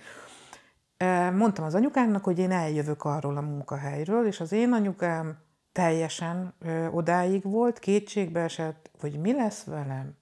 mondtam 1.35 1.65
az 1.65 1.75
anyukámnak, 1.75 2.25
hogy 2.25 2.39
én 2.39 2.51
eljövök 2.51 3.05
arról 3.05 3.37
a 3.37 3.41
munkahelyről, 3.41 4.27
és 4.27 4.41
az 4.41 4.53
én 4.53 4.73
anyukám 4.73 5.39
teljesen 5.73 6.55
odáig 6.91 7.43
volt, 7.43 7.79
kétségbe 7.79 8.41
esett, 8.41 8.91
hogy 9.01 9.21
mi 9.21 9.33
lesz 9.33 9.65
velem. 9.65 10.17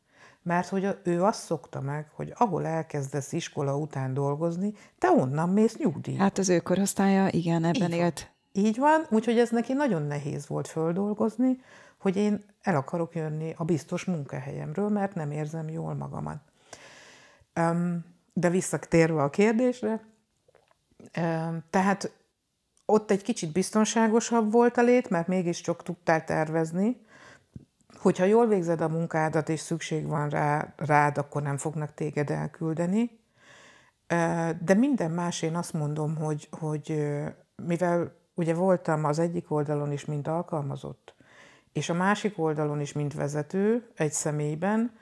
Mert 0.46 0.68
hogy 0.68 0.98
ő 1.02 1.22
azt 1.22 1.44
szokta 1.44 1.80
meg, 1.80 2.08
hogy 2.14 2.32
ahol 2.36 2.66
elkezdesz 2.66 3.32
iskola 3.32 3.76
után 3.76 4.14
dolgozni, 4.14 4.72
te 4.98 5.10
onnan 5.10 5.48
mész 5.48 5.76
nyugdíj. 5.76 6.16
Hát 6.16 6.38
az 6.38 6.48
ő 6.48 6.58
korosztálya, 6.58 7.28
igen, 7.30 7.64
ebben 7.64 7.92
Így 7.92 7.98
élt. 7.98 8.32
Van. 8.52 8.64
Így 8.64 8.78
van, 8.78 9.06
úgyhogy 9.10 9.38
ez 9.38 9.50
neki 9.50 9.72
nagyon 9.72 10.02
nehéz 10.02 10.46
volt 10.46 10.68
földolgozni, 10.68 11.60
hogy 11.98 12.16
én 12.16 12.44
el 12.62 12.76
akarok 12.76 13.14
jönni 13.14 13.54
a 13.56 13.64
biztos 13.64 14.04
munkahelyemről, 14.04 14.88
mert 14.88 15.14
nem 15.14 15.30
érzem 15.30 15.68
jól 15.68 15.94
magamat. 15.94 16.38
De 18.32 18.50
visszatérve 18.50 19.22
a 19.22 19.30
kérdésre, 19.30 20.04
tehát 21.70 22.12
ott 22.84 23.10
egy 23.10 23.22
kicsit 23.22 23.52
biztonságosabb 23.52 24.52
volt 24.52 24.76
a 24.76 24.82
lét, 24.82 25.10
mert 25.10 25.28
mégiscsak 25.28 25.82
tudtál 25.82 26.24
tervezni, 26.24 27.05
hogyha 27.98 28.24
jól 28.24 28.46
végzed 28.46 28.80
a 28.80 28.88
munkádat, 28.88 29.48
és 29.48 29.60
szükség 29.60 30.06
van 30.06 30.28
rá, 30.28 30.74
rád, 30.76 31.18
akkor 31.18 31.42
nem 31.42 31.56
fognak 31.56 31.94
téged 31.94 32.30
elküldeni. 32.30 33.10
De 34.60 34.74
minden 34.74 35.10
más 35.10 35.42
én 35.42 35.56
azt 35.56 35.72
mondom, 35.72 36.16
hogy, 36.16 36.48
hogy 36.50 37.14
mivel 37.62 38.12
ugye 38.34 38.54
voltam 38.54 39.04
az 39.04 39.18
egyik 39.18 39.50
oldalon 39.50 39.92
is, 39.92 40.04
mint 40.04 40.28
alkalmazott, 40.28 41.14
és 41.72 41.88
a 41.88 41.94
másik 41.94 42.38
oldalon 42.38 42.80
is, 42.80 42.92
mint 42.92 43.14
vezető 43.14 43.90
egy 43.94 44.12
személyben, 44.12 44.92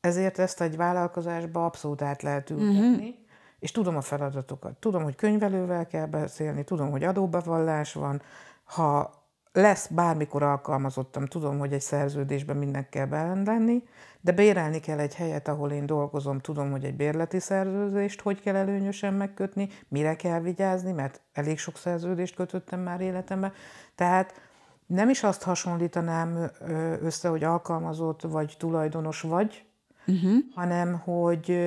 ezért 0.00 0.38
ezt 0.38 0.60
egy 0.60 0.76
vállalkozásba 0.76 1.64
abszolút 1.64 2.02
át 2.02 2.22
lehet 2.22 2.50
ültetni, 2.50 2.88
uh-huh. 2.88 3.14
és 3.58 3.70
tudom 3.70 3.96
a 3.96 4.00
feladatokat. 4.00 4.76
Tudom, 4.76 5.02
hogy 5.02 5.14
könyvelővel 5.14 5.86
kell 5.86 6.06
beszélni, 6.06 6.64
tudom, 6.64 6.90
hogy 6.90 7.04
adóbevallás 7.04 7.92
van, 7.92 8.22
ha 8.64 9.12
lesz 9.56 9.86
bármikor 9.86 10.42
alkalmazottam, 10.42 11.26
tudom, 11.26 11.58
hogy 11.58 11.72
egy 11.72 11.80
szerződésben 11.80 12.56
mindent 12.56 12.88
kell 12.88 13.06
belenni, 13.06 13.82
de 14.20 14.32
bérelni 14.32 14.80
kell 14.80 14.98
egy 14.98 15.14
helyet, 15.14 15.48
ahol 15.48 15.70
én 15.70 15.86
dolgozom, 15.86 16.38
tudom, 16.38 16.70
hogy 16.70 16.84
egy 16.84 16.96
bérleti 16.96 17.40
szerződést 17.40 18.20
hogy 18.20 18.40
kell 18.40 18.54
előnyösen 18.54 19.14
megkötni, 19.14 19.68
mire 19.88 20.16
kell 20.16 20.40
vigyázni, 20.40 20.92
mert 20.92 21.20
elég 21.32 21.58
sok 21.58 21.76
szerződést 21.76 22.34
kötöttem 22.34 22.80
már 22.80 23.00
életemben. 23.00 23.52
Tehát 23.94 24.40
nem 24.86 25.08
is 25.08 25.22
azt 25.22 25.42
hasonlítanám 25.42 26.50
össze, 27.00 27.28
hogy 27.28 27.44
alkalmazott 27.44 28.22
vagy 28.22 28.54
tulajdonos 28.58 29.20
vagy, 29.20 29.66
uh-huh. 30.06 30.32
hanem 30.54 30.98
hogy 30.98 31.58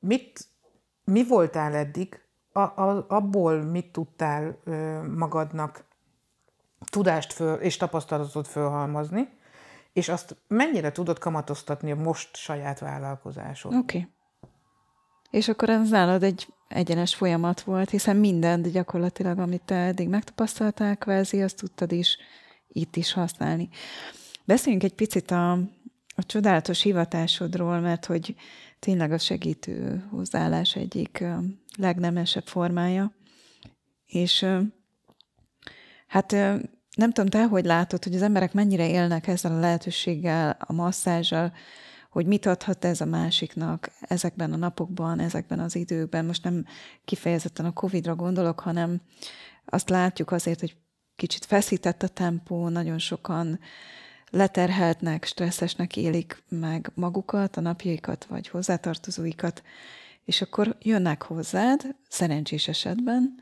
mit, 0.00 0.46
mi 1.04 1.26
voltál 1.26 1.74
eddig, 1.74 2.20
a, 2.52 2.60
a, 2.60 3.04
abból 3.08 3.62
mit 3.62 3.92
tudtál 3.92 4.58
magadnak 5.16 5.84
tudást 6.84 7.32
föl, 7.32 7.54
és 7.54 7.76
tapasztalatot 7.76 8.48
fölhalmozni, 8.48 9.28
és 9.92 10.08
azt 10.08 10.36
mennyire 10.48 10.92
tudod 10.92 11.18
kamatoztatni 11.18 11.90
a 11.90 11.96
most 11.96 12.36
saját 12.36 12.78
vállalkozásod. 12.78 13.74
Oké. 13.74 13.98
Okay. 13.98 14.10
És 15.30 15.48
akkor 15.48 15.70
ez 15.70 15.90
nálad 15.90 16.22
egy 16.22 16.46
egyenes 16.68 17.14
folyamat 17.14 17.60
volt, 17.60 17.90
hiszen 17.90 18.16
mindent 18.16 18.72
gyakorlatilag, 18.72 19.38
amit 19.38 19.62
te 19.62 19.74
eddig 19.74 20.08
megtapasztaltál, 20.08 20.96
kvázi, 20.96 21.42
azt 21.42 21.56
tudtad 21.56 21.92
is 21.92 22.16
itt 22.68 22.96
is 22.96 23.12
használni. 23.12 23.68
Beszéljünk 24.44 24.84
egy 24.84 24.94
picit 24.94 25.30
a, 25.30 25.52
a 26.16 26.26
csodálatos 26.26 26.82
hivatásodról, 26.82 27.80
mert 27.80 28.06
hogy 28.06 28.34
tényleg 28.78 29.12
a 29.12 29.18
segítő 29.18 30.04
hozzáállás 30.10 30.76
egyik 30.76 31.24
legnemesebb 31.76 32.46
formája. 32.46 33.12
És 34.06 34.46
hát 36.12 36.32
nem 36.96 37.12
tudom, 37.12 37.26
te 37.26 37.44
hogy 37.44 37.64
látod, 37.64 38.04
hogy 38.04 38.14
az 38.14 38.22
emberek 38.22 38.52
mennyire 38.52 38.88
élnek 38.88 39.26
ezzel 39.26 39.52
a 39.52 39.58
lehetőséggel, 39.58 40.56
a 40.60 40.72
masszázsal, 40.72 41.52
hogy 42.10 42.26
mit 42.26 42.46
adhat 42.46 42.84
ez 42.84 43.00
a 43.00 43.04
másiknak 43.04 43.90
ezekben 44.00 44.52
a 44.52 44.56
napokban, 44.56 45.18
ezekben 45.18 45.58
az 45.58 45.76
időkben. 45.76 46.24
Most 46.24 46.44
nem 46.44 46.64
kifejezetten 47.04 47.64
a 47.64 47.72
Covid-ra 47.72 48.14
gondolok, 48.14 48.60
hanem 48.60 49.00
azt 49.64 49.88
látjuk 49.88 50.30
azért, 50.30 50.60
hogy 50.60 50.76
kicsit 51.16 51.44
feszített 51.44 52.02
a 52.02 52.08
tempó, 52.08 52.68
nagyon 52.68 52.98
sokan 52.98 53.58
leterheltnek, 54.30 55.24
stresszesnek 55.24 55.96
élik 55.96 56.42
meg 56.48 56.90
magukat, 56.94 57.56
a 57.56 57.60
napjaikat 57.60 58.24
vagy 58.24 58.48
hozzátartozóikat, 58.48 59.62
és 60.24 60.42
akkor 60.42 60.76
jönnek 60.80 61.22
hozzád, 61.22 61.96
szerencsés 62.08 62.68
esetben. 62.68 63.34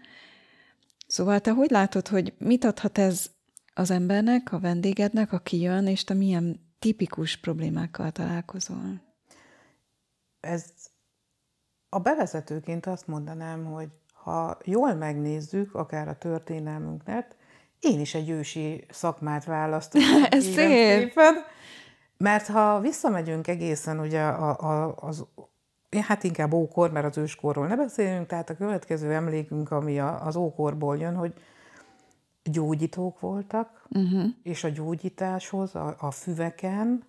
Szóval 1.10 1.40
te 1.40 1.50
hogy 1.50 1.70
látod, 1.70 2.08
hogy 2.08 2.34
mit 2.38 2.64
adhat 2.64 2.98
ez 2.98 3.30
az 3.74 3.90
embernek, 3.90 4.52
a 4.52 4.58
vendégednek, 4.58 5.32
aki 5.32 5.60
jön, 5.60 5.86
és 5.86 6.04
te 6.04 6.14
milyen 6.14 6.74
tipikus 6.78 7.36
problémákkal 7.36 8.10
találkozol? 8.10 9.02
Ez 10.40 10.64
a 11.88 11.98
bevezetőként 11.98 12.86
azt 12.86 13.06
mondanám, 13.06 13.64
hogy 13.64 13.88
ha 14.12 14.58
jól 14.64 14.94
megnézzük, 14.94 15.74
akár 15.74 16.08
a 16.08 16.18
történelmünket, 16.18 17.36
én 17.80 18.00
is 18.00 18.14
egy 18.14 18.28
ősi 18.28 18.86
szakmát 18.90 19.44
választom. 19.44 20.02
Ez 20.30 20.44
szép. 20.44 20.54
Szépen, 20.54 21.34
mert 22.16 22.46
ha 22.46 22.80
visszamegyünk 22.80 23.46
egészen 23.48 24.00
ugye 24.00 24.22
a, 24.22 24.58
a, 24.58 24.94
az 24.96 25.26
hát 25.98 26.24
inkább 26.24 26.52
ókor, 26.52 26.90
mert 26.90 27.06
az 27.06 27.18
őskorról 27.18 27.66
ne 27.66 27.76
beszélünk, 27.76 28.26
tehát 28.26 28.50
a 28.50 28.56
következő 28.56 29.12
emlékünk, 29.12 29.70
ami 29.70 29.98
az 29.98 30.36
ókorból 30.36 30.96
jön, 30.96 31.14
hogy 31.14 31.34
gyógyítók 32.42 33.20
voltak, 33.20 33.86
uh-huh. 33.88 34.24
és 34.42 34.64
a 34.64 34.68
gyógyításhoz 34.68 35.74
a, 35.74 35.96
a 35.98 36.10
füveken, 36.10 37.04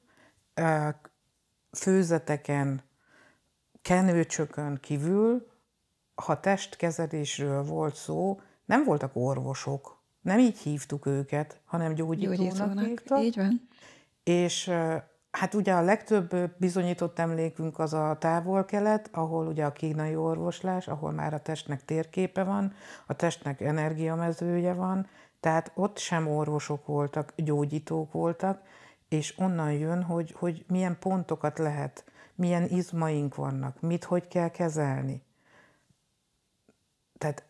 főzeteken, 1.72 2.82
kenőcsökön 3.82 4.78
kívül, 4.82 5.48
ha 6.16 6.40
testkezelésről 6.40 7.64
volt 7.64 7.96
szó, 7.96 8.42
nem 8.66 8.84
voltak 8.84 9.12
orvosok, 9.14 10.00
nem 10.22 10.40
így 10.40 10.58
hívtuk 10.58 11.06
őket, 11.06 11.60
hanem 11.66 11.94
gyógyítónak, 11.94 12.38
gyógyítónak 12.38 12.86
hívtak. 12.86 13.22
Így 13.22 13.36
van. 13.36 13.68
És 14.24 14.72
hát 15.32 15.54
ugye 15.54 15.74
a 15.74 15.82
legtöbb 15.82 16.36
bizonyított 16.58 17.20
emlékünk 17.20 17.80
az 17.80 17.94
a 17.94 18.18
távol-kelet, 18.20 19.10
ahol 19.12 19.48
ugye 19.48 19.66
a 19.66 19.72
kínai 19.72 20.16
orvoslás, 20.16 20.88
ahol 20.88 21.12
már 21.12 21.34
a 21.34 21.42
testnek 21.42 21.86
térképe 21.86 22.44
van, 22.44 22.74
a 23.06 23.14
testnek 23.14 23.62
energiamezője 23.62 24.74
van, 24.74 25.08
tehát 25.40 25.72
ott 25.76 25.98
sem 25.98 26.28
orvosok 26.28 26.86
voltak, 26.86 27.34
gyógyítók 27.36 28.12
voltak, 28.12 28.62
és 29.10 29.38
onnan 29.38 29.72
jön, 29.72 30.04
hogy, 30.04 30.32
hogy 30.32 30.66
milyen 30.68 30.98
pontokat 31.00 31.60
lehet, 31.60 32.06
milyen 32.36 32.64
izmaink 32.64 33.36
vannak, 33.36 33.82
mit 33.82 34.04
hogy 34.04 34.28
kell 34.28 34.50
kezelni. 34.50 35.24
Tehát 37.18 37.44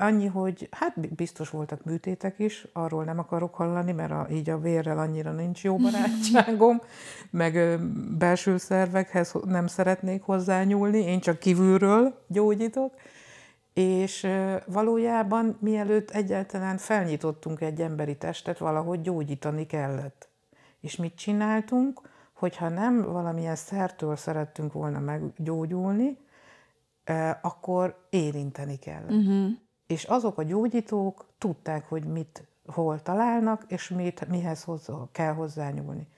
Annyi, 0.00 0.26
hogy 0.26 0.68
hát 0.70 1.14
biztos 1.14 1.50
voltak 1.50 1.84
műtétek 1.84 2.38
is, 2.38 2.66
arról 2.72 3.04
nem 3.04 3.18
akarok 3.18 3.54
hallani, 3.54 3.92
mert 3.92 4.10
a, 4.10 4.26
így 4.30 4.50
a 4.50 4.58
vérrel 4.58 4.98
annyira 4.98 5.32
nincs 5.32 5.64
jó 5.64 5.76
barátságom, 5.76 6.80
meg 7.30 7.54
ö, 7.54 7.76
belső 8.18 8.56
szervekhez 8.56 9.32
nem 9.44 9.66
szeretnék 9.66 10.22
hozzányúlni, 10.22 10.98
én 10.98 11.20
csak 11.20 11.38
kívülről 11.38 12.24
gyógyítok. 12.26 12.94
És 13.72 14.22
ö, 14.22 14.56
valójában 14.66 15.56
mielőtt 15.60 16.10
egyáltalán 16.10 16.76
felnyitottunk 16.76 17.60
egy 17.60 17.80
emberi 17.80 18.16
testet, 18.16 18.58
valahogy 18.58 19.00
gyógyítani 19.00 19.66
kellett. 19.66 20.28
És 20.80 20.96
mit 20.96 21.14
csináltunk? 21.14 22.00
Hogyha 22.32 22.68
nem 22.68 23.02
valamilyen 23.02 23.56
szertől 23.56 24.16
szerettünk 24.16 24.72
volna 24.72 24.98
meggyógyulni, 24.98 26.18
akkor 27.42 28.06
érinteni 28.10 28.76
kellett. 28.76 29.10
Uh-huh 29.10 29.50
és 29.88 30.04
azok 30.04 30.38
a 30.38 30.42
gyógyítók 30.42 31.26
tudták, 31.38 31.88
hogy 31.88 32.04
mit 32.04 32.46
hol 32.66 33.02
találnak, 33.02 33.64
és 33.68 33.88
mit, 33.88 34.28
mihez 34.28 34.64
hozzá, 34.64 34.94
kell 35.12 35.32
hozzányúlni. 35.32 36.08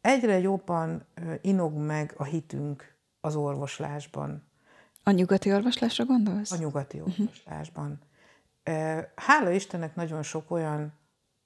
Egyre 0.00 0.38
jobban 0.38 1.06
inog 1.40 1.74
meg 1.74 2.14
a 2.16 2.24
hitünk 2.24 2.94
az 3.20 3.36
orvoslásban. 3.36 4.42
A 5.02 5.10
nyugati 5.10 5.52
orvoslásra 5.52 6.04
gondolsz? 6.04 6.52
A 6.52 6.56
nyugati 6.56 7.00
uh-huh. 7.00 7.18
orvoslásban. 7.20 8.00
Hála 9.14 9.50
Istennek 9.50 9.94
nagyon 9.94 10.22
sok 10.22 10.50
olyan 10.50 10.92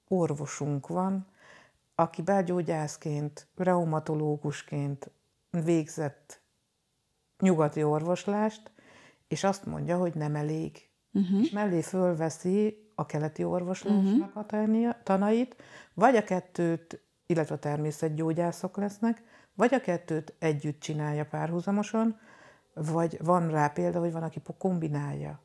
orvosunk 0.07 0.87
van, 0.87 1.27
aki 1.95 2.21
belgyógyászként, 2.21 3.47
reumatológusként 3.55 5.11
végzett 5.49 6.41
nyugati 7.39 7.83
orvoslást, 7.83 8.71
és 9.27 9.43
azt 9.43 9.65
mondja, 9.65 9.97
hogy 9.97 10.15
nem 10.15 10.35
elég. 10.35 10.91
Uh-huh. 11.13 11.41
És 11.41 11.49
mellé 11.49 11.81
fölveszi 11.81 12.87
a 12.95 13.05
keleti 13.05 13.43
orvoslásnak 13.43 14.35
uh-huh. 14.35 14.87
a 14.89 15.03
tanait, 15.03 15.55
vagy 15.93 16.15
a 16.15 16.23
kettőt, 16.23 17.01
illetve 17.25 17.55
a 17.55 17.59
természetgyógyászok 17.59 18.77
lesznek, 18.77 19.23
vagy 19.55 19.73
a 19.73 19.79
kettőt 19.79 20.33
együtt 20.39 20.79
csinálja 20.79 21.25
párhuzamosan, 21.25 22.19
vagy 22.73 23.17
van 23.23 23.49
rá 23.49 23.67
példa, 23.67 23.99
hogy 23.99 24.11
van, 24.11 24.23
aki 24.23 24.41
kombinálja 24.57 25.39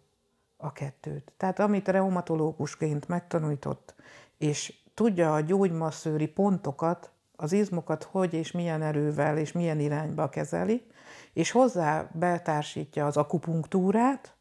a 0.56 0.72
kettőt. 0.72 1.32
Tehát 1.36 1.58
amit 1.58 1.88
reumatológusként 1.88 3.08
megtanított, 3.08 3.94
és 4.38 4.74
tudja 4.94 5.34
a 5.34 5.40
gyógymasszőri 5.40 6.26
pontokat, 6.26 7.12
az 7.36 7.52
izmokat 7.52 8.02
hogy 8.02 8.34
és 8.34 8.52
milyen 8.52 8.82
erővel 8.82 9.38
és 9.38 9.52
milyen 9.52 9.80
irányba 9.80 10.28
kezeli, 10.28 10.86
és 11.32 11.50
hozzá 11.50 12.10
betársítja 12.12 13.06
az 13.06 13.16
akupunktúrát, 13.16 14.36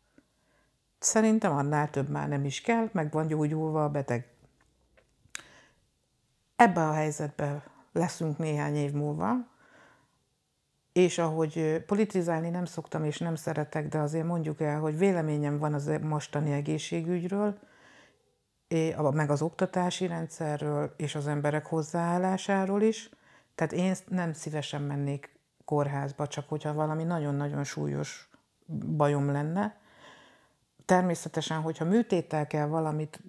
szerintem 1.00 1.52
annál 1.52 1.90
több 1.90 2.10
már 2.10 2.28
nem 2.28 2.46
is 2.46 2.62
kell, 2.62 2.90
meg 2.92 3.12
van 3.12 3.28
gyógyulva 3.28 3.84
a 3.84 3.90
beteg. 3.90 4.28
Ebben 6.56 6.88
a 6.88 6.94
helyzetben 6.94 7.64
leszünk 7.92 8.38
néhány 8.38 8.76
év 8.76 8.92
múlva, 8.92 9.34
és 10.92 11.18
ahogy 11.18 11.84
politizálni 11.86 12.50
nem 12.50 12.66
szoktam 12.66 13.04
és 13.04 13.18
nem 13.18 13.36
szeretek, 13.36 13.88
de 13.88 13.98
azért 13.98 14.26
mondjuk 14.26 14.62
el, 14.62 14.80
hogy 14.80 14.98
véleményem 14.98 15.58
van 15.58 15.74
az 15.74 15.92
mostani 16.02 16.52
egészségügyről, 16.52 17.60
meg 19.12 19.30
az 19.30 19.42
oktatási 19.42 20.08
rendszerről 20.08 20.94
és 20.98 21.16
az 21.16 21.28
emberek 21.28 21.66
hozzáállásáról 21.66 22.82
is. 22.82 23.10
Tehát 23.56 23.74
én 23.74 23.96
nem 24.08 24.34
szívesen 24.34 24.82
mennék 24.82 25.40
kórházba, 25.66 26.28
csak 26.28 26.50
hogyha 26.50 26.74
valami 26.74 27.04
nagyon-nagyon 27.04 27.64
súlyos 27.64 28.30
bajom 28.96 29.32
lenne. 29.32 29.78
Természetesen, 30.88 31.62
hogyha 31.62 31.86
műtéttel 31.86 32.48
kell 32.48 32.66
valamit 32.68 33.20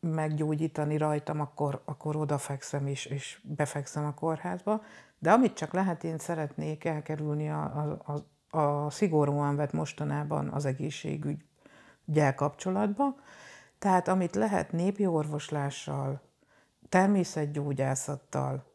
meggyógyítani 0.00 0.96
rajtam, 0.96 1.40
akkor, 1.40 1.82
akkor 1.84 2.16
odafekszem 2.16 2.86
és, 2.86 3.06
és 3.06 3.40
befekszem 3.42 4.04
a 4.04 4.14
kórházba. 4.14 4.82
De 5.18 5.32
amit 5.32 5.54
csak 5.54 5.72
lehet, 5.72 6.04
én 6.04 6.18
szeretnék 6.18 6.84
elkerülni 6.84 7.50
a, 7.50 7.62
a, 7.62 8.12
a, 8.12 8.58
a 8.58 8.90
szigorúan 8.90 9.56
vett 9.56 9.72
mostanában 9.72 10.48
az 10.48 10.64
egészségügyel 10.64 12.34
kapcsolatban. 12.34 13.16
Tehát 13.78 14.08
amit 14.08 14.34
lehet 14.34 14.72
népi 14.72 15.06
orvoslással, 15.06 16.20
természetgyógyászattal, 16.88 18.72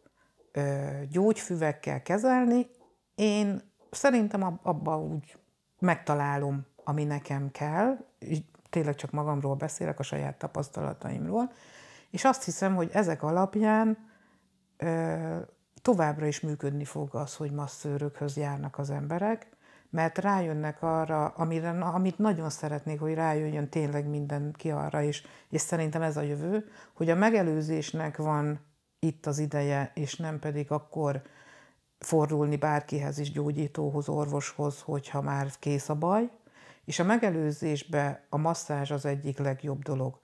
gyógyfüvekkel 1.10 2.02
kezelni, 2.02 2.68
én 3.16 3.62
szerintem 3.92 4.60
abban 4.64 5.02
úgy 5.02 5.38
megtalálom, 5.80 6.66
ami 6.84 7.04
nekem 7.04 7.52
kell, 7.52 7.98
tényleg 8.70 8.96
csak 8.96 9.12
magamról 9.12 9.56
beszélek, 9.56 10.00
a 10.00 10.04
saját 10.04 10.38
tapasztalataimról, 10.38 11.52
és 12.10 12.24
azt 12.24 12.44
hiszem, 12.44 12.76
hogy 12.76 12.90
ezek 12.94 13.24
alapján 13.24 13.98
ö, 14.78 15.38
továbbra 15.82 16.26
is 16.26 16.40
működni 16.40 16.86
fog 16.86 17.16
az, 17.16 17.36
hogy 17.36 17.52
masszőrökhöz 17.52 18.38
járnak 18.38 18.78
az 18.78 18.90
emberek, 18.90 19.48
mert 19.90 20.18
rájönnek 20.18 20.82
arra, 20.82 21.26
amire, 21.26 21.70
amit 21.70 22.18
nagyon 22.18 22.50
szeretnék, 22.50 23.00
hogy 23.00 23.14
rájöjjön 23.14 23.70
tényleg 23.70 24.08
mindenki 24.08 24.72
arra 24.72 25.02
is, 25.02 25.24
és 25.50 25.62
szerintem 25.62 26.02
ez 26.02 26.18
a 26.18 26.22
jövő, 26.22 26.66
hogy 26.94 27.10
a 27.10 27.16
megelőzésnek 27.16 28.18
van 28.18 28.60
itt 29.00 29.26
az 29.26 29.40
ideje, 29.40 29.92
és 29.94 30.16
nem 30.16 30.40
pedig 30.40 30.72
akkor 30.72 31.22
fordulni 32.00 32.56
bárkihez 32.56 33.18
is, 33.18 33.32
gyógyítóhoz, 33.32 34.10
orvoshoz, 34.10 34.82
hogyha 34.82 35.22
már 35.22 35.48
kész 35.60 35.90
a 35.90 35.96
baj, 35.96 36.30
és 36.86 37.00
a 37.00 37.04
megelőzésbe 37.04 38.26
a 38.30 38.38
masszázs 38.38 38.92
az 38.92 39.06
egyik 39.06 39.40
legjobb 39.40 39.82
dolog. 39.82 40.20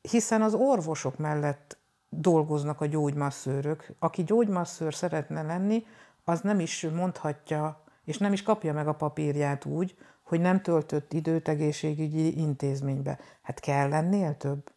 Hiszen 0.00 0.42
az 0.42 0.54
orvosok 0.54 1.18
mellett 1.18 1.78
dolgoznak 2.08 2.80
a 2.80 2.86
gyógymasszőrök. 2.86 3.94
Aki 3.98 4.22
gyógymasszőr 4.24 4.94
szeretne 4.94 5.42
lenni, 5.42 5.86
az 6.24 6.40
nem 6.40 6.60
is 6.60 6.86
mondhatja, 6.94 7.82
és 8.04 8.18
nem 8.18 8.32
is 8.32 8.42
kapja 8.42 8.72
meg 8.72 8.88
a 8.88 8.94
papírját 8.94 9.64
úgy, 9.64 9.96
hogy 10.22 10.40
nem 10.40 10.62
töltött 10.62 11.12
időt 11.12 11.48
egészségügyi 11.48 12.38
intézménybe. 12.38 13.18
Hát 13.42 13.60
kell 13.60 13.88
lennél 13.88 14.36
több? 14.36 14.72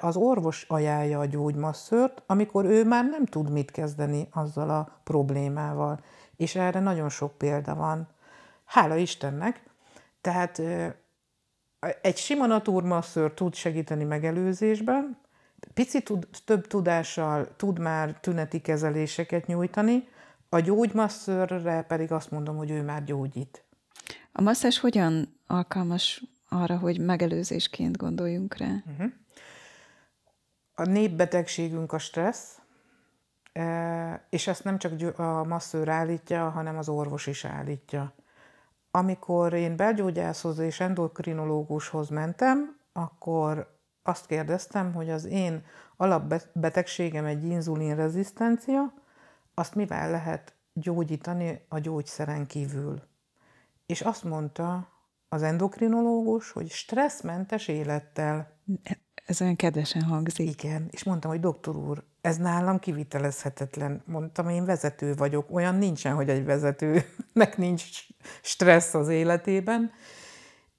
Az 0.00 0.16
orvos 0.16 0.64
ajánlja 0.68 1.18
a 1.18 1.24
gyógymasszört, 1.24 2.22
amikor 2.26 2.64
ő 2.64 2.84
már 2.84 3.04
nem 3.04 3.26
tud 3.26 3.50
mit 3.50 3.70
kezdeni 3.70 4.28
azzal 4.30 4.70
a 4.70 5.00
problémával. 5.04 6.00
És 6.36 6.54
erre 6.54 6.80
nagyon 6.80 7.08
sok 7.08 7.38
példa 7.38 7.74
van. 7.74 8.08
Hála 8.64 8.96
Istennek, 8.96 9.62
tehát 10.26 10.62
egy 12.00 12.16
sima 12.16 12.46
naturmasször 12.46 13.32
tud 13.32 13.54
segíteni 13.54 14.04
megelőzésben, 14.04 15.18
pici 15.74 16.02
tud, 16.02 16.28
több 16.44 16.66
tudással 16.66 17.56
tud 17.56 17.78
már 17.78 18.20
tüneti 18.20 18.60
kezeléseket 18.60 19.46
nyújtani, 19.46 20.08
a 20.48 20.60
gyógymasszörre 20.60 21.82
pedig 21.82 22.12
azt 22.12 22.30
mondom, 22.30 22.56
hogy 22.56 22.70
ő 22.70 22.82
már 22.82 23.04
gyógyít. 23.04 23.64
A 24.32 24.40
masszás 24.40 24.78
hogyan 24.78 25.38
alkalmas 25.46 26.24
arra, 26.48 26.78
hogy 26.78 27.00
megelőzésként 27.00 27.96
gondoljunk 27.96 28.56
rá? 28.56 28.82
Uh-huh. 28.86 29.12
A 30.74 30.84
népbetegségünk 30.84 31.92
a 31.92 31.98
stressz, 31.98 32.58
és 34.30 34.46
ezt 34.46 34.64
nem 34.64 34.78
csak 34.78 35.18
a 35.18 35.44
masszőr 35.44 35.88
állítja, 35.88 36.48
hanem 36.48 36.78
az 36.78 36.88
orvos 36.88 37.26
is 37.26 37.44
állítja. 37.44 38.14
Amikor 38.96 39.52
én 39.52 39.76
belgyógyászhoz 39.76 40.58
és 40.58 40.80
endokrinológushoz 40.80 42.08
mentem, 42.08 42.76
akkor 42.92 43.78
azt 44.02 44.26
kérdeztem, 44.26 44.94
hogy 44.94 45.10
az 45.10 45.24
én 45.24 45.64
alapbetegségem 45.96 47.24
egy 47.24 47.44
inzulinrezisztencia, 47.44 48.92
azt 49.54 49.74
mivel 49.74 50.10
lehet 50.10 50.54
gyógyítani 50.72 51.64
a 51.68 51.78
gyógyszeren 51.78 52.46
kívül. 52.46 53.02
És 53.86 54.00
azt 54.00 54.24
mondta 54.24 54.88
az 55.28 55.42
endokrinológus, 55.42 56.50
hogy 56.50 56.70
stresszmentes 56.70 57.68
élettel. 57.68 58.58
Ez 59.26 59.40
olyan 59.40 59.56
kedvesen 59.56 60.02
hangzik. 60.02 60.62
Igen, 60.62 60.88
és 60.90 61.04
mondtam, 61.04 61.30
hogy 61.30 61.40
doktor 61.40 61.76
úr, 61.76 62.04
ez 62.20 62.36
nálam 62.36 62.78
kivitelezhetetlen. 62.78 64.02
Mondtam, 64.04 64.48
én 64.48 64.64
vezető 64.64 65.14
vagyok. 65.14 65.46
Olyan 65.50 65.74
nincsen, 65.74 66.14
hogy 66.14 66.28
egy 66.28 66.44
vezetőnek 66.44 67.56
nincs 67.56 67.84
stressz 68.42 68.94
az 68.94 69.08
életében. 69.08 69.92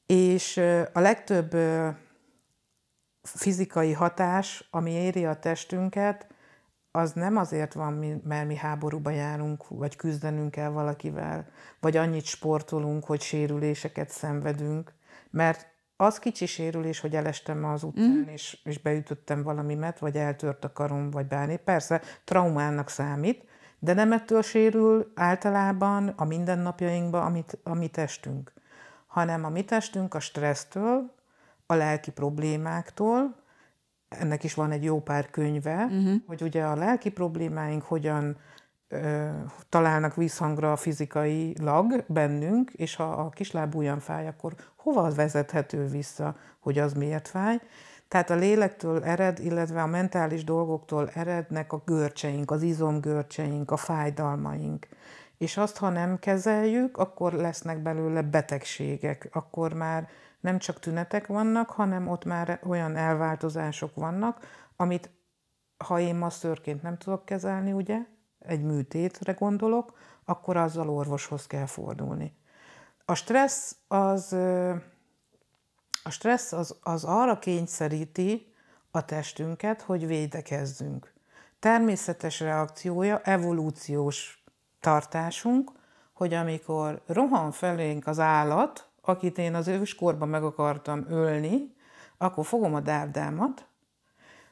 És 0.06 0.58
a 0.94 1.00
legtöbb 1.00 1.56
fizikai 3.22 3.94
hatás, 3.94 4.68
ami 4.72 4.92
éri 4.92 5.26
a 5.26 5.40
testünket, 5.40 6.28
az 6.92 7.12
nem 7.12 7.38
azért 7.38 7.74
van, 7.74 8.22
mert 8.24 8.48
mi 8.48 8.56
háborúba 8.56 9.10
járunk, 9.10 9.68
vagy 9.68 9.96
küzdenünk 9.96 10.52
kell 10.52 10.70
valakivel, 10.70 11.48
vagy 11.80 11.98
annyit 11.98 12.26
sportolunk, 12.26 13.06
hogy 13.06 13.22
sérüléseket 13.22 14.10
szenvedünk, 14.10 14.94
mert 15.30 15.76
az 15.98 16.20
kicsi 16.20 16.46
sérülés, 16.46 17.00
hogy 17.00 17.16
elestem 17.16 17.66
az 17.66 17.84
utcán, 17.84 18.26
mm. 18.26 18.28
és, 18.28 18.58
és 18.64 18.80
beütöttem 18.80 19.44
valamimet, 19.44 20.00
vagy 20.00 20.16
eltört 20.16 20.64
a 20.64 20.72
karom, 20.72 21.12
vagy 21.12 21.26
bármi. 21.26 21.60
Persze, 21.64 22.02
traumának 22.24 22.90
számít, 22.90 23.44
de 23.80 23.94
nem 23.94 24.12
ettől 24.12 24.42
sérül 24.42 25.12
általában 25.16 26.08
a 26.08 26.26
mindennapjainkban 26.26 27.26
amit, 27.26 27.58
a 27.64 27.74
mi 27.74 27.88
testünk, 27.88 28.54
hanem 29.08 29.46
a 29.46 29.50
mi 29.50 29.64
testünk 29.64 30.14
a 30.14 30.20
stressztől, 30.20 31.16
a 31.66 31.74
lelki 31.74 32.12
problémáktól, 32.12 33.36
ennek 34.10 34.44
is 34.44 34.54
van 34.54 34.72
egy 34.72 34.84
jó 34.84 35.02
pár 35.02 35.30
könyve, 35.30 35.84
uh-huh. 35.84 36.14
hogy 36.28 36.42
ugye 36.42 36.64
a 36.64 36.76
lelki 36.76 37.10
problémáink 37.10 37.84
hogyan 37.84 38.38
találnak 39.70 40.16
vízhangra 40.16 40.76
fizikailag 40.76 42.04
bennünk, 42.08 42.72
és 42.72 42.96
ha 42.96 43.04
a 43.04 43.30
kisláb 43.30 43.76
ujjan 43.76 44.00
fáj, 44.00 44.28
akkor 44.28 44.56
hova 44.76 45.12
vezethető 45.12 45.86
vissza, 45.86 46.36
hogy 46.60 46.80
az 46.80 46.94
miért 46.94 47.28
fáj. 47.28 47.60
Tehát 48.08 48.30
a 48.30 48.36
lélektől 48.36 49.04
ered, 49.04 49.40
illetve 49.40 49.82
a 49.82 49.88
mentális 49.88 50.44
dolgoktól 50.44 51.10
erednek 51.10 51.74
a 51.74 51.82
görcseink, 51.86 52.52
az 52.52 52.62
izomgörcseink, 52.62 53.72
a 53.72 53.78
fájdalmaink. 53.78 54.88
És 55.38 55.58
azt, 55.58 55.78
ha 55.78 55.90
nem 55.90 56.20
kezeljük, 56.20 56.98
akkor 56.98 57.34
lesznek 57.34 57.82
belőle 57.82 58.22
betegségek, 58.22 59.30
akkor 59.32 59.74
már 59.74 60.08
nem 60.40 60.58
csak 60.58 60.80
tünetek 60.80 61.28
vannak, 61.28 61.70
hanem 61.70 62.08
ott 62.08 62.26
már 62.26 62.60
olyan 62.64 62.96
elváltozások 62.96 63.96
vannak, 63.96 64.40
amit 64.76 65.10
ha 65.86 66.00
én 66.00 66.16
masszörként 66.16 66.82
nem 66.82 66.98
tudok 66.98 67.26
kezelni, 67.26 67.72
ugye, 67.72 67.98
egy 68.40 68.64
műtétre 68.64 69.32
gondolok, 69.32 69.98
akkor 70.26 70.58
azzal 70.58 70.90
orvoshoz 70.90 71.48
kell 71.48 71.66
fordulni. 71.66 72.38
A 73.06 73.16
stressz 73.16 73.76
az, 73.88 74.34
a 76.04 76.10
stressz 76.10 76.52
az, 76.52 76.76
az 76.82 77.04
arra 77.04 77.40
kényszeríti 77.40 78.54
a 78.92 79.06
testünket, 79.06 79.82
hogy 79.82 80.08
védekezzünk. 80.08 81.14
Természetes 81.60 82.40
reakciója, 82.40 83.22
evolúciós 83.24 84.44
tartásunk, 84.80 85.72
hogy 86.14 86.34
amikor 86.34 87.02
rohan 87.06 87.52
felénk 87.52 88.08
az 88.08 88.20
állat, 88.20 88.90
akit 89.02 89.38
én 89.38 89.56
az 89.56 89.68
őskorban 89.68 90.30
meg 90.30 90.44
akartam 90.44 91.06
ölni, 91.10 91.76
akkor 92.18 92.46
fogom 92.46 92.76
a 92.76 92.80
dárdámat, 92.80 93.68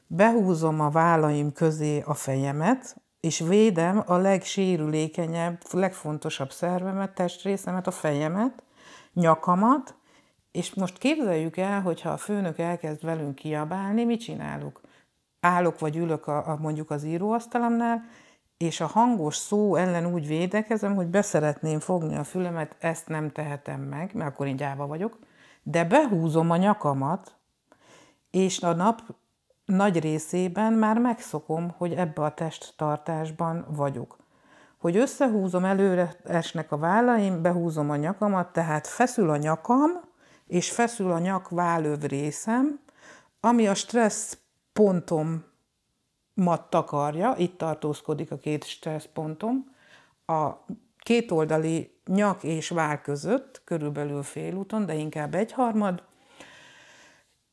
behúzom 0.06 0.80
a 0.80 0.90
vállaim 0.90 1.52
közé 1.52 2.00
a 2.00 2.14
fejemet, 2.14 2.96
és 3.26 3.38
védem 3.38 4.02
a 4.06 4.16
legsérülékenyebb, 4.16 5.58
legfontosabb 5.70 6.52
szervemet, 6.52 7.14
testrészemet, 7.14 7.86
a 7.86 7.90
fejemet, 7.90 8.62
nyakamat, 9.12 9.94
és 10.52 10.74
most 10.74 10.98
képzeljük 10.98 11.56
el, 11.56 11.80
hogyha 11.80 12.10
a 12.10 12.16
főnök 12.16 12.58
elkezd 12.58 13.04
velünk 13.04 13.34
kiabálni, 13.34 14.04
mit 14.04 14.20
csinálunk? 14.20 14.80
Állok 15.40 15.78
vagy 15.78 15.96
ülök 15.96 16.26
a, 16.26 16.48
a, 16.48 16.56
mondjuk 16.60 16.90
az 16.90 17.04
íróasztalamnál, 17.04 18.04
és 18.56 18.80
a 18.80 18.86
hangos 18.86 19.36
szó 19.36 19.76
ellen 19.76 20.06
úgy 20.06 20.26
védekezem, 20.26 20.94
hogy 20.94 21.06
beszeretném 21.06 21.80
fogni 21.80 22.16
a 22.16 22.24
fülemet, 22.24 22.76
ezt 22.78 23.08
nem 23.08 23.30
tehetem 23.30 23.80
meg, 23.80 24.10
mert 24.14 24.30
akkor 24.30 24.46
én 24.46 24.56
gyáva 24.56 24.86
vagyok, 24.86 25.18
de 25.62 25.84
behúzom 25.84 26.50
a 26.50 26.56
nyakamat, 26.56 27.36
és 28.30 28.62
a 28.62 28.74
nap 28.74 29.00
nagy 29.66 30.00
részében 30.00 30.72
már 30.72 30.98
megszokom, 30.98 31.74
hogy 31.76 31.92
ebbe 31.92 32.22
a 32.22 32.34
testtartásban 32.34 33.66
vagyok. 33.68 34.16
Hogy 34.78 34.96
összehúzom, 34.96 35.64
előre 35.64 36.16
esnek 36.24 36.72
a 36.72 36.78
vállaim, 36.78 37.42
behúzom 37.42 37.90
a 37.90 37.96
nyakamat, 37.96 38.52
tehát 38.52 38.86
feszül 38.86 39.30
a 39.30 39.36
nyakam, 39.36 39.90
és 40.46 40.70
feszül 40.70 41.10
a 41.12 41.18
nyak 41.18 41.48
vállöv 41.48 42.00
részem, 42.00 42.80
ami 43.40 43.66
a 43.66 43.74
stressz 43.74 44.38
pontom 44.72 45.44
mat 46.34 46.70
takarja, 46.70 47.34
itt 47.38 47.58
tartózkodik 47.58 48.30
a 48.30 48.36
két 48.36 48.64
stresszpontom, 48.64 49.74
a 50.26 50.50
kétoldali 50.98 52.00
nyak 52.04 52.42
és 52.42 52.68
vál 52.68 53.00
között, 53.00 53.62
körülbelül 53.64 54.22
félúton, 54.22 54.86
de 54.86 54.94
inkább 54.94 55.34
egyharmad, 55.34 56.02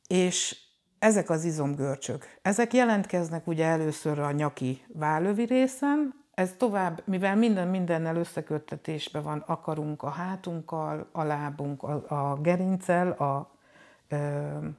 és 0.07 0.62
ezek 1.04 1.30
az 1.30 1.43
izomgörcsök. 1.43 2.38
Ezek 2.41 2.74
jelentkeznek 2.74 3.47
ugye 3.47 3.66
először 3.66 4.20
a 4.20 4.32
nyaki 4.32 4.86
vállövi 4.88 5.43
részen, 5.43 6.14
ez 6.34 6.54
tovább, 6.58 7.01
mivel 7.06 7.36
minden 7.36 7.68
mindennel 7.68 8.16
összeköttetésben 8.16 9.24
van, 9.24 9.43
akarunk 9.47 10.04
a 10.04 10.10
hátunkkal, 10.10 11.10
a 11.12 11.24
lábunk, 11.24 11.84
a, 11.84 12.04
a 12.08 12.41
gerincel, 12.41 13.12
a 13.12 13.51
ö, 14.08 14.18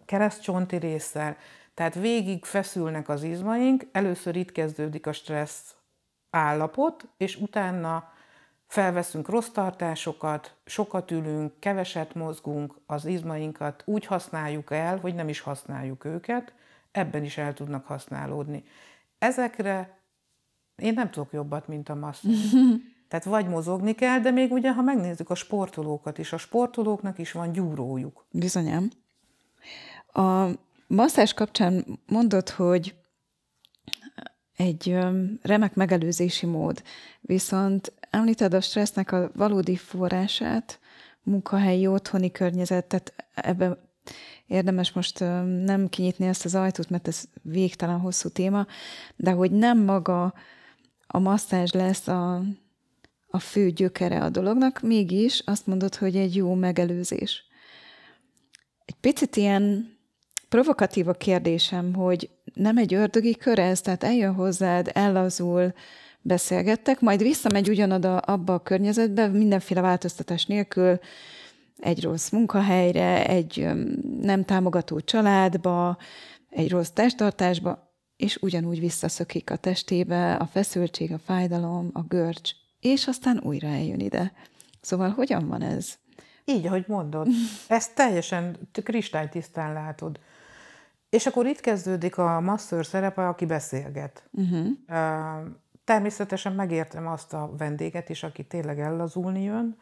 keresztcsonti 0.04 0.76
résszel, 0.76 1.36
tehát 1.74 1.94
végig 1.94 2.44
feszülnek 2.44 3.08
az 3.08 3.22
izmaink, 3.22 3.86
először 3.92 4.36
itt 4.36 4.52
kezdődik 4.52 5.06
a 5.06 5.12
stressz 5.12 5.74
állapot, 6.30 7.08
és 7.16 7.36
utána 7.36 8.12
felveszünk 8.66 9.28
rossz 9.28 9.48
tartásokat, 9.48 10.54
sokat 10.64 11.10
ülünk, 11.10 11.52
keveset 11.58 12.14
mozgunk, 12.14 12.74
az 12.86 13.04
izmainkat 13.04 13.82
úgy 13.86 14.06
használjuk 14.06 14.70
el, 14.70 14.98
hogy 14.98 15.14
nem 15.14 15.28
is 15.28 15.40
használjuk 15.40 16.04
őket, 16.04 16.52
ebben 16.92 17.24
is 17.24 17.38
el 17.38 17.54
tudnak 17.54 17.86
használódni. 17.86 18.64
Ezekre 19.18 19.98
én 20.76 20.92
nem 20.94 21.10
tudok 21.10 21.32
jobbat, 21.32 21.68
mint 21.68 21.88
a 21.88 21.94
masször. 21.94 22.32
Tehát 23.08 23.24
vagy 23.24 23.48
mozogni 23.48 23.94
kell, 23.94 24.18
de 24.18 24.30
még 24.30 24.52
ugye, 24.52 24.72
ha 24.72 24.82
megnézzük 24.82 25.30
a 25.30 25.34
sportolókat 25.34 26.18
is, 26.18 26.32
a 26.32 26.36
sportolóknak 26.36 27.18
is 27.18 27.32
van 27.32 27.52
gyúrójuk. 27.52 28.26
Bizonyám. 28.30 28.90
A 30.12 30.46
masszás 30.86 31.34
kapcsán 31.34 32.00
mondod, 32.06 32.48
hogy 32.48 32.94
egy 34.56 34.98
remek 35.42 35.74
megelőzési 35.74 36.46
mód, 36.46 36.82
viszont 37.20 37.92
említed 38.14 38.54
a 38.54 38.60
stressznek 38.60 39.12
a 39.12 39.30
valódi 39.34 39.76
forrását, 39.76 40.78
munkahelyi, 41.22 41.86
otthoni 41.86 42.30
környezet, 42.30 42.84
tehát 42.84 43.14
ebbe 43.34 43.78
érdemes 44.46 44.92
most 44.92 45.20
nem 45.64 45.88
kinyitni 45.88 46.26
ezt 46.26 46.44
az 46.44 46.54
ajtót, 46.54 46.90
mert 46.90 47.08
ez 47.08 47.24
végtelen 47.42 47.98
hosszú 47.98 48.28
téma, 48.28 48.66
de 49.16 49.30
hogy 49.30 49.50
nem 49.50 49.78
maga 49.78 50.34
a 51.06 51.18
masszázs 51.18 51.70
lesz 51.70 52.08
a, 52.08 52.42
a 53.28 53.38
fő 53.38 53.70
gyökere 53.70 54.22
a 54.22 54.28
dolognak, 54.28 54.80
mégis 54.80 55.42
azt 55.44 55.66
mondod, 55.66 55.94
hogy 55.94 56.16
egy 56.16 56.36
jó 56.36 56.54
megelőzés. 56.54 57.44
Egy 58.84 58.96
picit 59.00 59.36
ilyen 59.36 59.92
provokatív 60.48 61.08
a 61.08 61.12
kérdésem, 61.12 61.94
hogy 61.94 62.30
nem 62.54 62.78
egy 62.78 62.94
ördögi 62.94 63.36
kör 63.36 63.58
ez, 63.58 63.80
tehát 63.80 64.04
eljön 64.04 64.34
hozzád, 64.34 64.90
ellazul, 64.92 65.72
beszélgettek, 66.24 67.00
majd 67.00 67.22
visszamegy 67.22 67.68
ugyanoda 67.68 68.18
abba 68.18 68.54
a 68.54 68.62
környezetbe, 68.62 69.26
mindenféle 69.26 69.80
változtatás 69.80 70.46
nélkül, 70.46 70.98
egy 71.78 72.02
rossz 72.02 72.30
munkahelyre, 72.30 73.26
egy 73.26 73.68
nem 74.20 74.44
támogató 74.44 75.00
családba, 75.00 75.98
egy 76.50 76.70
rossz 76.70 76.88
testtartásba, 76.88 77.92
és 78.16 78.36
ugyanúgy 78.40 78.80
visszaszökik 78.80 79.50
a 79.50 79.56
testébe 79.56 80.34
a 80.34 80.46
feszültség, 80.46 81.12
a 81.12 81.18
fájdalom, 81.18 81.90
a 81.92 82.02
görcs, 82.02 82.50
és 82.80 83.06
aztán 83.06 83.40
újra 83.42 83.68
eljön 83.68 84.00
ide. 84.00 84.32
Szóval 84.80 85.10
hogyan 85.10 85.48
van 85.48 85.62
ez? 85.62 85.94
Így, 86.44 86.66
ahogy 86.66 86.84
mondod. 86.86 87.28
Ezt 87.68 87.94
teljesen 87.94 88.56
kristálytisztán 88.82 89.72
látod. 89.72 90.20
És 91.10 91.26
akkor 91.26 91.46
itt 91.46 91.60
kezdődik 91.60 92.18
a 92.18 92.40
masször 92.40 92.86
szerepe, 92.86 93.28
aki 93.28 93.46
beszélget. 93.46 94.28
Uh-huh. 94.30 94.66
Természetesen 95.84 96.52
megértem 96.52 97.06
azt 97.06 97.32
a 97.32 97.50
vendéget 97.56 98.08
is, 98.08 98.22
aki 98.22 98.44
tényleg 98.44 98.80
ellazulni 98.80 99.42
jön, 99.42 99.78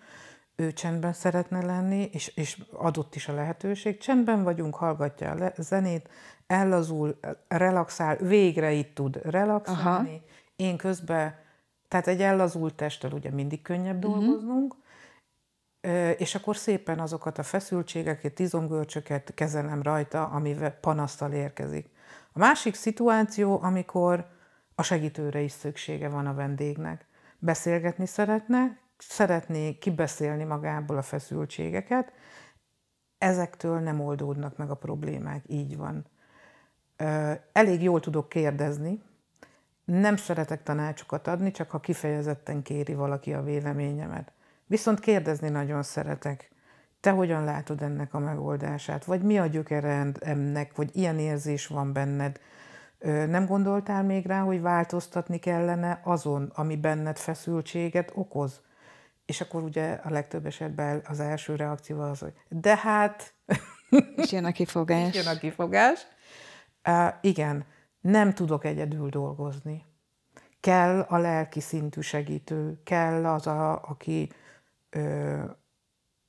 ő 0.57 0.73
csendben 0.73 1.13
szeretne 1.13 1.65
lenni, 1.65 2.09
és, 2.13 2.29
és 2.37 2.63
adott 2.73 3.15
is 3.15 3.29
a 3.29 3.35
lehetőség. 3.35 3.99
Csendben 3.99 4.43
vagyunk, 4.43 4.75
hallgatja 4.75 5.31
a 5.31 5.53
zenét, 5.57 6.09
ellazul, 6.47 7.19
relaxál, 7.49 8.17
végre 8.17 8.73
itt 8.73 8.95
tud 8.95 9.21
relaxálni. 9.25 10.09
Aha. 10.09 10.21
Én 10.57 10.77
közben, 10.77 11.35
tehát 11.89 12.07
egy 12.07 12.23
ellazult 12.23 12.75
testtel 12.75 13.13
ugye 13.13 13.31
mindig 13.31 13.63
könnyebb 13.63 14.05
uh-huh. 14.05 14.25
dolgoznunk, 14.25 14.75
és 16.17 16.35
akkor 16.35 16.57
szépen 16.57 16.99
azokat 17.01 17.39
a 17.39 17.43
feszültségeket, 17.43 18.39
izomgörcsöket 18.39 19.35
kezelem 19.35 19.83
rajta, 19.83 20.25
amivel 20.25 20.71
panasztal 20.71 21.33
érkezik. 21.33 21.91
A 22.33 22.39
másik 22.39 22.75
szituáció, 22.75 23.61
amikor 23.63 24.27
a 24.83 24.85
segítőre 24.85 25.41
is 25.41 25.53
szüksége 25.53 26.09
van 26.09 26.27
a 26.27 26.35
vendégnek. 26.35 27.07
Beszélgetni 27.39 28.07
szeretne, 28.07 28.79
szeretné 28.99 29.79
kibeszélni 29.79 30.45
magából 30.45 30.97
a 30.97 31.03
feszültségeket, 31.03 32.13
ezektől 33.19 33.79
nem 33.79 34.01
oldódnak 34.01 34.57
meg 34.57 34.71
a 34.71 34.75
problémák, 34.75 35.45
így 35.47 35.77
van. 35.77 36.07
Elég 37.53 37.83
jól 37.83 38.01
tudok 38.01 38.29
kérdezni, 38.29 39.03
nem 39.85 40.17
szeretek 40.17 40.63
tanácsokat 40.63 41.27
adni, 41.27 41.51
csak 41.51 41.71
ha 41.71 41.81
kifejezetten 41.81 42.63
kéri 42.63 42.95
valaki 42.95 43.33
a 43.33 43.43
véleményemet. 43.43 44.33
Viszont 44.67 45.01
kérdezni 45.01 45.49
nagyon 45.49 45.83
szeretek. 45.83 46.51
Te 47.01 47.11
hogyan 47.11 47.45
látod 47.45 47.83
ennek 47.83 48.15
a 48.15 48.19
megoldását? 48.19 49.05
Vagy 49.05 49.23
mi 49.23 49.39
a 49.39 49.47
gyökere 49.47 50.13
ennek? 50.21 50.77
Vagy 50.77 50.97
ilyen 50.97 51.19
érzés 51.19 51.67
van 51.67 51.93
benned? 51.93 52.41
Nem 53.05 53.47
gondoltál 53.47 54.03
még 54.03 54.27
rá, 54.27 54.41
hogy 54.41 54.61
változtatni 54.61 55.39
kellene 55.39 56.01
azon, 56.05 56.53
ami 56.55 56.77
benned 56.77 57.19
feszültséget 57.19 58.13
okoz? 58.15 58.61
És 59.27 59.41
akkor 59.41 59.63
ugye 59.63 59.93
a 59.93 60.11
legtöbb 60.11 60.47
esetben 60.47 61.03
az 61.09 61.21
első 61.21 61.57
reakció 61.57 62.01
az, 62.01 62.19
hogy 62.19 62.33
de 62.49 62.77
hát... 62.77 63.35
És 64.17 64.33
jön 64.33 64.45
a 64.45 64.53
kifogás. 64.53 65.09
És 65.09 65.25
jön 65.25 65.35
a 65.35 65.39
kifogás. 65.39 66.07
Uh, 66.89 67.15
igen, 67.21 67.65
nem 68.01 68.35
tudok 68.35 68.65
egyedül 68.65 69.09
dolgozni. 69.09 69.85
Kell 70.61 71.01
a 71.01 71.19
lelki 71.19 71.61
szintű 71.61 72.01
segítő, 72.01 72.81
kell 72.85 73.27
az, 73.27 73.47
a, 73.47 73.83
aki 73.83 74.31
ö, 74.91 75.43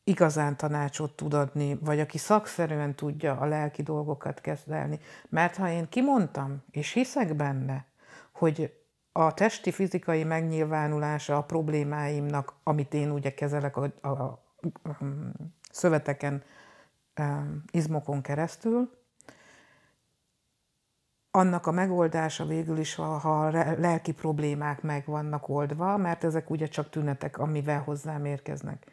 igazán 0.04 0.58
tanácsot 0.58 1.16
tud 1.16 1.34
adni, 1.34 1.78
vagy 1.82 1.99
aki 1.99 2.18
szakszerűen 2.18 2.95
tudja 2.95 3.38
a 3.38 3.45
lelki 3.45 3.82
dolgokat 3.82 4.41
kezelni. 4.41 4.99
Mert 5.30 5.56
ha 5.56 5.70
én 5.70 5.89
kimondtam, 5.89 6.64
és 6.72 6.91
hiszek 6.91 7.36
benne, 7.36 7.86
hogy 8.32 8.74
a 9.12 9.34
testi 9.34 9.72
fizikai 9.72 10.24
megnyilvánulása 10.24 11.38
a 11.38 11.43
problémáimnak, 11.43 12.54
amit 12.64 12.93
én 12.93 13.12
ugye 13.12 13.34
kezelek 13.34 13.78
a, 13.78 13.91
a, 14.01 14.08
a, 14.08 14.39
a 14.84 14.97
szöveteken, 15.72 16.43
a, 17.16 17.22
izmokon 17.72 18.22
keresztül, 18.22 19.01
annak 21.36 21.68
a 21.68 21.72
megoldása 21.72 22.45
végül 22.45 22.78
is, 22.78 22.95
ha, 22.95 23.18
ha 23.18 23.49
lelki 23.78 24.12
problémák 24.12 24.82
meg 24.82 25.04
vannak 25.06 25.49
oldva, 25.49 25.97
mert 25.97 26.24
ezek 26.24 26.49
ugye 26.49 26.68
csak 26.68 26.89
tünetek, 26.89 27.38
amivel 27.38 27.82
hozzám 27.82 28.26
érkeznek. 28.26 28.86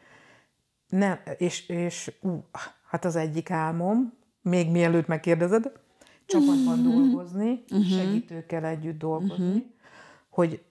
Nem, 0.90 1.18
és, 1.36 1.68
és 1.68 2.12
ú, 2.20 2.44
hát 2.86 3.04
az 3.04 3.16
egyik 3.16 3.50
álmom, 3.50 4.18
még 4.42 4.70
mielőtt 4.70 5.06
megkérdezed, 5.06 5.72
csapatban 6.26 6.78
uh-huh. 6.78 6.94
dolgozni, 6.94 7.64
uh-huh. 7.70 7.86
segítőkkel 7.86 8.64
együtt 8.64 8.98
dolgozni, 8.98 9.46
uh-huh. 9.46 9.62
hogy 10.28 10.62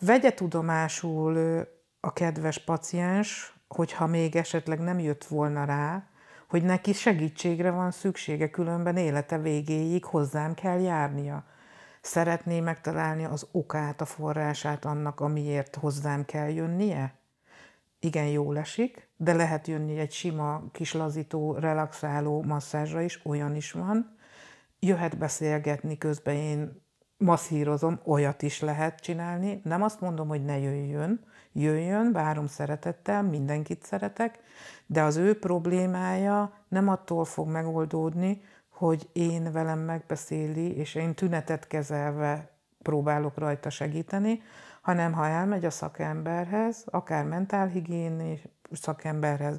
vegye 0.00 0.32
tudomásul 0.32 1.36
a 1.36 1.76
a 2.00 2.12
kedves 2.12 2.58
paciens, 2.58 3.54
hogyha 3.68 4.06
még 4.06 4.36
esetleg 4.36 4.80
nem 4.80 4.98
jött 4.98 5.24
volna 5.24 5.64
rá, 5.64 6.08
hogy 6.48 6.62
neki 6.62 6.92
segítségre 6.92 7.70
van 7.70 7.90
szüksége, 7.90 8.50
különben 8.50 8.96
élete 8.96 9.38
végéig 9.38 10.04
hozzám 10.04 10.54
kell 10.54 10.80
járnia. 10.80 11.44
Szeretné 12.00 12.60
megtalálni 12.60 13.24
az 13.24 13.46
okát, 13.52 14.00
a 14.00 14.04
forrását 14.04 14.84
annak, 14.84 15.20
amiért 15.20 15.74
hozzám 15.74 16.24
kell 16.24 16.48
jönnie? 16.48 17.14
Igen, 18.00 18.26
jó 18.26 18.52
esik, 18.52 19.07
de 19.20 19.32
lehet 19.32 19.66
jönni 19.66 19.98
egy 19.98 20.12
sima, 20.12 20.62
kis 20.72 20.92
lazító, 20.92 21.52
relaxáló 21.52 22.42
masszázsra 22.42 23.00
is, 23.00 23.20
olyan 23.24 23.54
is 23.54 23.72
van. 23.72 24.16
Jöhet 24.80 25.18
beszélgetni, 25.18 25.98
közben 25.98 26.34
én 26.34 26.82
masszírozom, 27.16 28.00
olyat 28.04 28.42
is 28.42 28.60
lehet 28.60 29.00
csinálni. 29.00 29.60
Nem 29.64 29.82
azt 29.82 30.00
mondom, 30.00 30.28
hogy 30.28 30.44
ne 30.44 30.58
jöjjön, 30.58 31.24
jöjjön, 31.52 32.12
várom 32.12 32.46
szeretettel, 32.46 33.22
mindenkit 33.22 33.82
szeretek, 33.82 34.38
de 34.86 35.02
az 35.02 35.16
ő 35.16 35.38
problémája 35.38 36.52
nem 36.68 36.88
attól 36.88 37.24
fog 37.24 37.48
megoldódni, 37.48 38.40
hogy 38.68 39.08
én 39.12 39.52
velem 39.52 39.78
megbeszéli, 39.78 40.76
és 40.76 40.94
én 40.94 41.14
tünetet 41.14 41.66
kezelve 41.66 42.50
próbálok 42.82 43.38
rajta 43.38 43.70
segíteni, 43.70 44.42
hanem 44.82 45.12
ha 45.12 45.26
elmegy 45.26 45.64
a 45.64 45.70
szakemberhez, 45.70 46.84
akár 46.86 47.24
mentálhigiéni 47.24 48.42
szakemberhez, 48.72 49.58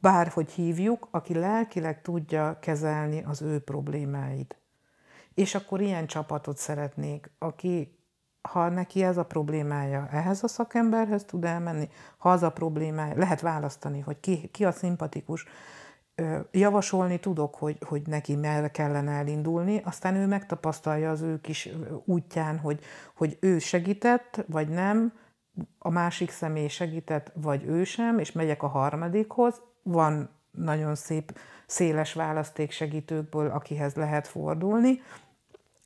bárhogy 0.00 0.50
hívjuk, 0.50 1.08
aki 1.10 1.34
lelkileg 1.34 2.02
tudja 2.02 2.58
kezelni 2.60 3.22
az 3.22 3.42
ő 3.42 3.58
problémáit. 3.58 4.56
És 5.34 5.54
akkor 5.54 5.80
ilyen 5.80 6.06
csapatot 6.06 6.56
szeretnék, 6.56 7.30
aki 7.38 7.98
ha 8.48 8.68
neki 8.68 9.02
ez 9.02 9.16
a 9.16 9.24
problémája, 9.24 10.08
ehhez 10.10 10.42
a 10.42 10.48
szakemberhez 10.48 11.24
tud 11.24 11.44
elmenni, 11.44 11.88
ha 12.18 12.30
az 12.30 12.42
a 12.42 12.50
problémája, 12.50 13.16
lehet 13.16 13.40
választani, 13.40 14.00
hogy 14.00 14.20
ki, 14.20 14.48
ki 14.52 14.64
a 14.64 14.72
szimpatikus, 14.72 15.46
javasolni 16.50 17.20
tudok, 17.20 17.54
hogy, 17.54 17.78
hogy 17.86 18.02
neki 18.06 18.36
merre 18.36 18.68
kellene 18.68 19.12
elindulni, 19.12 19.80
aztán 19.84 20.14
ő 20.14 20.26
megtapasztalja 20.26 21.10
az 21.10 21.20
ő 21.20 21.40
kis 21.40 21.68
útján, 22.04 22.58
hogy, 22.58 22.80
hogy 23.14 23.36
ő 23.40 23.58
segített, 23.58 24.44
vagy 24.46 24.68
nem, 24.68 25.12
a 25.78 25.90
másik 25.90 26.30
személy 26.30 26.68
segített, 26.68 27.32
vagy 27.34 27.64
ő 27.64 27.84
sem, 27.84 28.18
és 28.18 28.32
megyek 28.32 28.62
a 28.62 28.68
harmadikhoz. 28.68 29.62
Van 29.82 30.30
nagyon 30.50 30.94
szép, 30.94 31.38
széles 31.66 32.12
választék 32.12 32.70
segítőkből, 32.70 33.50
akihez 33.50 33.94
lehet 33.94 34.28
fordulni, 34.28 35.00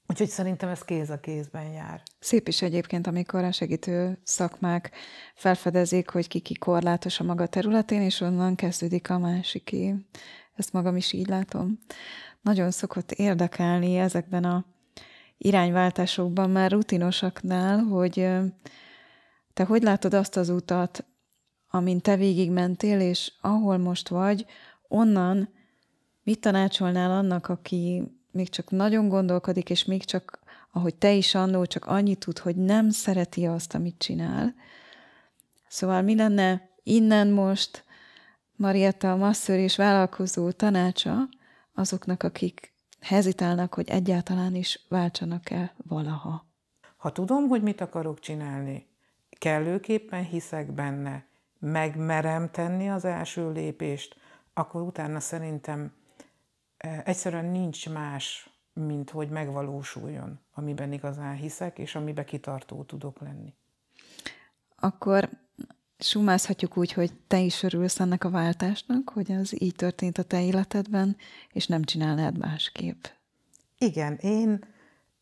Úgyhogy 0.07 0.29
szerintem 0.29 0.68
ez 0.68 0.83
kéz 0.83 1.11
a 1.11 1.20
kézben 1.20 1.72
jár. 1.72 2.03
Szép 2.18 2.49
is 2.49 2.62
egyébként, 2.62 3.07
amikor 3.07 3.45
a 3.45 3.53
segítő 3.53 4.18
szakmák 4.22 4.91
felfedezik, 5.35 6.11
hogy 6.11 6.29
ki 6.29 6.41
ki 6.41 6.55
korlátos 6.55 7.20
a 7.20 7.25
maga 7.25 7.47
területén, 7.47 8.01
és 8.01 8.20
onnan 8.20 8.55
kezdődik 8.55 9.11
a 9.11 9.18
másiké. 9.18 9.95
Ezt 10.55 10.72
magam 10.72 10.97
is 10.97 11.12
így 11.12 11.27
látom. 11.29 11.79
Nagyon 12.41 12.70
szokott 12.70 13.12
érdekelni 13.12 13.97
ezekben 13.97 14.45
a 14.45 14.64
irányváltásokban 15.39 16.51
már 16.51 16.70
rutinosaknál, 16.70 17.79
hogy 17.79 18.29
te 19.55 19.65
hogy 19.65 19.83
látod 19.83 20.15
azt 20.15 20.37
az 20.37 20.49
utat, 20.49 21.05
amin 21.71 22.01
te 22.01 22.17
végigmentél, 22.17 23.01
és 23.01 23.33
ahol 23.41 23.79
most 23.79 24.09
vagy, 24.09 24.47
onnan 24.89 25.49
mit 26.23 26.41
tanácsolnál 26.41 27.11
annak, 27.11 27.49
aki 27.49 28.03
még 28.31 28.49
csak 28.49 28.71
nagyon 28.71 29.09
gondolkodik, 29.09 29.71
és 29.71 29.85
még 29.85 30.05
csak, 30.05 30.39
ahogy 30.71 30.95
te 30.95 31.13
is 31.13 31.35
annó, 31.35 31.65
csak 31.65 31.85
annyit 31.85 32.19
tud, 32.19 32.39
hogy 32.39 32.57
nem 32.57 32.91
szereti 32.91 33.47
azt, 33.47 33.75
amit 33.75 33.99
csinál. 33.99 34.55
Szóval 35.69 36.03
mi 36.03 36.17
lenne 36.17 36.71
innen 36.83 37.29
most 37.29 37.85
Marietta 38.57 39.13
a 39.13 39.17
masször 39.17 39.59
és 39.59 39.77
vállalkozó 39.77 40.51
tanácsa 40.51 41.29
azoknak, 41.75 42.23
akik 42.23 42.73
hezitálnak, 43.01 43.75
hogy 43.75 43.89
egyáltalán 43.89 44.55
is 44.55 44.87
váltsanak 44.89 45.51
el 45.51 45.73
valaha? 45.77 46.47
Ha 46.97 47.13
tudom, 47.13 47.49
hogy 47.49 47.63
mit 47.63 47.81
akarok 47.81 48.21
csinálni, 48.21 48.87
kellőképpen 49.39 50.24
hiszek 50.24 50.72
benne, 50.72 51.24
megmerem 51.59 52.51
tenni 52.51 52.91
az 52.91 53.05
első 53.05 53.53
lépést, 53.53 54.16
akkor 54.55 54.82
utána 54.82 55.20
szerintem 55.20 55.93
egyszerűen 57.05 57.45
nincs 57.45 57.89
más, 57.89 58.51
mint 58.72 59.11
hogy 59.11 59.28
megvalósuljon, 59.28 60.41
amiben 60.55 60.93
igazán 60.93 61.35
hiszek, 61.35 61.78
és 61.78 61.95
amiben 61.95 62.24
kitartó 62.24 62.82
tudok 62.82 63.20
lenni. 63.20 63.55
Akkor 64.76 65.28
sumázhatjuk 65.99 66.76
úgy, 66.76 66.93
hogy 66.93 67.12
te 67.26 67.39
is 67.39 67.62
örülsz 67.62 68.01
ennek 68.01 68.24
a 68.24 68.30
váltásnak, 68.30 69.09
hogy 69.09 69.32
az 69.32 69.62
így 69.62 69.74
történt 69.74 70.18
a 70.18 70.22
te 70.22 70.43
életedben, 70.45 71.16
és 71.53 71.66
nem 71.66 71.82
csinálnád 71.82 72.39
másképp. 72.39 73.05
Igen, 73.78 74.14
én 74.14 74.64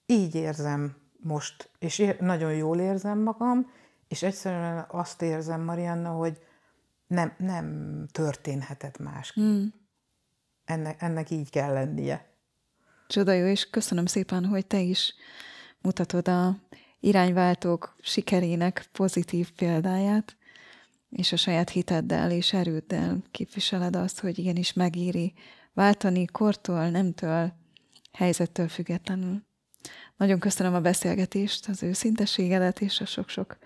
így 0.06 0.34
érzem 0.34 0.96
most, 1.16 1.70
és 1.78 2.14
nagyon 2.20 2.54
jól 2.54 2.78
érzem 2.78 3.18
magam, 3.18 3.70
és 4.12 4.22
egyszerűen 4.22 4.86
azt 4.88 5.22
érzem, 5.22 5.60
Marianna, 5.60 6.10
hogy 6.10 6.38
nem, 7.06 7.34
nem 7.38 8.06
történhetett 8.12 8.98
másképp. 8.98 9.44
Mm 9.44 9.66
ennek, 10.64 11.02
ennek 11.02 11.30
így 11.30 11.50
kell 11.50 11.72
lennie. 11.72 12.30
Csoda 13.06 13.32
jó, 13.32 13.46
és 13.46 13.70
köszönöm 13.70 14.06
szépen, 14.06 14.44
hogy 14.44 14.66
te 14.66 14.80
is 14.80 15.14
mutatod 15.80 16.28
a 16.28 16.56
irányváltók 17.00 17.96
sikerének 18.00 18.88
pozitív 18.92 19.50
példáját, 19.50 20.36
és 21.10 21.32
a 21.32 21.36
saját 21.36 21.70
hiteddel 21.70 22.30
és 22.30 22.52
erőddel 22.52 23.22
képviseled 23.30 23.96
azt, 23.96 24.20
hogy 24.20 24.38
igenis 24.38 24.72
megéri 24.72 25.34
váltani 25.72 26.24
kortól, 26.24 26.88
nemtől, 26.88 27.52
helyzettől 28.12 28.68
függetlenül. 28.68 29.42
Nagyon 30.16 30.38
köszönöm 30.38 30.74
a 30.74 30.80
beszélgetést, 30.80 31.68
az 31.68 31.82
őszinteségedet 31.82 32.80
és 32.80 33.00
a 33.00 33.06
sok-sok 33.06 33.58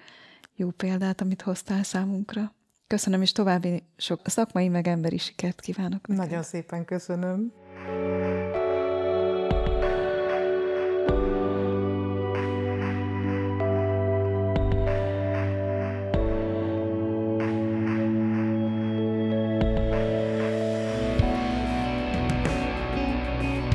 jó 0.57 0.71
példát, 0.71 1.21
amit 1.21 1.43
hoztál 1.43 1.83
számunkra. 1.83 2.55
Köszönöm, 2.87 3.23
és 3.23 3.33
további 3.33 3.83
sok 3.97 4.21
szakmai 4.25 4.69
meg 4.69 4.89
emberi 4.89 5.19
sikert 5.19 5.61
kívánok. 5.61 6.07
Neked. 6.07 6.25
Nagyon 6.25 6.43
szépen 6.43 6.85
köszönöm. 6.85 7.53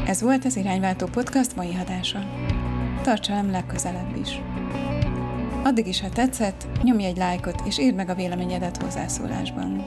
Ez 0.05 0.21
volt 0.21 0.45
az 0.45 0.55
Irányváltó 0.55 1.05
Podcast 1.05 1.55
mai 1.55 1.75
adása. 1.75 2.19
Tartsa 3.03 3.41
legközelebb 3.41 4.15
is! 4.15 4.41
Addig 5.63 5.87
is, 5.87 6.01
ha 6.01 6.09
tetszett, 6.09 6.67
nyomj 6.83 7.05
egy 7.05 7.17
lájkot 7.17 7.61
és 7.65 7.79
írd 7.79 7.95
meg 7.95 8.09
a 8.09 8.15
véleményedet 8.15 8.81
hozzászólásban. 8.81 9.85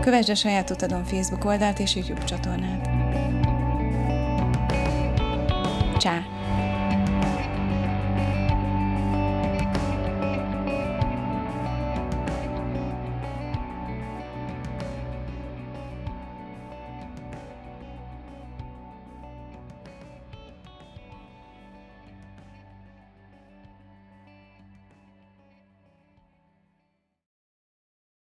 Kövesd 0.00 0.28
a 0.28 0.34
saját 0.34 0.70
utadon 0.70 1.04
Facebook 1.04 1.44
oldalt 1.44 1.78
és 1.78 1.94
YouTube 1.94 2.24
csatornát. 2.24 2.91